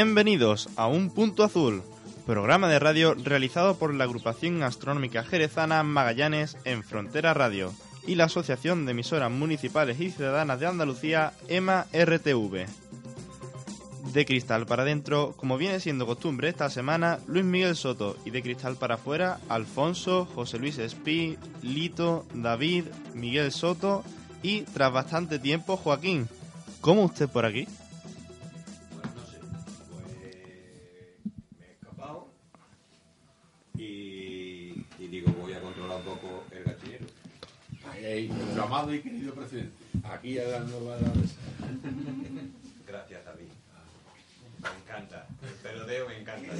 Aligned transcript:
Bienvenidos 0.00 0.68
a 0.76 0.86
Un 0.86 1.10
Punto 1.10 1.42
Azul, 1.42 1.82
programa 2.24 2.68
de 2.68 2.78
radio 2.78 3.14
realizado 3.14 3.80
por 3.80 3.92
la 3.92 4.04
agrupación 4.04 4.62
astronómica 4.62 5.24
jerezana 5.24 5.82
Magallanes 5.82 6.56
en 6.64 6.84
Frontera 6.84 7.34
Radio 7.34 7.74
y 8.06 8.14
la 8.14 8.26
Asociación 8.26 8.86
de 8.86 8.92
Emisoras 8.92 9.28
Municipales 9.28 10.00
y 10.00 10.12
Ciudadanas 10.12 10.60
de 10.60 10.68
Andalucía, 10.68 11.32
EMA 11.48 11.86
RTV. 11.92 12.66
De 14.12 14.24
cristal 14.24 14.66
para 14.66 14.84
adentro, 14.84 15.34
como 15.36 15.58
viene 15.58 15.80
siendo 15.80 16.06
costumbre 16.06 16.48
esta 16.48 16.70
semana, 16.70 17.18
Luis 17.26 17.44
Miguel 17.44 17.74
Soto 17.74 18.16
y 18.24 18.30
de 18.30 18.40
cristal 18.40 18.76
para 18.76 18.94
afuera, 18.94 19.40
Alfonso, 19.48 20.28
José 20.32 20.60
Luis 20.60 20.78
Espí, 20.78 21.36
Lito, 21.60 22.24
David, 22.34 22.84
Miguel 23.14 23.50
Soto 23.50 24.04
y 24.44 24.60
tras 24.60 24.92
bastante 24.92 25.40
tiempo 25.40 25.76
Joaquín. 25.76 26.28
¿Cómo 26.80 27.02
usted 27.02 27.28
por 27.28 27.44
aquí? 27.44 27.66
Ahí, 38.10 38.28
nuestro 38.28 38.62
amado 38.64 38.94
y 38.94 39.00
querido 39.00 39.34
presidente. 39.34 39.72
Aquí 40.10 40.38
a 40.38 40.44
la 40.48 40.60
nueva 40.60 40.96
la 40.96 41.08
mesa. 41.08 41.34
Gracias 42.86 43.24
David. 43.24 43.48
Me 44.62 44.68
encanta, 44.82 45.26
el 45.42 45.54
peloteo 45.70 46.08
me 46.08 46.18
encanta. 46.20 46.52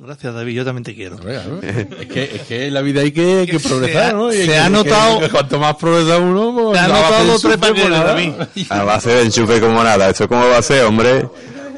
Gracias, 0.00 0.34
David, 0.34 0.54
yo 0.54 0.64
también 0.64 0.84
te 0.84 0.94
quiero. 0.94 1.16
Es, 1.28 2.06
que, 2.06 2.24
es 2.36 2.42
que 2.42 2.66
en 2.66 2.74
la 2.74 2.82
vida 2.82 3.00
hay 3.02 3.12
que, 3.12 3.46
que 3.50 3.58
progresar, 3.60 4.14
¿no? 4.14 4.32
Y 4.32 4.36
se 4.38 4.46
que- 4.46 4.58
ha 4.58 4.64
que- 4.64 4.70
notado- 4.70 5.20
que 5.20 5.28
cuanto 5.30 5.58
más 5.58 5.76
progresa 5.76 6.18
uno, 6.18 6.52
pues, 6.54 6.72
Te 6.78 6.84
ha 6.84 6.88
va 6.88 7.00
notado 7.02 7.38
tres 7.38 7.56
paquetes, 7.58 7.82
por 7.82 7.90
nada. 7.90 8.04
David. 8.04 8.32
A 8.70 8.82
base 8.84 9.10
de 9.10 9.22
enchufe 9.24 9.60
como 9.60 9.82
nada. 9.82 10.10
¿Eso 10.10 10.28
cómo 10.28 10.46
va 10.48 10.58
a 10.58 10.62
ser, 10.62 10.84
hombre? 10.84 11.28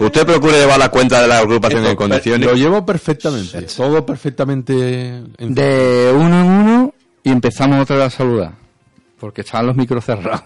Usted 0.07 0.27
procure 0.27 0.59
llevar 0.59 0.79
la 0.79 0.89
cuenta 0.91 1.21
de 1.23 1.29
la 1.29 1.39
agrupación 1.39 1.85
en 1.87 1.97
condiciones. 1.97 2.47
Lo 2.49 2.55
llevo 2.55 2.85
perfectamente, 2.85 3.63
todo 3.63 4.05
perfectamente. 4.05 5.09
en- 5.39 5.55
De 5.55 6.13
uno 6.15 6.41
en 6.41 6.47
uno 6.47 6.95
y 7.23 7.31
empezamos 7.31 7.81
otra 7.81 7.97
vez 7.97 8.07
a 8.07 8.11
saludar. 8.11 8.53
Porque 9.19 9.41
estaban 9.43 9.67
los 9.67 9.77
micros 9.77 10.05
cerrados. 10.05 10.43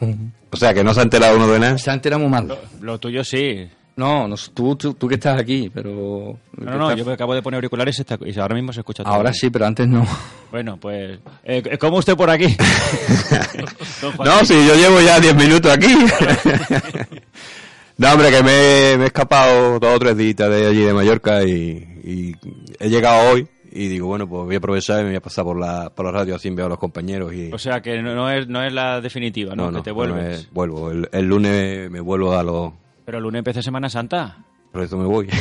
O 0.51 0.57
sea, 0.57 0.73
que 0.73 0.85
no 0.85 0.95
se 0.95 1.01
ha 1.01 1.03
enterado 1.03 1.37
uno 1.37 1.49
de 1.49 1.59
nada. 1.59 1.79
Se 1.79 1.91
ha 1.91 1.95
enterado 1.95 2.21
muy 2.21 2.31
mal. 2.31 2.57
Lo 2.81 2.99
tuyo 2.99 3.25
sí. 3.25 3.69
No, 3.97 4.29
no, 4.29 4.37
tú, 4.55 4.77
tú, 4.77 4.95
tú 4.95 5.09
que 5.09 5.17
estás 5.17 5.41
aquí, 5.41 5.69
pero... 5.75 6.39
No, 6.57 6.79
no, 6.79 6.95
yo 6.95 7.05
me 7.05 7.15
acabo 7.15 7.35
de 7.35 7.43
poner 7.43 7.57
auriculares 7.59 7.99
y 7.99 8.03
está- 8.03 8.17
y 8.25 8.39
ahora 8.39 8.55
mismo 8.55 8.73
se 8.73 8.79
escucha 8.79 9.03
todo. 9.03 9.13
Ahora 9.13 9.33
sí, 9.33 9.51
pero 9.51 9.67
antes 9.67 9.89
no. 9.89 10.07
Bueno, 10.53 10.77
pues... 10.77 11.19
Eh, 11.43 11.77
¿Cómo 11.81 11.97
usted 11.97 12.17
por 12.17 12.31
aquí? 12.31 12.47
No, 14.25 14.45
si 14.45 14.55
yo 14.69 14.77
llevo 14.77 15.01
ya 15.01 15.19
10 15.19 15.35
minutos 15.35 15.73
aquí. 15.73 15.89
No, 17.99 18.13
hombre, 18.13 18.31
que 18.31 18.43
me, 18.45 18.97
me 18.97 19.05
he 19.05 19.07
escapado 19.07 19.79
dos 19.81 19.97
o 19.97 19.99
tres 19.99 20.17
días 20.17 20.37
de 20.37 20.67
allí 20.69 20.83
de 20.83 20.95
Mallorca 20.95 21.43
y, 21.45 21.85
y 22.05 22.33
he 22.79 22.89
llegado 22.89 23.33
hoy 23.33 23.49
y 23.73 23.89
digo, 23.89 24.07
bueno, 24.07 24.29
pues 24.29 24.45
voy 24.45 24.55
a 24.55 24.59
aprovechar 24.59 25.01
y 25.01 25.03
me 25.03 25.09
voy 25.11 25.17
a 25.17 25.21
pasar 25.21 25.45
por 25.45 25.59
la, 25.59 25.91
por 25.91 26.07
la 26.07 26.13
radio 26.13 26.37
así 26.37 26.49
veo 26.51 26.67
a 26.67 26.69
los 26.69 26.79
compañeros 26.79 27.35
y... 27.35 27.51
O 27.53 27.59
sea, 27.59 27.83
que 27.83 28.01
no, 28.01 28.15
no 28.15 28.31
es, 28.31 28.47
no 28.49 28.63
es 28.65 28.73
la 28.73 29.01
definitiva, 29.01 29.55
¿no? 29.57 29.65
no, 29.65 29.71
no, 29.73 29.79
que 29.79 29.85
te 29.85 29.91
vuelves. 29.91 30.45
me- 30.45 30.49
vuelvo. 30.53 30.91
El, 30.93 31.09
el 31.13 31.27
lunes 31.27 31.91
me 31.91 31.99
vuelvo 32.01 32.33
a 32.35 32.43
los... 32.45 32.73
Pero 33.05 33.19
el 33.19 33.25
lunes 33.25 33.41
empieza 33.41 33.63
Semana 33.63 33.91
Santa. 33.91 34.45
Por 34.73 34.83
eso 34.83 34.97
me 34.97 35.05
voy. 35.07 35.29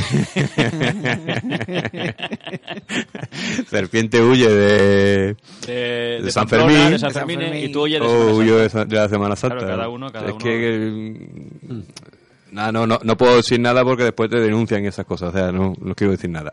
Serpiente 3.70 4.22
huye 4.22 4.50
de... 4.50 5.36
De, 5.66 6.22
De 6.24 6.32
San 6.32 6.48
Fermín. 6.48 6.92
de 6.92 7.00
San 7.00 7.12
Fermín, 7.12 7.40
San 7.40 7.50
Fermín. 7.50 7.70
y 7.70 7.72
tú 7.72 7.82
oyes 7.82 8.00
de 8.00 8.06
Oh, 8.08 8.42
Semana 8.42 8.70
Santa. 8.70 8.96
de, 8.96 9.02
la 9.02 9.10
Semana 9.10 9.36
Santa. 9.36 9.58
Claro, 9.58 9.72
cada 9.76 9.90
uno, 9.90 10.12
cada 10.12 10.28
es 10.28 10.32
uno. 10.34 10.44
que... 10.44 11.16
mm, 11.62 11.82
no, 12.52 12.88
no, 12.88 13.00
no 13.02 13.18
puedo 13.18 13.38
decir 13.38 13.60
nada 13.60 13.84
porque 13.84 14.04
después 14.04 14.30
te 14.30 14.40
denuncian 14.40 14.86
esas 14.86 15.06
cosas. 15.06 15.30
O 15.30 15.38
sea, 15.38 15.52
no, 15.52 15.74
no 15.80 15.96
quiero 15.96 16.12
decir 16.12 16.30
nada. 16.30 16.52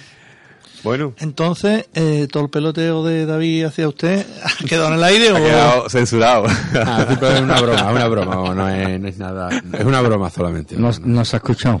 bueno, 0.82 1.14
Entonces, 1.18 1.86
eh, 1.94 2.26
todo 2.30 2.44
el 2.44 2.50
peloteo 2.50 3.04
de 3.04 3.26
David 3.26 3.64
hacia 3.64 3.88
usted 3.88 4.26
ha 4.42 4.64
quedado 4.68 4.88
en 4.88 4.94
el 4.94 5.04
aire 5.04 5.28
ha 5.28 5.32
o 5.32 5.36
quedado 5.36 5.88
censurado. 5.88 6.44
Ah, 6.74 7.06
es 7.08 7.40
una 7.40 7.60
broma, 7.60 7.76
es 7.76 7.82
una 7.82 8.08
broma, 8.08 8.34
no, 8.34 8.54
no 8.54 8.68
es, 8.68 9.00
no 9.00 9.08
es 9.08 9.18
nada. 9.18 9.48
Es 9.72 9.84
una 9.84 10.00
broma 10.00 10.30
solamente. 10.30 10.76
No, 10.76 10.90
no 11.02 11.24
se 11.24 11.36
ha 11.36 11.38
escuchado. 11.38 11.80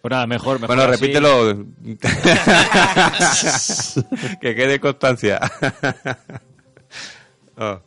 Pues 0.00 0.10
nada, 0.10 0.26
mejor, 0.26 0.60
mejor 0.60 0.76
bueno, 0.76 0.92
así. 0.92 1.00
repítelo. 1.00 1.66
que 4.40 4.54
quede 4.54 4.78
constancia. 4.78 5.40
Oh. 7.58 7.80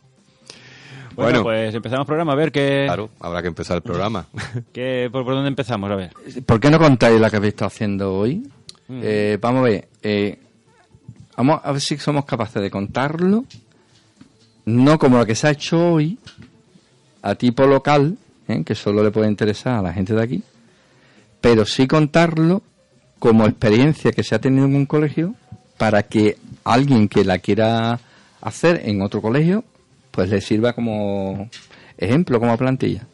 Bueno, 1.23 1.43
Bueno, 1.43 1.43
pues 1.43 1.75
empezamos 1.75 2.03
el 2.03 2.07
programa, 2.07 2.31
a 2.33 2.35
ver 2.35 2.51
qué... 2.51 2.83
claro, 2.85 3.09
habrá 3.19 3.41
que 3.41 3.47
empezar 3.49 3.77
el 3.77 3.83
programa. 3.83 4.25
qué- 4.73 5.09
por, 5.11 5.23
por 5.25 5.33
dónde 5.33 5.49
empezamos? 5.49 5.89
A 5.91 5.95
ver. 5.95 6.11
¿Por 6.45 6.59
qué 6.59 6.69
no 6.69 6.79
contáis 6.79 7.19
la 7.19 7.29
que 7.29 7.37
habéis 7.37 7.53
estado 7.53 7.67
haciendo 7.67 8.13
hoy? 8.13 8.49
Eh, 8.89 9.37
vamos 9.39 9.59
a 9.59 9.63
ver. 9.63 9.87
eh, 10.01 10.39
vamos 11.37 11.61
a 11.63 11.71
ver 11.71 11.81
si 11.81 11.97
somos 11.97 12.25
capaces 12.25 12.61
de 12.61 12.71
contarlo. 12.71 13.45
No 14.65 14.99
como 14.99 15.17
lo 15.17 15.25
que 15.25 15.35
se 15.35 15.47
ha 15.47 15.51
hecho 15.51 15.93
hoy, 15.93 16.17
a 17.21 17.35
tipo 17.35 17.65
local, 17.65 18.17
¿eh? 18.47 18.63
que 18.63 18.75
solo 18.75 19.03
le 19.03 19.11
puede 19.11 19.27
interesar 19.27 19.75
a 19.79 19.81
la 19.81 19.93
gente 19.93 20.13
de 20.13 20.21
aquí, 20.23 20.43
pero 21.41 21.65
sí 21.65 21.87
contarlo 21.87 22.61
como 23.19 23.45
experiencia 23.45 24.11
que 24.11 24.23
se 24.23 24.35
ha 24.35 24.39
tenido 24.39 24.65
en 24.65 24.75
un 24.75 24.85
colegio 24.85 25.35
para 25.77 26.03
que 26.03 26.37
alguien 26.63 27.07
que 27.07 27.23
la 27.25 27.39
quiera 27.39 27.99
hacer 28.41 28.81
en 28.85 29.01
otro 29.01 29.21
colegio, 29.21 29.63
pues 30.11 30.29
le 30.29 30.41
sirva 30.41 30.73
como 30.73 31.49
ejemplo, 31.97 32.39
como 32.39 32.57
plantilla. 32.57 33.05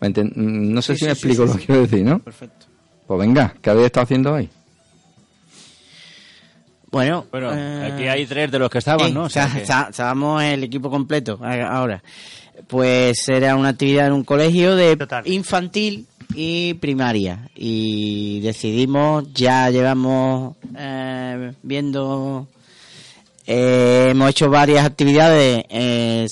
¿Me 0.00 0.08
enten- 0.12 0.32
No 0.34 0.80
sé 0.82 0.94
Sí, 0.94 1.00
si 1.00 1.04
me 1.06 1.14
sí, 1.14 1.18
explico 1.28 1.42
sí, 1.42 1.48
lo 1.48 1.52
sí. 1.54 1.58
que 1.60 1.66
quiero 1.66 1.80
decir, 1.82 2.04
¿no? 2.04 2.18
Perfecto. 2.20 2.66
Pues 3.06 3.20
venga, 3.20 3.54
¿qué 3.60 3.70
habéis 3.70 3.86
estado 3.86 4.04
haciendo 4.04 4.32
hoy? 4.34 4.48
Bueno, 6.90 7.26
Bueno, 7.30 7.52
eh, 7.54 7.90
aquí 7.92 8.08
hay 8.08 8.26
tres 8.26 8.50
de 8.50 8.58
los 8.58 8.68
que 8.70 8.78
estaban, 8.78 9.14
¿no? 9.14 9.24
O 9.24 9.28
sea 9.28 9.44
está- 9.44 9.56
que- 9.56 9.62
está- 9.62 9.86
estábamos 9.90 10.42
el 10.42 10.64
equipo 10.64 10.90
completo 10.90 11.38
ahora. 11.42 12.02
Pues 12.66 13.28
era 13.28 13.54
una 13.56 13.70
actividad 13.70 14.08
en 14.08 14.12
un 14.12 14.24
colegio 14.24 14.74
de 14.74 14.96
Total. 14.96 15.26
infantil 15.26 16.06
y 16.34 16.74
primaria. 16.74 17.48
Y 17.54 18.40
decidimos, 18.40 19.32
ya 19.32 19.70
llevamos 19.70 20.56
eh, 20.76 21.52
viendo, 21.62 22.48
eh, 23.52 24.10
hemos 24.10 24.30
hecho 24.30 24.48
varias 24.48 24.86
actividades. 24.86 25.64
eh, 25.68 26.28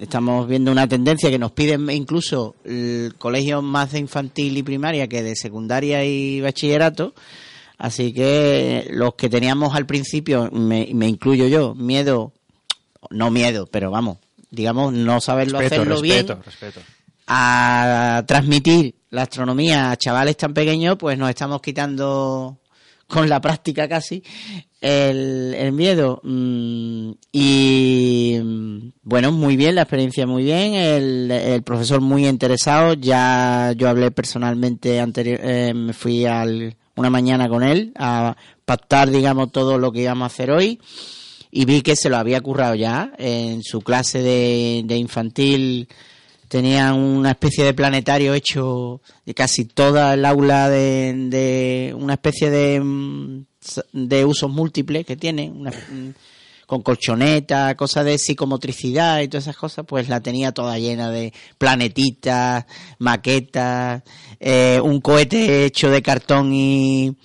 estamos 0.00 0.48
viendo 0.48 0.72
una 0.72 0.88
tendencia 0.88 1.28
que 1.28 1.38
nos 1.38 1.52
piden 1.52 1.90
incluso 1.90 2.56
el 2.64 3.14
colegio 3.18 3.60
más 3.60 3.92
de 3.92 3.98
infantil 3.98 4.56
y 4.56 4.62
primaria 4.62 5.06
que 5.06 5.22
de 5.22 5.36
secundaria 5.36 6.02
y 6.02 6.40
bachillerato. 6.40 7.12
Así 7.76 8.14
que 8.14 8.88
los 8.90 9.16
que 9.16 9.28
teníamos 9.28 9.74
al 9.74 9.84
principio, 9.84 10.48
me, 10.50 10.88
me 10.94 11.08
incluyo 11.08 11.46
yo, 11.46 11.74
miedo, 11.74 12.32
no 13.10 13.30
miedo, 13.30 13.66
pero 13.70 13.90
vamos, 13.90 14.16
digamos, 14.50 14.94
no 14.94 15.20
saberlo 15.20 15.58
respeto, 15.58 15.82
hacerlo 15.82 16.00
respeto, 16.00 16.34
bien, 16.36 16.42
respeto. 16.42 16.80
a 17.26 18.24
transmitir 18.26 18.94
la 19.10 19.22
astronomía 19.22 19.90
a 19.90 19.96
chavales 19.98 20.38
tan 20.38 20.54
pequeños, 20.54 20.96
pues 20.98 21.18
nos 21.18 21.28
estamos 21.28 21.60
quitando 21.60 22.59
con 23.10 23.28
la 23.28 23.40
práctica 23.40 23.88
casi 23.88 24.22
el, 24.80 25.54
el 25.54 25.72
miedo. 25.72 26.20
Mm, 26.22 27.12
y 27.32 28.38
mm, 28.42 28.92
bueno, 29.02 29.32
muy 29.32 29.56
bien, 29.56 29.74
la 29.74 29.82
experiencia 29.82 30.26
muy 30.26 30.44
bien, 30.44 30.74
el, 30.74 31.30
el 31.30 31.62
profesor 31.62 32.00
muy 32.00 32.26
interesado, 32.26 32.94
ya 32.94 33.72
yo 33.76 33.88
hablé 33.88 34.10
personalmente 34.10 35.00
anterior, 35.00 35.40
eh, 35.42 35.74
me 35.74 35.92
fui 35.92 36.24
al, 36.24 36.76
una 36.96 37.10
mañana 37.10 37.48
con 37.48 37.62
él 37.62 37.92
a 37.96 38.36
pactar, 38.64 39.10
digamos, 39.10 39.50
todo 39.52 39.78
lo 39.78 39.92
que 39.92 40.02
íbamos 40.02 40.24
a 40.24 40.32
hacer 40.32 40.50
hoy 40.50 40.80
y 41.50 41.64
vi 41.64 41.82
que 41.82 41.96
se 41.96 42.08
lo 42.08 42.16
había 42.16 42.40
currado 42.40 42.76
ya 42.76 43.12
en 43.18 43.62
su 43.62 43.80
clase 43.80 44.22
de, 44.22 44.82
de 44.84 44.96
infantil 44.96 45.88
tenían 46.50 46.94
una 46.98 47.30
especie 47.30 47.64
de 47.64 47.72
planetario 47.74 48.34
hecho 48.34 49.00
de 49.24 49.34
casi 49.34 49.66
toda 49.66 50.14
el 50.14 50.24
aula 50.24 50.68
de, 50.68 51.14
de 51.28 51.94
una 51.96 52.14
especie 52.14 52.50
de, 52.50 52.80
mm, 52.80 53.44
de 53.92 54.24
usos 54.24 54.50
múltiples 54.50 55.06
que 55.06 55.16
tiene 55.16 55.48
una- 55.48 55.70
mm, 55.70 56.10
con 56.66 56.82
colchoneta, 56.82 57.76
cosas 57.76 58.04
de 58.04 58.18
psicomotricidad 58.18 59.20
y 59.20 59.28
todas 59.28 59.44
esas 59.44 59.56
cosas, 59.56 59.84
pues 59.86 60.08
la 60.08 60.20
tenía 60.20 60.50
toda 60.52 60.76
llena 60.78 61.10
de 61.10 61.32
planetitas, 61.56 62.64
maquetas, 62.98 64.02
eh, 64.40 64.80
un 64.82 65.00
cohete 65.00 65.64
hecho 65.64 65.88
de 65.88 66.02
cartón 66.02 66.52
y, 66.52 67.16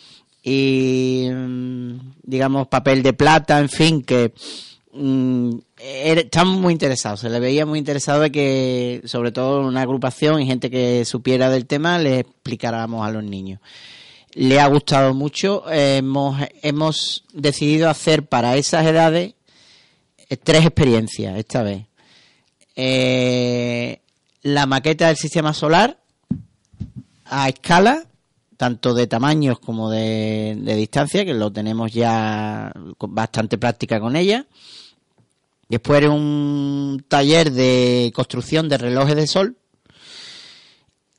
y 0.43 1.29
mm, 1.31 1.97
digamos 2.23 2.67
papel 2.67 3.01
de 3.01 3.13
plata, 3.13 3.59
en 3.59 3.69
fin, 3.69 4.01
que 4.03 4.33
estaban 5.77 6.61
muy 6.61 6.71
interesados, 6.73 7.19
se 7.19 7.29
le 7.29 7.39
veía 7.39 7.65
muy 7.65 7.79
interesado 7.79 8.21
de 8.21 8.31
que, 8.31 9.01
sobre 9.05 9.31
todo 9.31 9.67
una 9.67 9.81
agrupación 9.81 10.41
y 10.41 10.45
gente 10.45 10.69
que 10.69 11.03
supiera 11.05 11.49
del 11.49 11.65
tema, 11.65 11.99
le 11.99 12.19
explicáramos 12.19 13.05
a 13.05 13.11
los 13.11 13.23
niños. 13.23 13.59
Le 14.33 14.59
ha 14.59 14.67
gustado 14.67 15.13
mucho, 15.13 15.63
hemos, 15.69 16.41
hemos 16.61 17.23
decidido 17.33 17.89
hacer 17.89 18.27
para 18.27 18.55
esas 18.57 18.85
edades 18.85 19.33
eh, 20.29 20.37
tres 20.37 20.65
experiencias 20.65 21.37
esta 21.37 21.63
vez. 21.63 21.85
Eh, 22.75 23.99
la 24.41 24.65
maqueta 24.65 25.07
del 25.07 25.17
sistema 25.17 25.53
solar 25.53 25.97
a 27.25 27.49
escala, 27.49 28.05
tanto 28.57 28.93
de 28.93 29.07
tamaños 29.07 29.59
como 29.59 29.89
de, 29.89 30.57
de 30.59 30.75
distancia, 30.75 31.25
que 31.25 31.33
lo 31.33 31.51
tenemos 31.51 31.91
ya 31.91 32.71
bastante 32.99 33.57
práctica 33.57 33.99
con 33.99 34.15
ella. 34.15 34.45
Después 35.69 36.01
era 36.01 36.11
un 36.11 37.03
taller 37.07 37.51
de 37.51 38.11
construcción 38.15 38.69
de 38.69 38.77
relojes 38.77 39.15
de 39.15 39.27
sol. 39.27 39.57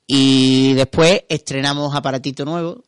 Y 0.06 0.74
después 0.74 1.24
estrenamos 1.28 1.94
aparatito 1.94 2.44
nuevo, 2.44 2.84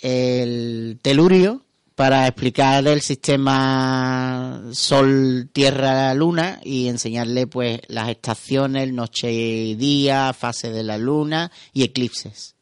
el 0.00 0.98
telurio, 1.02 1.64
para 1.94 2.26
explicar 2.26 2.86
el 2.86 3.00
sistema 3.00 4.62
Sol, 4.72 5.50
Tierra, 5.52 6.14
Luna 6.14 6.60
y 6.62 6.88
enseñarle 6.88 7.46
pues 7.46 7.80
las 7.88 8.08
estaciones, 8.08 8.92
noche 8.92 9.32
y 9.32 9.74
día, 9.74 10.32
fase 10.32 10.70
de 10.70 10.82
la 10.82 10.98
luna 10.98 11.50
y 11.72 11.82
eclipses. 11.82 12.56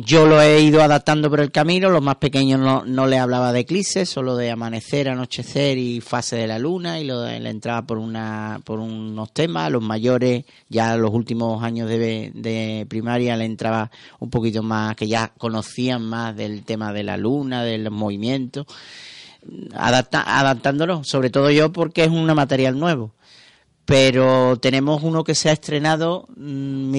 Yo 0.00 0.26
lo 0.26 0.40
he 0.40 0.60
ido 0.60 0.80
adaptando 0.80 1.28
por 1.28 1.40
el 1.40 1.50
camino, 1.50 1.90
los 1.90 2.02
más 2.02 2.18
pequeños 2.18 2.60
no, 2.60 2.84
no 2.84 3.08
le 3.08 3.18
hablaba 3.18 3.52
de 3.52 3.60
eclipses, 3.60 4.08
solo 4.08 4.36
de 4.36 4.48
amanecer, 4.48 5.08
anochecer 5.08 5.76
y 5.76 6.00
fase 6.00 6.36
de 6.36 6.46
la 6.46 6.60
luna 6.60 7.00
y 7.00 7.04
lo, 7.04 7.24
le 7.24 7.50
entraba 7.50 7.82
por 7.82 7.98
una 7.98 8.60
por 8.64 8.78
unos 8.78 9.32
temas, 9.32 9.72
los 9.72 9.82
mayores 9.82 10.44
ya 10.68 10.96
los 10.96 11.10
últimos 11.10 11.64
años 11.64 11.88
de, 11.88 12.30
de 12.32 12.86
primaria 12.88 13.36
le 13.36 13.46
entraba 13.46 13.90
un 14.20 14.30
poquito 14.30 14.62
más, 14.62 14.94
que 14.94 15.08
ya 15.08 15.32
conocían 15.36 16.04
más 16.04 16.36
del 16.36 16.62
tema 16.62 16.92
de 16.92 17.02
la 17.02 17.16
luna, 17.16 17.64
del 17.64 17.90
movimiento, 17.90 18.68
adapta, 19.74 20.38
adaptándolo, 20.38 21.02
sobre 21.02 21.30
todo 21.30 21.50
yo 21.50 21.72
porque 21.72 22.04
es 22.04 22.10
un 22.10 22.24
material 22.26 22.78
nuevo 22.78 23.14
pero 23.88 24.58
tenemos 24.60 25.02
uno 25.02 25.24
que 25.24 25.34
se 25.34 25.48
ha 25.48 25.52
estrenado, 25.52 26.28
mm, 26.36 26.98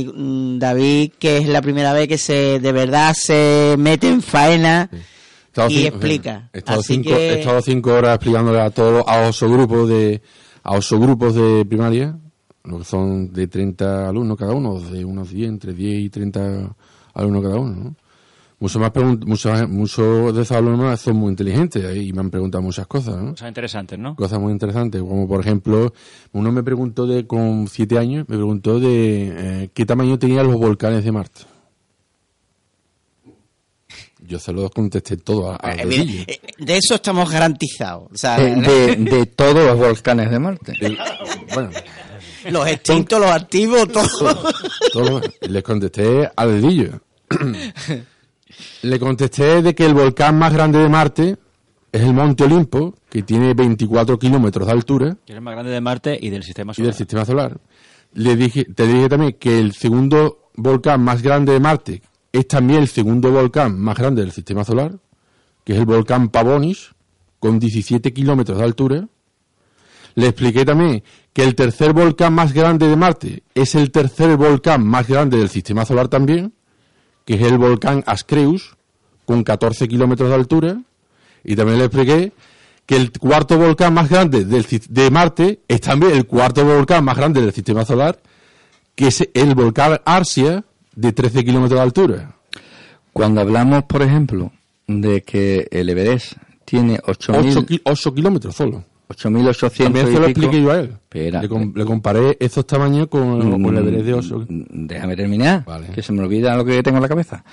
mm, 0.56 0.57
David, 0.57 1.12
que 1.19 1.38
es 1.38 1.47
la 1.47 1.62
primera 1.62 1.94
vez 1.94 2.07
que 2.07 2.18
se 2.18 2.59
de 2.59 2.71
verdad 2.71 3.13
se 3.15 3.75
mete 3.77 4.07
en 4.09 4.24
faena 4.24 4.89
y 5.69 5.86
explica. 5.86 6.50
He 6.51 6.57
estado, 6.57 6.80
Así 6.80 6.94
cinco, 6.95 7.09
que- 7.12 7.30
he 7.30 7.39
estado 7.41 7.62
cinco 7.62 7.94
horas 7.94 8.15
explicándole 8.15 8.59
a 8.59 8.71
todos, 8.71 9.03
a 9.06 9.27
ocho 9.30 9.47
grupos 9.51 9.88
de, 9.88 10.19
a 10.63 10.75
ocho 10.75 11.00
grupos 11.00 11.36
de 11.36 11.63
primaria, 11.63 12.18
lo 12.63 12.80
que 12.80 12.86
son 12.86 13.31
de 13.33 13.47
30 13.47 14.09
alumnos 14.09 14.35
cada 14.35 14.53
uno, 14.53 14.80
de 14.80 15.06
unos 15.06 15.30
10, 15.30 15.47
entre 15.47 15.74
10 15.74 16.00
y 16.06 16.09
30 16.09 16.75
alumnos 17.13 17.44
cada 17.44 17.56
uno, 17.57 17.75
¿no? 17.83 17.95
Muchos 18.61 18.81
más 18.81 18.91
muchos, 19.25 19.69
muchos 19.69 20.35
de 20.35 20.41
esos 20.41 20.57
alumnos 20.57 21.00
son 21.00 21.15
muy 21.15 21.29
inteligentes 21.29 21.95
y 21.95 22.11
me 22.11 22.19
han 22.19 22.29
preguntado 22.29 22.61
muchas 22.61 22.88
cosas, 22.88 23.15
¿no? 23.15 23.31
Cosas 23.31 23.47
interesantes, 23.47 23.97
¿no? 23.97 24.15
Cosas 24.17 24.38
muy 24.39 24.51
interesantes, 24.51 25.01
como 25.01 25.27
por 25.29 25.39
ejemplo, 25.39 25.94
uno 26.33 26.51
me 26.51 26.61
preguntó 26.61 27.07
de, 27.07 27.25
con 27.25 27.67
siete 27.69 27.97
años, 27.97 28.25
me 28.27 28.35
preguntó 28.35 28.79
de 28.81 29.33
eh, 29.63 29.69
qué 29.73 29.85
tamaño 29.85 30.19
tenían 30.19 30.45
los 30.47 30.57
volcanes 30.57 31.06
de 31.06 31.11
Marte. 31.13 31.41
Yo 34.27 34.38
se 34.38 34.51
lo 34.51 34.69
contesté 34.69 35.15
todo 35.17 35.51
a, 35.51 35.57
a 35.61 35.73
Eh, 35.75 35.85
mira, 35.85 36.03
eh, 36.27 36.39
de 36.57 36.77
eso 36.77 36.95
estamos 36.95 37.31
garantizados. 37.31 38.09
O 38.13 38.17
sea, 38.17 38.38
De, 38.38 38.56
de- 38.57 38.95
de 38.97 39.25
todos 39.25 39.56
los 39.65 39.77
volcanes 39.77 40.29
de 40.29 40.38
Marte. 40.39 40.73
Bueno, 41.53 41.69
los 42.50 42.67
extintos, 42.67 43.19
los 43.19 43.31
activos, 43.31 43.88
todo. 43.88 44.35
todo, 44.91 45.21
les 45.47 45.63
contesté 45.63 46.29
al 46.35 46.61
dedillo. 46.61 47.00
Le 48.83 49.00
contesté 49.00 49.61
de 49.61 49.75
que 49.75 49.85
el 49.85 49.94
volcán 49.94 50.38
más 50.38 50.53
grande 50.53 50.79
de 50.79 50.89
Marte 50.89 51.38
es 51.91 52.01
el 52.01 52.13
Monte 52.13 52.44
Olimpo, 52.44 52.95
que 53.09 53.23
tiene 53.23 53.53
24 53.53 54.19
kilómetros 54.19 54.67
de 54.67 54.73
altura 54.73 55.17
Que 55.25 55.33
es 55.33 55.38
el 55.38 55.41
más 55.41 55.53
grande 55.53 55.71
de 55.71 55.81
Marte 55.81 56.17
y 56.21 56.29
del 56.29 56.44
sistema 56.44 56.71
y 56.71 56.75
solar. 56.75 56.88
del 56.88 56.97
sistema 56.97 57.25
solar. 57.25 57.59
Le 58.13 58.35
dije, 58.35 58.65
te 58.65 58.88
dije 58.88 59.09
también 59.09 59.33
que 59.39 59.59
el 59.59 59.73
segundo 59.73 60.50
volcán 60.56 61.03
más 61.03 61.21
grande 61.21 61.53
de 61.53 61.59
Marte 61.59 62.01
es 62.31 62.47
también 62.47 62.81
el 62.81 62.88
segundo 62.88 63.31
volcán 63.31 63.79
más 63.79 63.97
grande 63.97 64.21
del 64.21 64.31
sistema 64.31 64.63
solar, 64.63 65.00
que 65.63 65.73
es 65.73 65.79
el 65.79 65.85
volcán 65.85 66.29
Pavonis, 66.29 66.91
con 67.39 67.59
17 67.59 68.13
kilómetros 68.13 68.57
de 68.57 68.63
altura. 68.63 69.07
Le 70.15 70.27
expliqué 70.27 70.65
también 70.65 71.03
que 71.33 71.44
el 71.44 71.56
tercer 71.56 71.94
volcán 71.94 72.33
más 72.33 72.53
grande 72.53 72.88
de 72.88 72.95
Marte 72.95 73.44
es 73.56 73.75
el 73.75 73.91
tercer 73.91 74.35
volcán 74.38 74.85
más 74.85 75.07
grande 75.07 75.38
del 75.38 75.50
sistema 75.50 75.85
solar 75.85 76.07
también, 76.07 76.53
que 77.30 77.36
es 77.36 77.44
el 77.44 77.60
volcán 77.60 78.04
Ascreus, 78.08 78.76
con 79.24 79.44
14 79.44 79.88
kilómetros 79.88 80.30
de 80.30 80.36
altura. 80.36 80.81
Y 81.44 81.56
también 81.56 81.78
le 81.78 81.86
expliqué 81.86 82.31
que 82.88 82.95
el 82.95 83.12
cuarto 83.12 83.56
volcán 83.56 83.94
más 83.94 84.09
grande 84.09 84.45
del, 84.45 84.66
de 84.90 85.12
Marte 85.12 85.59
es 85.68 85.80
también 85.80 86.14
el 86.14 86.26
cuarto 86.26 86.66
volcán 86.66 87.06
más 87.06 87.16
grande 87.16 87.40
del 87.40 87.54
sistema 87.54 87.86
solar, 87.86 88.19
que 88.95 89.09
es 89.09 89.30
el 89.31 89.54
volcán 89.54 90.02
Arsia, 90.06 90.64
de 90.95 91.14
13 91.14 91.45
kilómetros 91.45 91.80
de 91.80 91.83
altura. 91.83 92.36
Cuando 93.14 93.42
hablamos, 93.42 93.83
por 93.83 94.02
ejemplo, 94.02 94.52
de 94.88 95.21
que 95.21 95.68
el 95.69 95.88
Everest 95.88 96.33
tiene 96.66 97.00
8, 97.06 97.33
8.000 97.33 98.16
kilómetros 98.16 98.56
solo. 98.56 98.86
8.800 99.09 99.83
También 99.83 100.06
se 100.06 100.13
y 100.13 100.16
lo 100.18 100.25
expliqué 100.28 100.61
yo 100.61 100.71
a 100.71 100.80
él. 100.80 100.89
Espera. 100.92 101.42
le, 101.42 101.49
com- 101.49 101.73
le 101.75 101.83
comparé 101.85 102.37
esos 102.39 102.66
tamaños 102.68 103.07
con, 103.07 103.61
con 103.63 103.75
el 103.78 103.87
Everest 103.87 104.06
de 104.06 104.13
8. 104.13 104.45
Mm, 104.47 104.63
Déjame 104.87 105.16
terminar, 105.16 105.66
Vale. 105.66 105.87
que 105.87 106.01
se 106.04 106.13
me 106.13 106.21
olvida 106.21 106.56
lo 106.56 106.63
que 106.63 106.81
tengo 106.83 106.97
en 106.97 107.01
la 107.04 107.09
cabeza. 107.09 107.44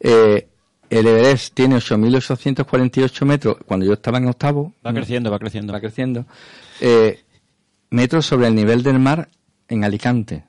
Eh, 0.00 0.48
el 0.88 1.06
Everest 1.06 1.54
tiene 1.54 1.76
8.848 1.76 3.24
metros. 3.26 3.56
Cuando 3.66 3.84
yo 3.86 3.92
estaba 3.92 4.18
en 4.18 4.28
octavo, 4.28 4.72
Va 4.86 4.92
mm, 4.92 4.94
creciendo, 4.94 5.30
va 5.30 5.38
creciendo. 5.38 5.72
va 5.72 5.80
creciendo, 5.80 6.24
eh, 6.80 7.20
metros 7.90 8.24
sobre 8.26 8.46
el 8.48 8.54
nivel 8.54 8.82
del 8.82 8.98
mar 8.98 9.28
en 9.68 9.84
Alicante. 9.84 10.44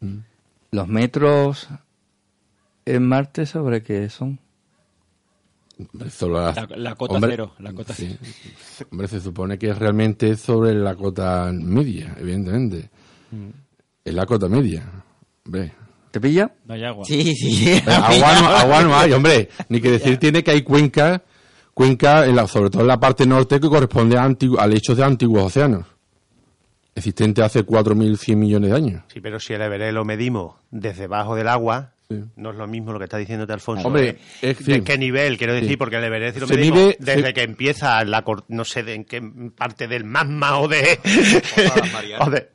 Mm. 0.00 0.18
Los 0.72 0.88
metros 0.88 1.68
en 2.84 3.06
Marte, 3.06 3.46
¿sobre 3.46 3.82
qué 3.82 4.08
son? 4.10 4.38
Solo 6.10 6.40
la, 6.40 6.52
La- 6.52 6.76
la 6.76 6.94
cota 6.94 7.14
hombre, 7.14 7.30
cero, 7.32 7.52
la 7.58 7.72
cota 7.72 7.94
sí. 7.94 8.16
Hombre, 8.90 9.08
se 9.08 9.20
supone 9.20 9.58
que 9.58 9.70
es 9.70 9.78
realmente 9.78 10.36
sobre 10.36 10.74
la 10.74 10.94
cota 10.94 11.50
media, 11.52 12.14
evidentemente. 12.18 12.90
Mm. 13.30 13.48
Es 14.04 14.14
la 14.14 14.26
cota 14.26 14.48
media. 14.48 14.84
Hombre. 15.44 15.72
¿Te 16.10 16.20
pilla? 16.20 16.52
No 16.66 16.74
hay 16.74 16.84
agua. 16.84 17.04
Sí, 17.06 17.34
sí. 17.34 17.72
Agua, 17.86 18.40
no, 18.40 18.48
agua 18.48 18.82
no 18.82 18.94
hay, 18.96 19.12
hombre. 19.12 19.48
Ni 19.68 19.80
que 19.80 19.90
decir 19.92 20.18
tiene 20.18 20.42
que 20.44 20.50
hay 20.50 20.62
cuencas, 20.62 21.20
cuenca 21.72 22.26
en 22.26 22.36
la, 22.36 22.46
sobre 22.46 22.68
todo 22.70 22.82
en 22.82 22.88
la 22.88 23.00
parte 23.00 23.26
norte, 23.26 23.58
que 23.58 23.68
corresponde 23.68 24.18
a, 24.18 24.26
antigu- 24.28 24.58
a 24.58 24.66
lechos 24.66 24.96
de 24.96 25.04
antiguos 25.04 25.44
océanos. 25.44 25.86
Existentes 26.94 27.42
hace 27.42 27.64
4.100 27.64 28.36
millones 28.36 28.70
de 28.70 28.76
años. 28.76 29.02
Sí, 29.10 29.20
pero 29.20 29.40
si 29.40 29.54
el 29.54 29.62
Everest 29.62 29.94
lo 29.94 30.04
medimos 30.04 30.56
desde 30.70 31.06
bajo 31.06 31.34
del 31.34 31.48
agua, 31.48 31.91
Sí. 32.12 32.24
no 32.36 32.50
es 32.50 32.56
lo 32.56 32.66
mismo 32.66 32.92
lo 32.92 32.98
que 32.98 33.04
está 33.04 33.16
diciéndote 33.18 33.52
Alfonso. 33.52 33.86
Hombre, 33.86 34.18
de, 34.40 34.50
es- 34.50 34.64
de 34.64 34.74
sí. 34.76 34.80
qué 34.82 34.98
nivel, 34.98 35.38
quiero 35.38 35.54
decir, 35.54 35.70
Sí. 35.70 35.76
porque 35.76 35.96
el 35.96 36.04
Everest 36.04 36.38
lo 36.38 36.46
Se 36.46 36.56
mide- 36.56 36.96
desde 36.98 37.22
se- 37.22 37.32
que 37.34 37.42
empieza 37.42 38.04
la 38.04 38.22
cor- 38.22 38.44
no 38.48 38.64
sé 38.64 38.82
de 38.82 38.94
en 38.94 39.04
qué 39.04 39.22
parte 39.56 39.88
del 39.88 40.04
magma 40.04 40.58
o 40.58 40.68
de, 40.68 40.98
Marianas. 41.92 42.26
o 42.28 42.30
de 42.30 42.48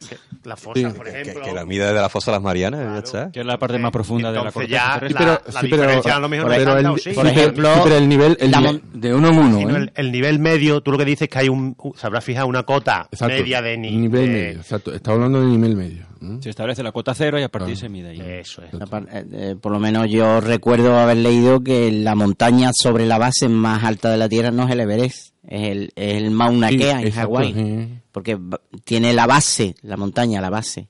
las 0.43 0.59
fosas, 0.59 0.93
por 0.93 1.07
ejemplo. 1.07 1.41
que 1.43 1.53
la 1.53 1.65
mida 1.65 1.87
de 1.87 1.93
la 1.99 2.09
fosa 2.09 2.31
de 2.31 2.37
las 2.37 2.43
Marianas, 2.43 2.81
ya 2.81 2.97
está. 2.99 3.31
Que 3.31 3.39
es 3.41 3.45
la 3.45 3.57
parte 3.57 3.77
más 3.79 3.91
profunda 3.91 4.29
de 4.31 4.35
la 4.35 4.47
Entonces 4.47 4.53
corteza 4.69 4.77
ya 4.93 4.99
terrestre. 4.99 5.25
la, 5.25 5.37
pero- 5.43 5.53
la 5.53 5.61
sí, 5.61 5.67
pero- 5.69 5.81
diferencia 5.83 6.15
a 6.15 6.19
lo 6.19 6.29
mejor 6.29 6.47
no 6.47 6.53
es 6.53 6.59
pero 6.59 6.77
el, 6.77 6.99
sí. 6.99 7.09
Por 7.11 7.23
pero- 7.25 7.35
ejemplo, 7.39 7.73
sí, 7.73 7.79
pero 7.83 7.97
el 7.97 8.09
nivel, 8.09 8.37
el 8.39 8.51
la 8.51 8.59
nivel- 8.61 8.81
De 8.93 9.13
uno 9.13 9.27
en 9.29 9.37
uno, 9.37 9.59
¿eh? 9.59 9.63
el, 9.77 9.91
el 9.95 10.11
nivel 10.11 10.39
medio, 10.39 10.81
tú 10.81 10.91
lo 10.91 10.97
que 10.97 11.05
dices 11.05 11.23
es 11.23 11.29
que 11.29 11.39
hay 11.39 11.49
un, 11.49 11.75
se 11.95 12.07
habrá 12.07 12.21
fijado 12.21 12.47
una 12.47 12.63
cota 12.63 13.07
exacto, 13.11 13.33
media 13.35 13.61
de 13.61 13.77
ni- 13.77 13.95
nivel 13.97 14.25
de- 14.25 14.31
medio, 14.31 14.59
exacto. 14.59 14.93
Estaba 14.93 15.15
hablando 15.15 15.41
de 15.41 15.47
nivel 15.47 15.75
medio. 15.75 16.05
Se 16.41 16.49
establece 16.49 16.81
la 16.81 16.91
cota 16.91 17.13
cero 17.13 17.39
y 17.39 17.43
a 17.43 17.49
partir 17.49 17.77
se 17.77 17.89
mide 17.89 18.09
ahí. 18.09 18.19
Eso 18.39 18.63
es. 18.63 18.73
La 18.73 18.85
eh, 19.11 19.25
eh, 19.33 19.55
por 19.61 19.71
lo 19.71 19.79
menos 19.79 20.07
yo 20.09 20.41
recuerdo 20.41 20.97
haber 20.97 21.17
leído 21.17 21.59
que 21.61 21.91
la 21.91 22.15
montaña 22.15 22.71
sobre 22.73 23.05
la 23.05 23.19
base 23.19 23.47
más 23.49 23.83
alta 23.83 24.09
de 24.09 24.17
la 24.17 24.27
Tierra 24.27 24.49
no 24.49 24.65
es 24.65 24.71
el 24.71 24.79
Everest, 24.79 25.35
es 25.47 25.69
el, 25.69 25.91
es 25.95 26.17
el 26.21 26.29
Mauna 26.31 26.69
Sí, 26.69 26.77
Kea 26.77 27.01
en 27.01 27.11
Hawái. 27.11 28.01
Porque 28.11 28.37
tiene 28.83 29.13
la 29.13 29.25
base, 29.27 29.75
la 29.81 29.97
montaña, 29.97 30.41
la 30.41 30.49
base, 30.49 30.89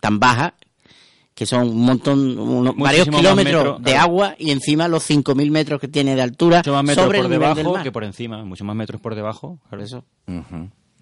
tan 0.00 0.18
baja 0.18 0.54
que 1.34 1.44
son 1.44 1.68
un 1.68 1.84
montón, 1.84 2.38
unos- 2.38 2.74
varios 2.78 3.06
kilómetros 3.08 3.36
metro, 3.64 3.76
de 3.78 3.90
claro. 3.90 4.00
agua 4.00 4.34
y 4.38 4.52
encima 4.52 4.88
los 4.88 5.02
5.000 5.10 5.50
metros 5.50 5.78
que 5.78 5.86
tiene 5.88 6.14
de 6.16 6.22
altura 6.22 6.58
Mucho 6.58 6.72
más 6.72 6.84
metros 6.84 7.04
sobre 7.04 7.18
por 7.18 7.26
el 7.26 7.30
nivel 7.32 7.48
del 7.48 7.56
debajo 7.56 7.74
mar. 7.74 7.82
que 7.84 7.92
por 7.92 8.04
encima. 8.04 8.42
Muchos 8.42 8.66
más 8.66 8.74
metros 8.74 9.02
por 9.02 9.14
debajo. 9.14 9.58
claro. 9.68 10.02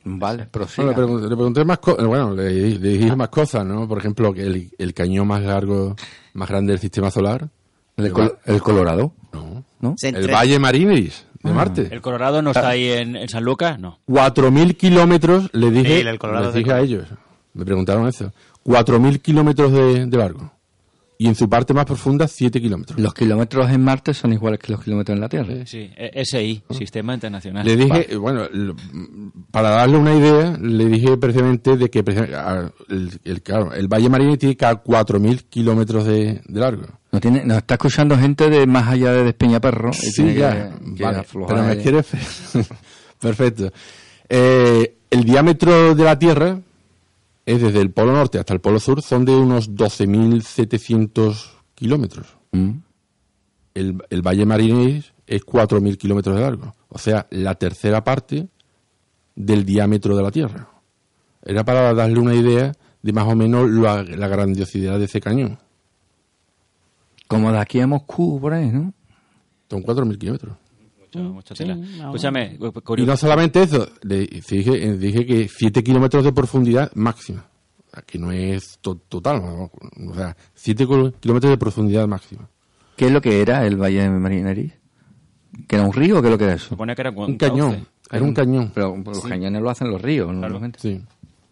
Vale, 0.07 0.49
Bueno, 0.53 0.91
le, 0.91 0.95
pregunté, 0.95 1.29
le 1.29 1.37
pregunté 1.37 1.65
más 1.65 1.79
cosas, 1.79 2.07
bueno, 2.07 2.35
le, 2.35 2.51
le 2.79 2.89
dije 2.99 3.17
más 3.17 3.29
cosas, 3.31 3.65
¿no? 3.65 3.89
Por 3.89 3.97
ejemplo, 3.99 4.35
que 4.35 4.43
el, 4.43 4.71
el 4.77 4.93
cañón 4.93 5.27
más 5.29 5.41
largo, 5.43 5.97
más 6.35 6.47
grande 6.49 6.73
del 6.73 6.81
sistema 6.81 7.11
solar. 7.11 7.49
el, 7.97 8.13
col- 8.13 8.37
el 8.45 8.61
Colorado, 8.61 9.15
No. 9.33 9.65
¿no? 9.81 9.95
El 10.03 10.31
Valle 10.31 10.59
Marineris 10.59 11.27
de 11.45 11.53
Marte. 11.53 11.89
¿El 11.91 12.01
Colorado 12.01 12.43
no 12.43 12.51
está 12.51 12.69
ahí 12.69 12.89
en, 12.91 13.15
en 13.17 13.29
San 13.29 13.45
Lucas? 13.45 13.79
No. 13.79 13.99
4.000 14.09 14.77
kilómetros, 14.77 15.49
le 15.53 15.71
dije, 15.71 16.01
Sí, 16.03 16.07
el 16.09 16.19
Colorado 16.19 16.47
les 16.47 16.55
dije 16.55 16.73
a 16.73 16.81
ellos, 16.81 17.07
me 17.53 17.65
preguntaron 17.65 18.09
eso, 18.09 18.33
4.000 18.65 19.21
kilómetros 19.21 19.71
de, 19.73 20.07
de 20.07 20.17
largo. 20.17 20.51
y 21.17 21.29
en 21.29 21.37
su 21.37 21.49
parte 21.49 21.73
más 21.73 21.85
profunda 21.87 22.27
7 22.27 22.61
kilómetros. 22.61 22.99
Los 22.99 23.15
kilómetros 23.15 23.71
en 23.71 23.83
Marte 23.85 24.13
son 24.15 24.33
iguales 24.33 24.59
que 24.59 24.73
los 24.73 24.83
kilómetros 24.83 25.15
en 25.15 25.21
la 25.21 25.29
Tierra. 25.29 25.55
Sí, 25.65 25.89
eh, 25.97 26.25
SI, 26.25 26.63
Sistema 26.71 27.15
Internacional. 27.15 27.65
Le 27.65 27.77
dije, 27.77 28.17
bueno, 28.17 28.49
lo- 28.53 28.75
para 29.53 29.71
darle 29.71 29.97
una 29.97 30.15
idea, 30.15 30.59
le 30.61 30.87
dije 30.87 31.17
precisamente 31.17 31.77
de 31.77 31.89
que 31.89 32.01
el, 32.01 33.11
el- 33.25 33.43
claro, 33.43 33.73
el 33.73 33.87
Valle 33.87 34.09
Marini 34.09 34.37
tiene 34.37 34.57
cada 34.57 34.83
4.000 34.83 35.45
kilómetros 35.49 36.05
de, 36.05 36.43
de 36.45 36.61
largo. 36.61 36.87
No 37.15 37.21
tiene, 37.21 37.45
nos 37.45 37.59
está 37.59 37.75
escuchando 37.75 38.19
gente 38.19 38.51
de 38.51 38.67
más 38.67 38.89
allá 38.89 39.13
de 39.13 39.23
Despeñaperro. 39.23 39.93
Sí, 39.93 40.11
tiene 40.17 40.35
ya, 40.35 40.71
que- 40.81 40.95
que 40.97 41.03
vale, 41.05 41.19
aflojar 41.19 41.55
pero 41.57 41.67
me 41.69 41.73
el- 41.75 41.83
quieres... 41.83 42.07
Perfecto. 43.21 43.73
Eh, 44.29 44.97
el 45.11 45.23
diámetro 45.25 45.95
de 45.95 46.03
la 46.03 46.19
Tierra 46.19 46.59
es 47.47 47.63
desde 47.63 47.81
el 47.81 47.93
polo 47.93 48.13
norte 48.13 48.39
hasta 48.41 48.53
el 48.53 48.61
polo 48.61 48.81
sur, 48.81 49.01
son 49.01 49.25
de 49.25 49.31
unos 49.37 49.71
12.700 49.71 51.51
kilómetros. 51.75 52.27
Mm. 52.53 52.71
El, 53.75 54.03
el 54.11 54.23
Valle 54.23 54.45
Marineris 54.47 55.13
es 55.27 55.43
4.000 55.43 55.97
kilómetros 55.97 56.35
de 56.37 56.43
largo. 56.43 56.75
O 56.89 56.99
sea, 56.99 57.27
la 57.31 57.55
tercera 57.55 58.03
parte 58.05 58.49
del 59.37 59.65
diámetro 59.65 60.17
de 60.17 60.23
la 60.23 60.31
Tierra. 60.31 60.69
Era 61.45 61.65
para 61.65 61.93
darle 61.95 62.19
una 62.19 62.35
idea 62.35 62.73
de 63.03 63.13
más 63.13 63.27
o 63.27 63.35
menos 63.37 63.71
la, 63.71 64.03
la 64.03 64.29
grandiosidad 64.29 64.99
de 64.99 65.05
ese 65.05 65.21
cañón. 65.21 65.59
Como 67.29 67.51
de 67.53 67.59
aquí 67.59 67.81
a 67.81 67.87
Moscú, 67.87 68.41
por 68.41 68.53
ahí, 68.53 68.71
¿no? 68.71 68.93
Son 69.71 69.83
4.000 69.83 70.19
kilómetros. 70.19 70.57
Mucha, 71.01 71.21
mucha 71.21 71.55
tela. 71.55 71.75
no. 71.77 71.85
Escúchame, 72.15 72.59
Y 72.99 73.03
no 73.07 73.17
solamente 73.17 73.63
eso, 73.63 73.89
le 74.03 74.21
dije, 74.27 74.87
eh, 74.89 74.97
dije 74.97 75.25
que 75.27 75.49
7 75.49 75.83
kilómetros 75.83 76.25
de 76.25 76.33
profundidad 76.33 76.91
máxima. 76.95 77.45
Aquí 77.93 78.19
no 78.19 78.33
es 78.33 78.79
to- 78.81 78.97
total, 79.09 79.41
¿no? 79.41 79.71
o 80.11 80.15
sea, 80.15 80.37
7 80.55 80.85
kilómetros 81.21 81.51
de 81.51 81.57
profundidad 81.59 82.07
máxima. 82.09 82.49
¿Qué 82.97 83.07
es 83.07 83.13
lo 83.13 83.21
que 83.21 83.41
era 83.41 83.65
el 83.67 83.77
Valle 83.77 84.03
de 84.03 84.11
Marineris? 84.11 84.73
¿Que 85.69 85.77
era 85.77 85.85
un 85.85 85.93
río 85.93 86.19
o 86.19 86.23
qué 86.23 86.29
es 86.29 86.33
lo 86.33 86.39
que 86.39 86.45
era 86.45 86.55
eso? 86.55 86.69
Supone 86.71 86.95
que 86.97 87.03
era 87.03 87.11
Un 87.11 87.37
cañón, 87.37 87.87
era 88.11 88.23
un 88.25 88.35
cañón. 88.35 88.73
Pero 88.75 88.97
los 88.97 89.23
cañones 89.25 89.63
lo 89.63 89.71
hacen 89.71 89.91
los 89.91 90.03
ríos, 90.03 90.33
normalmente. 90.35 90.79
Sí. 90.81 91.01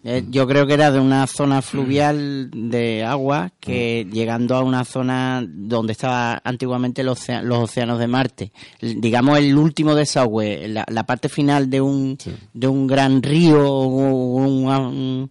Eh, 0.04 0.24
yo 0.30 0.48
creo 0.48 0.66
que 0.66 0.74
era 0.74 0.90
de 0.90 0.98
una 0.98 1.26
zona 1.28 1.62
fluvial 1.62 2.50
de 2.52 3.04
agua 3.04 3.52
que 3.60 4.04
llegando 4.10 4.56
a 4.56 4.62
una 4.64 4.84
zona 4.84 5.44
donde 5.48 5.92
estaba 5.92 6.40
antiguamente 6.42 7.04
los, 7.04 7.24
los 7.44 7.58
océanos 7.58 8.00
de 8.00 8.08
Marte, 8.08 8.52
L- 8.80 8.96
digamos 8.98 9.38
el 9.38 9.56
último 9.56 9.94
desagüe, 9.94 10.66
la, 10.66 10.84
la 10.88 11.04
parte 11.04 11.28
final 11.28 11.70
de 11.70 11.80
un 11.80 12.18
de 12.52 12.66
un 12.66 12.88
gran 12.88 13.22
río 13.22 13.64
o 13.64 13.86
un, 14.34 14.66
un, 14.66 15.30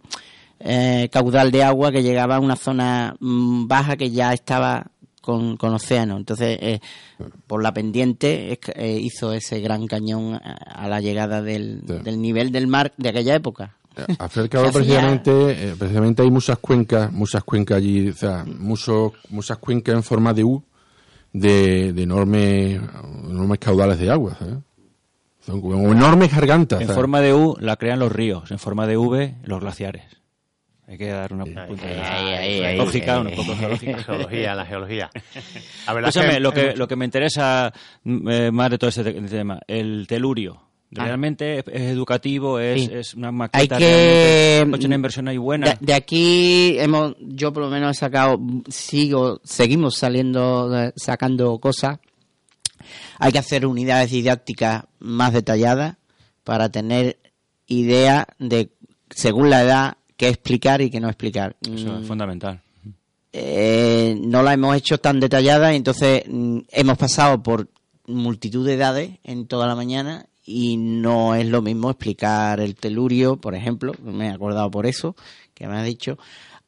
eh, 0.60 1.08
caudal 1.12 1.50
de 1.50 1.64
agua 1.64 1.92
que 1.92 2.02
llegaba 2.02 2.36
a 2.36 2.40
una 2.40 2.56
zona 2.56 3.14
mm, 3.20 3.66
baja 3.66 3.96
que 3.98 4.10
ya 4.10 4.32
estaba 4.32 4.86
con, 5.20 5.56
con 5.58 5.74
océano. 5.74 6.16
Entonces, 6.16 6.58
eh, 6.62 6.80
por 7.46 7.62
la 7.62 7.74
pendiente 7.74 8.58
hizo 9.00 9.32
ese 9.34 9.60
gran 9.60 9.86
cañón 9.86 10.34
a, 10.34 10.38
a 10.84 10.88
la 10.88 11.00
llegada 11.02 11.42
del, 11.42 11.82
Sí. 11.86 11.94
del 12.02 12.22
nivel 12.22 12.50
del 12.52 12.66
mar 12.68 12.92
de 12.96 13.10
aquella 13.10 13.34
época. 13.34 13.76
Acercado 14.18 14.70
precisamente, 14.72 15.30
eh, 15.70 15.74
precisamente 15.78 16.22
hay 16.22 16.30
muchas 16.30 16.58
cuencas, 16.58 17.12
muchas 17.12 17.44
cuencas 17.44 17.76
allí, 17.78 18.08
o 18.08 18.14
sea, 18.14 18.44
muchos, 18.46 19.12
muchas 19.30 19.58
cuencas 19.58 19.94
en 19.94 20.02
forma 20.02 20.32
de 20.32 20.44
U, 20.44 20.62
de, 21.32 21.92
de 21.92 22.02
enormes, 22.02 22.80
enormes 23.28 23.58
caudales 23.58 23.98
de 23.98 24.10
agua, 24.10 24.36
¿sabes? 24.38 24.56
Son 25.44 25.60
como 25.60 25.90
enormes 25.92 26.32
gargantas. 26.34 26.80
En 26.80 26.86
¿sabes? 26.86 26.96
forma 26.96 27.20
de 27.20 27.34
U 27.34 27.56
la 27.60 27.76
crean 27.76 27.98
los 27.98 28.12
ríos, 28.12 28.50
en 28.50 28.58
forma 28.58 28.86
de 28.86 28.96
V 28.96 29.34
los 29.44 29.60
glaciares. 29.60 30.04
Hay 30.86 30.98
que 30.98 31.08
dar 31.08 31.32
una 31.32 31.44
punta 31.44 31.66
de 31.66 32.76
lógica, 32.76 33.20
un 33.20 33.30
poco 33.30 33.56
geológica. 33.56 33.92
La 33.96 34.02
geología, 34.04 34.54
la 34.54 34.66
geología. 34.66 35.10
La 35.86 36.10
que- 36.12 36.40
lo 36.40 36.52
que, 36.52 36.76
lo 36.76 36.86
que 36.88 36.96
me 36.96 37.04
interesa 37.06 37.72
mm, 38.04 38.28
eh, 38.28 38.50
más 38.50 38.70
de 38.70 38.78
todo 38.78 38.88
este 38.90 39.04
te- 39.04 39.20
tema, 39.22 39.58
el 39.66 40.06
telurio. 40.06 40.60
Realmente 40.94 41.58
es, 41.60 41.64
es 41.72 41.80
educativo, 41.90 42.58
es, 42.58 42.82
Sí. 42.84 42.90
es 42.92 43.14
una 43.14 43.28
Hay 43.28 43.34
maqueta. 43.34 43.78
que 43.78 43.84
realmente, 44.56 44.76
hecho 44.76 44.86
una 44.86 44.94
inversión 44.96 45.28
ahí 45.28 45.38
buena. 45.38 45.66
De, 45.70 45.76
de 45.80 45.94
aquí 45.94 46.76
hemos, 46.78 47.14
yo 47.20 47.52
por 47.52 47.62
lo 47.64 47.70
menos 47.70 47.96
he 47.96 48.00
sacado, 48.00 48.38
sigo, 48.68 49.40
seguimos 49.42 49.96
saliendo, 49.96 50.70
sacando 50.96 51.58
cosas. 51.58 51.98
Hay 53.18 53.32
que 53.32 53.38
hacer 53.38 53.64
unidades 53.66 54.10
didácticas 54.10 54.84
más 54.98 55.32
detalladas 55.32 55.96
para 56.44 56.68
tener 56.70 57.18
idea 57.66 58.26
de, 58.38 58.70
según 59.10 59.48
la 59.48 59.62
edad, 59.62 59.96
qué 60.16 60.28
explicar 60.28 60.82
y 60.82 60.90
qué 60.90 61.00
no 61.00 61.08
explicar. 61.08 61.56
Eso 61.62 61.92
Mm, 61.94 62.02
es 62.02 62.06
fundamental. 62.08 62.60
eh, 63.32 64.14
no 64.20 64.42
la 64.42 64.52
hemos 64.52 64.76
hecho 64.76 64.98
tan 64.98 65.20
detallada 65.20 65.72
y 65.72 65.76
entonces 65.76 66.24
mm, 66.28 66.58
hemos 66.70 66.98
pasado 66.98 67.42
por 67.42 67.68
multitud 68.06 68.66
de 68.66 68.74
edades 68.74 69.10
en 69.24 69.46
toda 69.46 69.66
la 69.66 69.74
mañana 69.74 70.26
y 70.44 70.76
no 70.76 71.34
es 71.34 71.46
lo 71.46 71.62
mismo 71.62 71.90
explicar 71.90 72.60
el 72.60 72.74
telurio, 72.74 73.36
por 73.36 73.54
ejemplo, 73.54 73.92
me 74.02 74.26
he 74.26 74.30
acordado 74.30 74.70
por 74.70 74.86
eso, 74.86 75.14
que 75.54 75.66
me 75.68 75.76
has 75.78 75.84
dicho, 75.84 76.18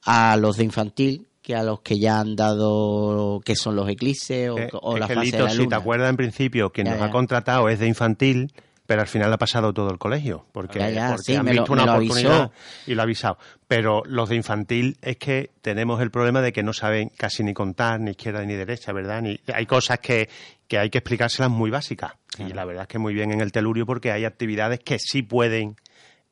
a 0.05 0.37
los 0.37 0.57
de 0.59 0.65
infantil 0.65 1.27
que 1.43 1.55
a 1.55 1.63
los 1.63 1.81
que 1.83 1.99
ya 1.99 2.21
han 2.21 2.37
dado 2.37 3.41
que 3.45 3.55
son 3.55 3.77
los 3.77 3.89
eclipses 3.91 4.49
o, 4.51 4.59
Eh, 4.59 4.71
o 4.81 4.97
la 4.97 5.09
fase 5.09 5.37
de 5.37 5.43
la 5.43 5.51
si 5.51 5.57
te 5.59 5.63
luna. 5.65 5.77
acuerdas 5.77 6.09
en 6.11 6.17
principio, 6.17 6.71
quien 6.71 6.87
Ya, 6.87 6.93
nos 6.93 7.01
ya. 7.01 7.07
ha 7.07 7.11
contratado 7.11 7.69
es 7.69 7.79
de 7.81 7.87
infantil, 7.87 8.51
pero 8.87 9.01
al 9.01 9.07
final 9.09 9.33
ha 9.33 9.39
pasado 9.39 9.73
todo 9.73 9.91
el 9.91 9.99
colegio, 9.99 10.47
porque, 10.53 10.79
Ya, 10.79 10.91
ya, 10.91 11.09
porque 11.09 11.23
sí, 11.25 11.35
han 11.37 11.47
lo- 11.47 11.53
visto 11.53 11.73
una 11.73 11.87
lo 11.87 11.93
oportunidad 11.95 12.51
y 12.87 12.95
lo 12.95 13.01
ha 13.01 13.05
avisado. 13.05 13.39
Pero 13.67 14.03
los 14.07 14.29
de 14.29 14.37
infantil 14.37 14.99
es 15.01 15.17
que 15.17 15.51
tenemos 15.63 16.01
el 16.03 16.11
problema 16.11 16.43
de 16.43 16.53
que 16.53 16.63
no 16.63 16.73
saben 16.73 17.11
casi 17.17 17.43
ni 17.45 17.55
contar, 17.55 17.99
ni 18.01 18.11
izquierda 18.11 18.45
ni 18.45 18.55
derecha, 18.55 18.93
¿verdad? 18.93 19.23
Ni, 19.23 19.41
hay 19.55 19.67
cosas 19.67 19.99
que, 20.01 20.29
que 20.69 20.79
hay 20.79 20.91
que 20.91 20.99
explicárselas 20.99 21.51
muy 21.51 21.71
básicas. 21.71 22.13
Y 22.39 22.53
la 22.53 22.65
verdad 22.65 22.83
es 22.83 22.89
que 22.89 22.99
muy 22.99 23.15
bien 23.15 23.31
en 23.31 23.41
el 23.41 23.53
telurio 23.53 23.87
porque 23.87 24.11
hay 24.11 24.25
actividades 24.25 24.81
que 24.81 24.99
sí 24.99 25.23
pueden 25.23 25.77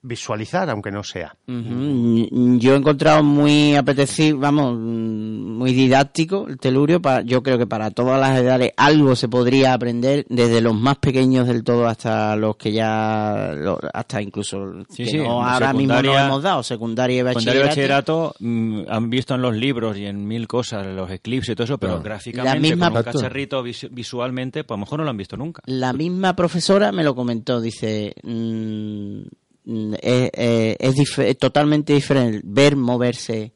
visualizar, 0.02 0.68
aunque 0.68 0.90
no 0.90 1.02
sea. 1.04 1.36
Ujú. 1.46 2.28
Yo 2.58 2.74
he 2.74 2.76
encontrado 2.76 3.22
muy 3.22 3.76
apetecido, 3.76 4.38
vamos, 4.38 4.74
mm, 4.76 5.58
muy 5.58 5.72
didáctico 5.72 6.46
el 6.48 6.58
telurio. 6.58 7.00
Para, 7.00 7.22
yo 7.22 7.42
creo 7.42 7.56
que 7.58 7.66
para 7.66 7.90
todas 7.90 8.20
las 8.20 8.38
edades 8.38 8.72
algo 8.76 9.14
se 9.14 9.28
podría 9.28 9.74
aprender, 9.74 10.26
desde 10.28 10.60
los 10.60 10.74
más 10.74 10.98
pequeños 10.98 11.46
del 11.46 11.62
todo 11.62 11.86
hasta 11.86 12.34
los 12.36 12.56
que 12.56 12.72
ya, 12.72 13.52
lo- 13.56 13.78
hasta 13.94 14.20
incluso 14.20 14.82
Sí, 14.90 15.04
que 15.04 15.10
sí, 15.10 15.16
no, 15.18 15.42
ahora 15.42 15.72
mismo 15.72 16.02
no 16.02 16.18
hemos 16.18 16.42
dado, 16.42 16.62
secundaria 16.62 17.22
y 17.22 17.26
Secundaria 17.26 17.60
y 17.60 17.64
bachillerato. 17.64 18.24
bachillerato 18.28 18.34
mm, 18.40 18.82
han 18.88 19.10
visto 19.10 19.34
en 19.36 19.42
los 19.42 19.54
libros 19.56 19.96
y 19.96 20.06
en 20.06 20.26
mil 20.26 20.48
cosas 20.48 20.86
los 20.86 21.10
eclipses 21.10 21.52
y 21.52 21.54
todo 21.54 21.64
eso, 21.64 21.78
pero 21.78 22.00
gráficamente, 22.02 22.54
La 22.54 22.60
misma- 22.60 22.88
con 22.90 22.98
un 22.98 23.02
cacharrito 23.04 23.62
visu- 23.64 23.88
visualmente, 23.92 24.64
pues 24.64 24.76
a 24.76 24.78
lo 24.78 24.84
mejor 24.84 24.98
no 24.98 25.04
lo 25.04 25.10
han 25.10 25.16
visto 25.16 25.36
nunca. 25.36 25.62
La 25.66 25.92
misma 25.92 26.34
profesora 26.34 26.90
me 26.92 27.04
lo 27.04 27.14
comentó, 27.14 27.60
dice, 27.60 28.14
mm, 28.24 28.32
mm, 28.32 29.22
es, 29.64 30.30
eh, 30.32 30.76
es 30.78 30.94
dif- 30.96 31.22
es 31.22 31.38
totalmente 31.38 31.92
diferente 31.92 32.40
ver 32.44 32.76
moverse 32.76 33.52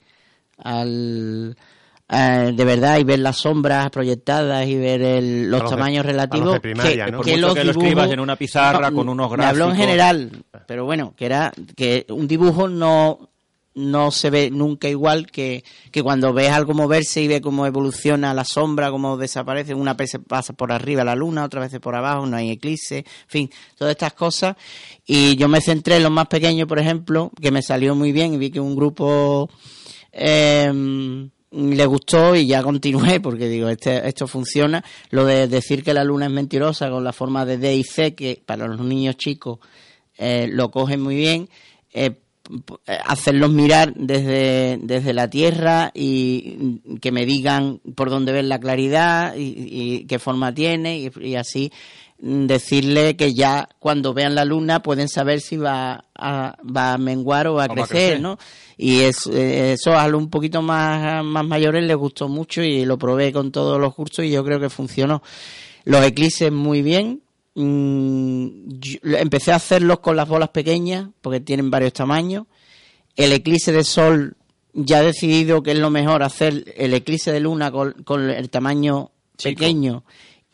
al 0.58 1.56
eh, 2.08 2.52
de 2.54 2.64
verdad 2.64 2.98
y 3.00 3.04
ver 3.04 3.18
las 3.18 3.36
sombras 3.38 3.90
proyectadas 3.90 4.64
y 4.68 4.76
ver 4.76 5.02
el- 5.02 5.50
los 5.50 5.60
tamaños 5.70 6.06
relativos 6.06 6.52
de 6.52 6.60
primaria, 6.60 7.04
que, 7.06 7.10
¿no? 7.12 7.20
Que 7.20 7.30
mucho 7.32 7.40
los 7.48 7.54
que 7.54 7.64
lo 7.64 7.70
escribas 7.72 8.10
en 8.12 8.20
una 8.20 8.36
pizarra 8.36 8.90
con 8.92 9.08
unos 9.08 9.36
me 9.36 9.44
habló 9.44 9.64
en 9.64 9.70
gráficos. 9.70 9.86
general 9.86 10.30
pero 10.68 10.84
bueno 10.84 11.14
que 11.16 11.26
era 11.26 11.52
que 11.76 12.06
un 12.10 12.28
dibujo 12.28 12.68
no 12.68 13.28
no 13.76 14.10
se 14.10 14.30
ve 14.30 14.50
nunca 14.50 14.88
igual 14.88 15.30
que, 15.30 15.62
que 15.92 16.02
cuando 16.02 16.32
ves 16.32 16.50
algo 16.50 16.72
moverse 16.72 17.20
y 17.20 17.28
ves 17.28 17.42
cómo 17.42 17.66
evoluciona 17.66 18.32
la 18.32 18.44
sombra, 18.44 18.90
cómo 18.90 19.18
desaparece, 19.18 19.74
una 19.74 19.92
vez 19.92 20.16
pasa 20.26 20.54
por 20.54 20.72
arriba 20.72 21.04
la 21.04 21.14
luna, 21.14 21.44
otra 21.44 21.60
vez 21.60 21.78
por 21.78 21.94
abajo, 21.94 22.26
no 22.26 22.38
hay 22.38 22.50
eclipse, 22.50 22.98
en 22.98 23.04
fin, 23.28 23.50
todas 23.76 23.92
estas 23.92 24.14
cosas. 24.14 24.56
Y 25.04 25.36
yo 25.36 25.46
me 25.48 25.60
centré 25.60 25.96
en 25.96 26.04
los 26.04 26.10
más 26.10 26.26
pequeños, 26.26 26.66
por 26.66 26.78
ejemplo, 26.78 27.30
que 27.40 27.50
me 27.50 27.60
salió 27.60 27.94
muy 27.94 28.12
bien 28.12 28.32
y 28.32 28.38
vi 28.38 28.50
que 28.50 28.60
un 28.60 28.74
grupo 28.74 29.50
eh, 30.10 30.72
le 31.50 31.86
gustó 31.86 32.34
y 32.34 32.46
ya 32.46 32.62
continué 32.62 33.20
porque 33.22 33.46
digo, 33.46 33.68
este, 33.68 34.08
esto 34.08 34.26
funciona. 34.26 34.82
Lo 35.10 35.26
de 35.26 35.48
decir 35.48 35.84
que 35.84 35.92
la 35.92 36.02
luna 36.02 36.26
es 36.26 36.32
mentirosa 36.32 36.88
con 36.88 37.04
la 37.04 37.12
forma 37.12 37.44
de 37.44 37.58
D 37.58 37.76
y 37.76 37.84
C, 37.84 38.14
que 38.14 38.42
para 38.44 38.66
los 38.66 38.80
niños 38.80 39.16
chicos 39.18 39.58
eh, 40.16 40.48
lo 40.50 40.70
cogen 40.70 41.02
muy 41.02 41.16
bien. 41.16 41.50
eh, 41.92 42.22
hacerlos 43.04 43.50
mirar 43.50 43.94
desde, 43.94 44.78
desde 44.82 45.12
la 45.12 45.28
Tierra 45.28 45.90
y 45.94 46.80
que 47.00 47.12
me 47.12 47.26
digan 47.26 47.80
por 47.94 48.10
dónde 48.10 48.32
ven 48.32 48.48
la 48.48 48.60
claridad 48.60 49.34
y, 49.36 49.54
y 49.68 50.04
qué 50.06 50.18
forma 50.18 50.54
tiene 50.54 50.98
y, 50.98 51.10
y 51.20 51.34
así 51.36 51.72
decirle 52.18 53.16
que 53.16 53.34
ya 53.34 53.68
cuando 53.78 54.14
vean 54.14 54.34
la 54.34 54.44
luna 54.44 54.82
pueden 54.82 55.08
saber 55.08 55.40
si 55.40 55.56
va 55.56 56.04
a, 56.14 56.56
va 56.64 56.94
a 56.94 56.98
menguar 56.98 57.46
o 57.46 57.54
va 57.54 57.64
a 57.64 57.66
O 57.66 57.68
va 57.68 57.74
a 57.74 57.76
crecer, 57.76 57.88
crecer. 57.88 58.20
¿no? 58.20 58.38
Y 58.76 59.00
es, 59.00 59.26
eh, 59.26 59.72
eso 59.72 59.96
a 59.96 60.08
los 60.08 60.22
un 60.22 60.30
poquito 60.30 60.62
más, 60.62 61.24
más 61.24 61.44
mayores 61.46 61.84
les 61.84 61.96
gustó 61.96 62.28
mucho 62.28 62.62
y 62.62 62.84
lo 62.84 62.98
probé 62.98 63.32
con 63.32 63.52
todos 63.52 63.78
los 63.78 63.94
cursos 63.94 64.24
y 64.24 64.30
yo 64.30 64.44
creo 64.44 64.58
que 64.60 64.70
funcionó. 64.70 65.22
Los 65.84 66.04
eclipses 66.04 66.50
muy 66.50 66.82
bien. 66.82 67.22
Mm, 67.56 68.48
yo- 68.78 68.98
empecé 69.18 69.50
a 69.52 69.56
hacerlos 69.56 70.00
con 70.00 70.14
las 70.16 70.28
bolas 70.28 70.50
pequeñas 70.50 71.08
porque 71.20 71.40
tienen 71.40 71.70
varios 71.70 71.92
tamaños. 71.94 72.44
El 73.16 73.32
eclipse 73.32 73.72
de 73.72 73.82
sol 73.82 74.36
ya 74.74 74.98
ha 74.98 75.02
decidido 75.02 75.62
que 75.62 75.72
es 75.72 75.78
lo 75.78 75.88
mejor 75.90 76.22
hacer 76.22 76.72
el 76.76 76.92
eclipse 76.92 77.32
de 77.32 77.40
luna 77.40 77.70
con, 77.72 77.92
con 78.04 78.28
el 78.28 78.50
tamaño 78.50 79.10
pequeño 79.42 80.04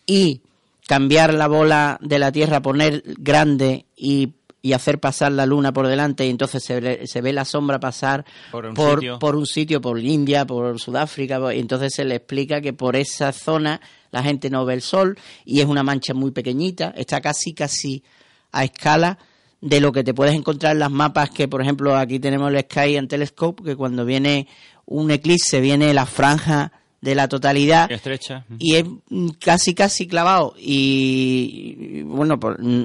y 0.07 0.43
cambiar 0.87 1.35
la 1.35 1.49
bola 1.49 1.99
de 2.01 2.19
la 2.21 2.31
Tierra, 2.31 2.63
poner 2.63 3.03
grande 3.19 3.87
y, 3.97 4.35
y 4.63 4.73
hacer 4.75 5.01
pasar 5.01 5.33
la 5.33 5.45
luna 5.45 5.73
por 5.73 5.89
delante 5.89 6.25
y 6.25 6.31
entonces 6.31 6.63
se 6.63 6.81
ve, 6.81 7.07
se 7.09 7.21
ve 7.21 7.33
la 7.33 7.45
sombra 7.45 7.81
pasar 7.81 8.25
Por 8.53 8.67
un 8.67 8.75
por, 8.75 9.01
sitio. 9.01 9.19
por 9.19 9.35
un 9.35 9.47
sitio, 9.47 9.81
por 9.81 9.99
India, 9.99 10.45
por 10.47 10.79
Sudáfrica, 10.79 11.53
y 11.53 11.59
entonces 11.59 11.93
se 11.95 12.05
le 12.05 12.15
explica 12.17 12.61
que 12.61 12.73
por 12.73 12.95
esa 12.95 13.33
zona 13.33 13.81
la 14.13 14.23
gente 14.23 14.51
no 14.51 14.65
ve 14.65 14.75
el 14.75 14.83
sol 14.83 15.19
y 15.45 15.61
es 15.61 15.67
una 15.67 15.83
mancha 15.83 16.15
muy 16.15 16.31
pequeñita, 16.31 16.95
está 16.97 17.21
casi 17.21 17.55
casi 17.55 18.05
a 18.53 18.63
escala 18.63 19.19
de 19.61 19.81
lo 19.81 19.91
que 19.93 20.05
te 20.05 20.15
puedes 20.15 20.35
encontrar 20.35 20.73
en 20.73 20.81
las 20.81 20.91
mapas 20.91 21.31
que, 21.31 21.49
por 21.49 21.63
ejemplo, 21.63 21.97
aquí 21.97 22.19
tenemos 22.19 22.53
el 22.53 22.61
Sky 22.61 22.97
and 22.97 23.09
Telescope, 23.09 23.63
que 23.65 23.77
cuando 23.77 24.05
viene 24.05 24.47
un 24.87 25.11
eclipse 25.11 25.61
viene 25.61 25.95
la 25.95 26.05
franja 26.05 26.73
de 27.01 27.15
la 27.15 27.29
totalidad 27.29 27.91
Estrecha. 27.91 28.45
y 28.59 28.77
es 28.77 28.85
mm, 29.09 29.29
casi 29.41 29.75
casi 29.75 30.07
clavado. 30.07 30.55
Y, 30.59 32.03
bueno 32.03 32.39
pues 32.39 32.57
mm, 32.59 32.83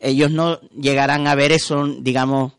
ellos 0.00 0.30
no 0.30 0.60
llegarán 0.70 1.26
a 1.26 1.34
ver 1.34 1.52
eso 1.52 1.86
digamos 1.86 2.52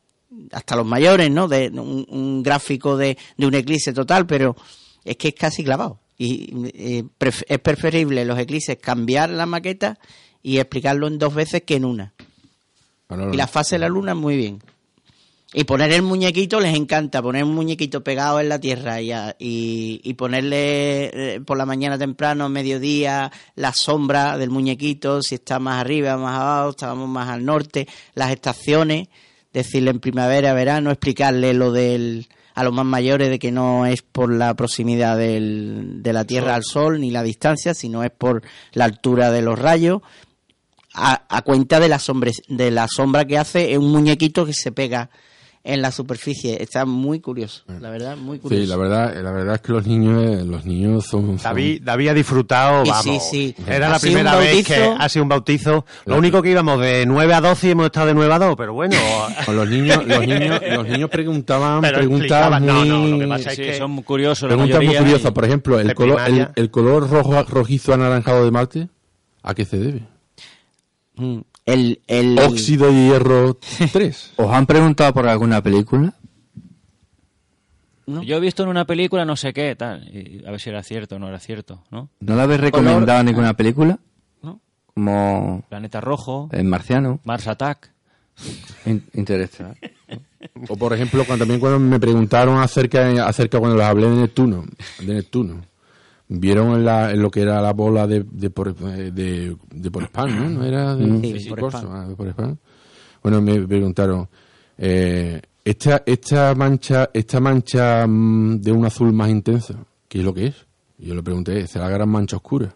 hasta 0.52 0.76
los 0.76 0.86
mayores 0.86 1.32
no 1.32 1.48
de 1.48 1.70
un, 1.70 2.06
un 2.10 2.44
gráfico 2.44 2.98
de, 2.98 3.18
de 3.38 3.48
un 3.48 3.54
eclipse 3.54 3.94
total 3.94 4.28
pero 4.28 4.56
es 5.06 5.16
que 5.16 5.30
es 5.30 5.34
casi 5.34 5.64
clavado 5.64 6.00
y 6.18 6.50
eh, 6.74 7.04
pref- 7.20 7.46
es 7.48 7.60
preferible 7.60 8.26
los 8.26 8.40
eclipses 8.40 8.78
cambiar 8.78 9.30
la 9.30 9.46
maqueta 9.46 10.00
y 10.42 10.58
explicarlo 10.60 11.08
en 11.08 11.20
dos 11.20 11.34
veces 11.34 11.62
que 11.64 11.76
en 11.76 11.86
una 11.86 12.14
y 13.34 13.38
la 13.38 13.48
fase 13.48 13.76
de 13.76 13.80
la 13.80 13.90
luna 13.90 14.16
muy 14.16 14.36
bien. 14.36 14.62
Y 15.54 15.64
poner 15.64 15.94
el 15.94 16.02
muñequito 16.02 16.60
les 16.60 16.76
encanta, 16.76 17.22
poner 17.22 17.46
un 17.46 17.56
muñequito 17.56 18.04
pegado 18.04 18.42
en 18.42 18.50
la 18.50 18.60
tierra 18.60 19.00
y, 19.02 19.14
a- 19.14 19.34
y, 19.40 20.02
y 20.04 20.14
ponerle 20.16 21.36
eh, 21.36 21.40
por 21.40 21.58
la 21.58 21.66
mañana 21.66 21.98
temprano, 21.98 22.50
mediodía, 22.50 23.32
la 23.56 23.72
sombra 23.72 24.38
del 24.38 24.50
muñequito, 24.50 25.22
si 25.22 25.36
está 25.36 25.58
más 25.60 25.80
arriba, 25.80 26.18
más 26.18 26.38
abajo, 26.38 26.72
estábamos 26.72 27.08
más 27.08 27.30
al 27.30 27.46
norte, 27.46 27.88
las 28.14 28.32
estaciones, 28.32 29.08
decirle 29.54 29.92
en 29.92 30.00
primavera, 30.02 30.54
verano, 30.54 30.92
explicarle 30.92 31.54
lo 31.54 31.72
del 31.72 32.28
a 32.58 32.64
los 32.64 32.74
más 32.74 32.86
mayores 32.86 33.30
de 33.30 33.38
que 33.38 33.52
no 33.52 33.86
es 33.86 34.02
por 34.02 34.34
la 34.34 34.56
proximidad 34.56 35.16
del- 35.16 36.02
de 36.02 36.12
la 36.12 36.26
Tierra 36.26 36.56
al 36.56 36.64
Sol 36.64 37.00
ni 37.00 37.12
la 37.12 37.22
distancia, 37.22 37.76
sino 37.76 38.04
es 38.04 38.10
por 38.10 38.42
la 38.74 38.86
altura 38.86 39.30
de 39.32 39.44
los 39.44 39.60
rayos, 39.60 40.02
a, 40.96 41.26
a 41.30 41.42
cuenta 41.44 41.80
de 41.80 41.88
la, 41.88 42.00
sombra, 42.00 42.32
de 42.48 42.72
la 42.72 42.88
sombra 42.88 43.26
que 43.26 43.38
hace 43.38 43.78
un 43.78 43.92
muñequito 43.92 44.44
que 44.44 44.54
se 44.54 44.72
pega 44.72 45.12
en 45.70 45.82
la 45.82 45.92
superficie. 45.92 46.64
Está 46.64 46.86
muy 46.86 47.20
curioso, 47.20 47.64
la 47.82 47.90
verdad, 47.90 48.16
muy 48.16 48.40
curioso. 48.40 48.64
Sí, 48.64 48.70
la 48.70 48.78
verdad, 48.78 49.22
la 49.22 49.32
verdad 49.32 49.56
es 49.56 49.62
que 49.62 49.74
los 49.74 49.86
niños, 49.86 50.24
eh, 50.24 50.46
los 50.46 50.66
niños 50.66 51.06
son, 51.06 51.38
son- 51.38 51.44
David, 51.44 51.82
David 51.84 52.08
ha 52.08 52.14
disfrutado, 52.14 52.86
vamos. 52.86 53.04
sí, 53.04 53.54
sí. 53.54 53.56
Era 53.68 53.88
Ha 53.88 53.90
la 53.90 54.00
primera 54.00 54.36
vez 54.38 54.66
que 54.66 54.80
bautizo. 54.80 54.96
ha 55.04 55.10
sido 55.10 55.24
un 55.24 55.30
bautizo. 55.30 55.86
Lo 56.06 56.18
único 56.18 56.42
que 56.42 56.52
íbamos 56.52 56.80
de 56.80 57.06
9 57.06 57.34
a 57.34 57.42
12 57.42 57.68
y 57.68 57.72
hemos 57.72 57.86
estado 57.88 58.08
de 58.08 58.14
9 58.14 58.34
a 58.34 58.40
2, 58.40 58.56
pero 58.56 58.74
bueno. 58.74 58.96
con 59.46 59.56
los 59.58 59.68
niños, 59.70 60.08
los 60.08 60.26
niños, 60.26 60.62
los 60.72 60.88
niños 60.88 61.10
preguntaban, 61.10 61.82
Pero 61.82 61.98
preguntas 61.98 62.22
explicaban, 62.26 62.66
no, 62.66 62.86
no, 62.86 63.06
lo 63.08 63.20
que 63.20 63.26
muy- 63.26 63.38
pasa 63.38 63.52
es 63.52 63.58
que- 63.58 63.78
son 63.78 63.92
muy 63.92 64.04
curiosos 64.06 64.50
la 64.50 64.56
preguntas 64.56 64.84
muy 64.84 64.96
curiosas. 64.96 65.32
Por 65.34 65.44
ejemplo, 65.44 65.80
el 65.82 65.94
color, 65.94 66.22
el, 66.28 66.48
el 66.56 66.72
color 66.72 67.10
rojo, 67.10 67.44
rojizo 67.44 67.94
anaranjado 67.94 68.46
de 68.46 68.52
Marte, 68.52 68.88
¿a 69.44 69.54
qué 69.54 69.66
se 69.66 69.78
debe? 69.78 70.02
El, 71.68 72.02
el, 72.08 72.40
Óxido 72.40 72.88
de 72.88 72.94
hierro 73.10 73.58
3. 73.92 74.34
¿Os 74.38 74.52
han 74.52 74.66
preguntado 74.66 75.14
por 75.14 75.28
alguna 75.28 75.62
película? 75.62 76.14
¿no? 78.06 78.24
Yo 78.24 78.38
he 78.38 78.40
visto 78.40 78.64
en 78.64 78.70
una 78.70 78.86
película 78.86 79.26
no 79.26 79.36
sé 79.36 79.54
qué, 79.54 79.76
tal. 79.76 80.08
y 80.08 80.44
a 80.48 80.52
ver 80.52 80.60
si 80.62 80.70
era 80.70 80.82
cierto 80.82 81.18
o 81.18 81.20
no 81.20 81.28
era 81.28 81.40
cierto, 81.40 81.84
¿no? 81.92 82.10
¿No 82.22 82.36
la 82.36 82.44
habéis 82.44 82.62
recomendado 82.62 83.22
ninguna 83.24 83.54
película? 83.54 84.00
¿No? 84.42 84.62
Como 84.94 85.64
Planeta 85.70 86.00
Rojo, 86.02 86.48
El 86.54 86.64
Marciano, 86.66 87.20
Mars 87.26 87.48
Attack. 87.48 87.92
In- 88.86 89.04
Interestelar. 89.14 89.76
O 90.70 90.78
por 90.78 90.94
ejemplo, 90.94 91.26
cuando, 91.26 91.44
también 91.44 91.60
cuando 91.60 91.80
me 91.80 92.00
preguntaron 92.00 92.60
acerca, 92.60 93.28
acerca 93.28 93.60
cuando 93.60 93.76
les 93.78 93.86
hablé 93.86 94.10
de 94.10 94.16
Neptuno, 94.16 94.64
de 95.00 95.14
Neptuno, 95.16 95.66
vieron 96.30 96.74
en, 96.76 96.86
la, 96.86 97.12
en 97.12 97.22
lo 97.22 97.30
que 97.32 97.42
era 97.42 97.62
la 97.62 97.74
bola 97.74 98.06
de, 98.08 98.24
de, 98.30 98.50
por, 98.50 98.70
eh, 98.70 99.12
de, 99.12 99.56
de 99.72 99.92
por 99.92 100.04
spam, 100.04 100.36
¿no? 100.36 100.50
¿No 100.60 100.64
era 100.66 100.96
de, 100.96 101.06
Sí, 101.40 101.44
de 101.46 101.50
por 101.50 101.60
Corso? 101.60 101.90
Ah, 101.92 102.08
de 102.08 102.16
por 102.16 102.28
spam. 102.30 102.58
Bueno, 103.24 103.42
me 103.42 103.66
preguntaron, 103.68 104.28
eh, 104.78 105.42
esta, 105.66 106.04
esta 106.06 106.54
mancha, 106.56 107.10
esta 107.14 107.40
mancha 107.40 108.06
mm, 108.08 108.62
de 108.62 108.72
un 108.72 108.86
azul 108.86 109.12
más 109.14 109.30
intenso, 109.30 109.86
¿qué 110.08 110.20
es 110.20 110.24
lo 110.26 110.34
que 110.34 110.48
es? 110.48 110.66
Y 111.00 111.08
yo 111.08 111.16
le 111.16 111.24
pregunté, 111.24 111.60
esa 111.60 111.80
es 111.80 111.86
la 111.86 111.90
gran 111.90 112.10
mancha 112.10 112.38
oscura. 112.38 112.74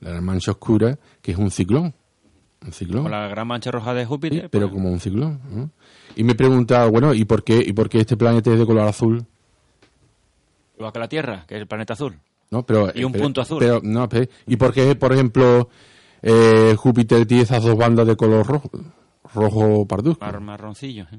La 0.00 0.10
gran 0.10 0.24
mancha 0.24 0.50
oscura, 0.52 0.98
que 1.22 1.32
es 1.32 1.38
un 1.38 1.50
ciclón. 1.50 1.94
Un 2.64 2.72
ciclón. 2.72 3.02
Con 3.02 3.12
la 3.12 3.28
gran 3.28 3.46
mancha 3.46 3.70
roja 3.70 3.92
de 3.94 4.02
Sí, 4.02 4.06
Júpiter. 4.08 4.48
pero 4.50 4.66
pues, 4.68 4.74
como 4.74 4.90
un 4.92 5.00
ciclón. 5.00 5.40
¿no? 5.50 5.70
Y 6.16 6.24
me 6.24 6.34
preguntaba, 6.34 6.86
bueno, 6.88 7.12
¿y 7.14 7.24
por 7.24 7.44
qué 7.44 7.62
y 7.66 7.72
por 7.72 7.88
qué 7.88 8.00
este 8.00 8.16
planeta 8.16 8.52
es 8.52 8.58
de 8.58 8.66
color 8.66 8.88
azul? 8.88 9.24
Igual 10.76 10.92
que 10.92 10.98
la 10.98 11.08
Tierra, 11.08 11.44
que 11.46 11.54
es 11.56 11.60
el 11.60 11.66
planeta 11.66 11.94
azul. 11.94 12.18
¿No? 12.50 12.64
Pero, 12.64 12.90
Y 12.94 13.04
un 13.04 13.12
pero- 13.12 13.24
punto 13.24 13.40
azul. 13.40 13.58
Pero, 13.58 13.80
no, 13.82 14.08
pero- 14.08 14.26
¿Y 14.46 14.56
por 14.56 14.72
qué, 14.72 14.94
por 14.94 15.12
ejemplo, 15.12 15.68
eh, 16.22 16.74
Júpiter 16.76 17.26
tiene 17.26 17.42
esas 17.42 17.62
dos 17.62 17.76
bandas 17.76 18.06
de 18.06 18.16
color 18.16 18.46
rojo, 18.46 18.70
rojo 19.34 19.86
parduzco? 19.86 20.24
Mar- 20.24 20.40
marroncillo. 20.40 21.06
¿eh? 21.12 21.18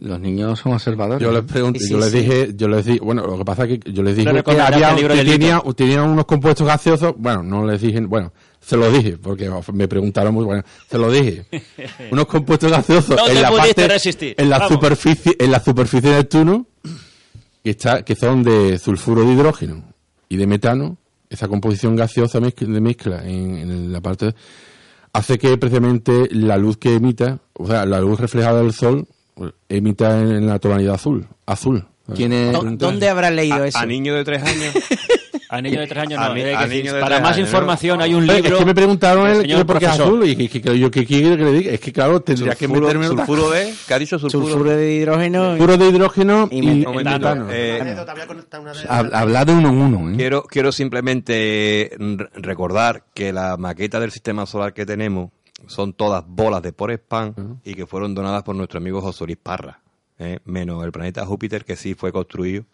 Los 0.00 0.18
niños 0.20 0.58
son 0.58 0.72
observadores. 0.72 1.22
Yo 1.26 1.32
les 1.32 1.44
pregunté, 1.44 1.78
Sí, 1.78 1.90
yo 1.92 1.98
les 1.98 2.10
sí. 2.10 2.18
dije, 2.18 2.50
yo 2.56 2.66
les 2.68 2.84
dije, 2.84 2.98
bueno, 3.00 3.24
lo 3.26 3.38
que 3.38 3.44
pasa 3.44 3.64
es 3.64 3.78
que 3.78 3.92
yo 3.92 4.02
les 4.02 4.16
dije 4.16 4.42
que 4.42 4.60
había, 4.60 4.94
que 4.96 5.24
tenía, 5.24 5.62
tenía 5.76 6.02
unos 6.02 6.24
compuestos 6.26 6.66
gaseosos, 6.66 7.14
bueno, 7.16 7.44
no 7.44 7.64
les 7.64 7.80
dije, 7.80 8.00
bueno, 8.00 8.32
se 8.60 8.76
lo 8.76 8.90
dije, 8.90 9.16
porque 9.18 9.48
me 9.72 9.86
preguntaron 9.86 10.34
muy 10.34 10.44
bueno, 10.44 10.64
se 10.90 10.98
lo 10.98 11.10
dije. 11.12 11.46
unos 12.10 12.26
compuestos 12.26 12.72
gaseosos 12.72 13.16
No 13.16 13.28
en 13.28 13.40
la 13.40 13.52
parte, 13.52 13.86
resistir. 13.86 14.34
en 14.36 14.50
la 14.50 14.58
Vamos. 14.58 14.72
superficie, 14.74 15.36
en 15.38 15.50
la 15.52 15.60
superficie 15.60 16.10
de 16.10 16.16
Neptuno, 16.16 16.66
que 17.62 17.70
está, 17.70 18.02
que 18.04 18.16
son 18.16 18.42
de 18.42 18.78
sulfuro 18.80 19.22
de 19.24 19.32
hidrógeno 19.32 19.84
y 20.28 20.36
de 20.36 20.46
metano, 20.46 20.96
esa 21.30 21.48
composición 21.48 21.96
gaseosa 21.96 22.40
mezcla- 22.40 22.68
de 22.68 22.80
mezcla 22.80 23.24
en, 23.26 23.56
en 23.56 23.92
la 23.92 24.00
parte 24.00 24.34
hace 25.12 25.38
que 25.38 25.56
precisamente 25.56 26.28
la 26.30 26.56
luz 26.58 26.76
que 26.76 26.94
emita, 26.94 27.38
o 27.54 27.66
sea, 27.66 27.86
la 27.86 28.00
luz 28.00 28.20
reflejada 28.20 28.60
del 28.62 28.72
sol, 28.72 29.06
pues, 29.34 29.52
emita 29.68 30.20
en, 30.20 30.30
en 30.30 30.46
la 30.46 30.58
tonalidad 30.58 30.94
azul. 30.94 31.26
Azul. 31.46 31.86
Tiene- 32.14 32.52
¿Dó- 32.52 32.62
¿Dónde 32.76 33.08
habrá 33.08 33.30
leído 33.30 33.56
A, 33.62 33.66
eso? 33.66 33.78
a 33.78 33.86
niño 33.86 34.14
de 34.14 34.24
tres 34.24 34.42
años. 34.42 34.74
A 35.48 35.60
niño 35.60 35.80
de 35.80 35.86
tres 35.86 36.02
años 36.02 36.18
A 36.20 36.28
no. 36.28 36.34
ni- 36.34 36.40
hay 36.42 36.50
que 36.50 36.56
a 36.56 36.60
decir, 36.66 36.82
niño 36.84 36.94
de 36.94 37.00
para 37.00 37.16
tres 37.16 37.22
más 37.22 37.36
años, 37.36 37.48
información 37.48 38.00
hay 38.02 38.14
un 38.14 38.24
Eh, 38.28 38.34
libro. 38.34 38.52
Es 38.54 38.58
que 38.58 38.64
me 38.64 38.74
preguntaron 38.74 39.28
el, 39.28 39.46
que 39.46 39.64
por 39.64 39.78
qué 39.78 39.86
azul 39.86 40.28
y 40.28 40.36
que, 40.36 40.48
que- 40.48 40.60
que 40.60 40.78
yo 40.78 40.90
que 40.90 41.06
quiere 41.06 41.36
que 41.36 41.44
le 41.44 41.52
diga. 41.52 41.72
Es 41.72 41.80
que 41.80 41.92
claro, 41.92 42.20
tendría 42.20 42.54
que 42.54 42.66
meterme 42.68 43.06
sulfuro 43.06 43.50
de. 43.50 43.72
¿Qué 43.88 43.94
ha 43.94 43.98
dicho 43.98 44.18
sulfuro? 44.18 44.46
Sulfuro 44.48 44.70
de 44.70 44.94
hidrógeno. 44.94 45.50
Sulfuro 45.56 45.76
de 45.76 45.88
hidrógeno 45.88 46.48
Y 46.50 46.62
metano. 46.62 47.46
eh, 47.50 47.96
Hab- 48.88 49.10
Habla 49.12 49.44
de 49.44 49.52
uno 49.52 49.68
en 49.68 49.74
uno, 49.76 50.10
¿eh? 50.10 50.16
Quiero, 50.16 50.42
quiero 50.44 50.72
simplemente 50.72 51.90
re- 51.98 52.28
recordar 52.34 53.04
que 53.14 53.32
la 53.32 53.56
maqueta 53.56 54.00
del 54.00 54.10
sistema 54.10 54.46
solar 54.46 54.72
que 54.72 54.86
tenemos 54.86 55.30
son 55.66 55.92
todas 55.94 56.24
bolas 56.26 56.62
de 56.62 56.72
por 56.72 56.90
spam 56.92 57.34
y 57.64 57.74
que 57.74 57.86
fueron 57.86 58.14
donadas 58.14 58.42
por 58.42 58.54
nuestro 58.54 58.78
amigo 58.78 59.00
José 59.00 59.24
Luis 59.24 59.38
Parra, 59.42 59.80
¿eh? 60.18 60.38
menos 60.44 60.84
el 60.84 60.92
planeta 60.92 61.24
Júpiter 61.24 61.64
que 61.64 61.76
sí 61.76 61.94
fue 61.94 62.12
construido. 62.12 62.64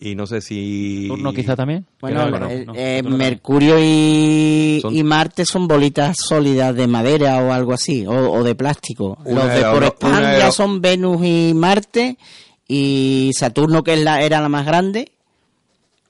Y 0.00 0.14
no 0.16 0.26
sé 0.26 0.40
si... 0.40 1.06
¿Turno 1.08 1.32
quizá 1.32 1.54
también? 1.54 1.86
Bueno, 2.00 2.24
Que 2.24 2.30
no, 2.40 2.48
el- 2.50 2.66
no, 2.66 2.72
eh, 2.74 3.02
Mercurio 3.04 3.76
y, 3.80 4.80
Son- 4.82 4.94
y 4.96 5.02
Marte 5.04 5.44
son 5.44 5.68
bolitas 5.68 6.16
sólidas 6.18 6.74
de 6.74 6.88
madera 6.88 7.38
o 7.38 7.52
algo 7.52 7.72
así, 7.72 8.04
o, 8.06 8.12
o 8.12 8.42
de 8.42 8.54
plástico. 8.56 9.16
Una 9.24 9.44
Los 9.44 9.52
de 9.52 9.58
era 9.60 9.70
por 9.72 9.78
una- 9.82 9.88
spam 9.92 10.10
una 10.18 10.38
ya 10.38 10.50
son 10.50 10.80
Venus 10.80 11.20
y 11.24 11.52
Marte, 11.54 12.18
y 12.66 13.30
Saturno, 13.38 13.84
que 13.84 13.94
es 13.94 14.00
la, 14.00 14.22
era 14.22 14.40
la 14.40 14.48
más 14.48 14.66
grande, 14.66 15.12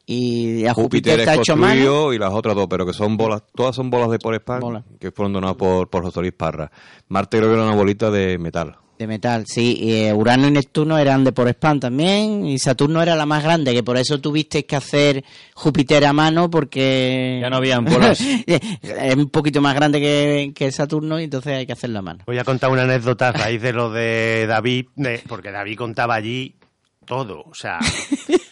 y 0.07 0.65
a 0.67 0.75
Júpiter, 0.75 1.13
Júpiter 1.13 1.15
es 1.15 1.29
está 1.29 1.35
hecho 1.41 1.57
mano. 1.57 2.13
y 2.13 2.19
las 2.19 2.33
otras 2.33 2.55
dos, 2.57 2.67
pero 2.69 2.85
que 2.85 2.93
son 2.93 3.17
bolas, 3.17 3.43
todas 3.55 3.77
son 3.77 3.89
bolas 3.91 4.11
de 4.11 4.19
por 4.19 4.41
Bola. 4.61 4.85
que 4.99 5.11
fueron 5.13 5.33
donadas 5.33 5.57
por, 5.57 5.89
por 5.89 6.03
José 6.03 6.21
Luis 6.21 6.33
Parra. 6.33 6.71
Marte 7.09 7.37
creo 7.39 7.51
que 7.51 7.55
era 7.57 7.65
una 7.65 7.77
bolita 7.77 8.11
de 8.11 8.37
metal. 8.39 8.77
De 9.03 9.09
metal, 9.09 9.47
sí. 9.49 9.79
Y, 9.81 9.93
eh, 9.95 10.15
Urano 10.15 10.47
y 10.47 10.53
Neptuno 10.53 10.97
eran 10.97 11.25
de 11.25 11.33
por 11.33 11.49
spam 11.49 11.81
también. 11.81 12.47
Y 12.47 12.61
Saturno 12.61 13.03
era 13.03 13.17
la 13.17 13.27
más 13.27 13.43
grande, 13.43 13.75
que 13.75 13.83
por 13.83 13.97
eso 13.97 14.21
tuviste 14.21 14.65
que 14.65 14.77
hacer 14.77 15.25
Júpiter 15.55 16.05
a 16.05 16.13
mano, 16.13 16.49
porque. 16.49 17.41
Ya 17.43 17.51
no 17.51 17.57
habían 17.57 17.85
bolas. 17.85 18.21
es 18.47 19.17
un 19.17 19.29
poquito 19.29 19.61
más 19.61 19.75
grande 19.75 19.99
que, 20.01 20.53
que 20.55 20.71
Saturno 20.71 21.19
y 21.19 21.25
entonces 21.25 21.53
hay 21.53 21.67
que 21.67 21.73
hacerlo 21.73 21.99
a 21.99 22.03
mano. 22.03 22.23
Voy 22.27 22.39
a 22.39 22.45
contar 22.45 22.71
una 22.71 22.85
anécdota 22.85 23.31
a 23.31 23.33
raíz 23.33 23.61
de 23.61 23.73
lo 23.73 23.91
de 23.91 24.47
David, 24.47 24.87
de- 24.95 25.21
porque 25.27 25.51
David 25.51 25.77
contaba 25.79 26.15
allí 26.15 26.55
todo. 27.05 27.43
O 27.51 27.55
sea, 27.55 27.81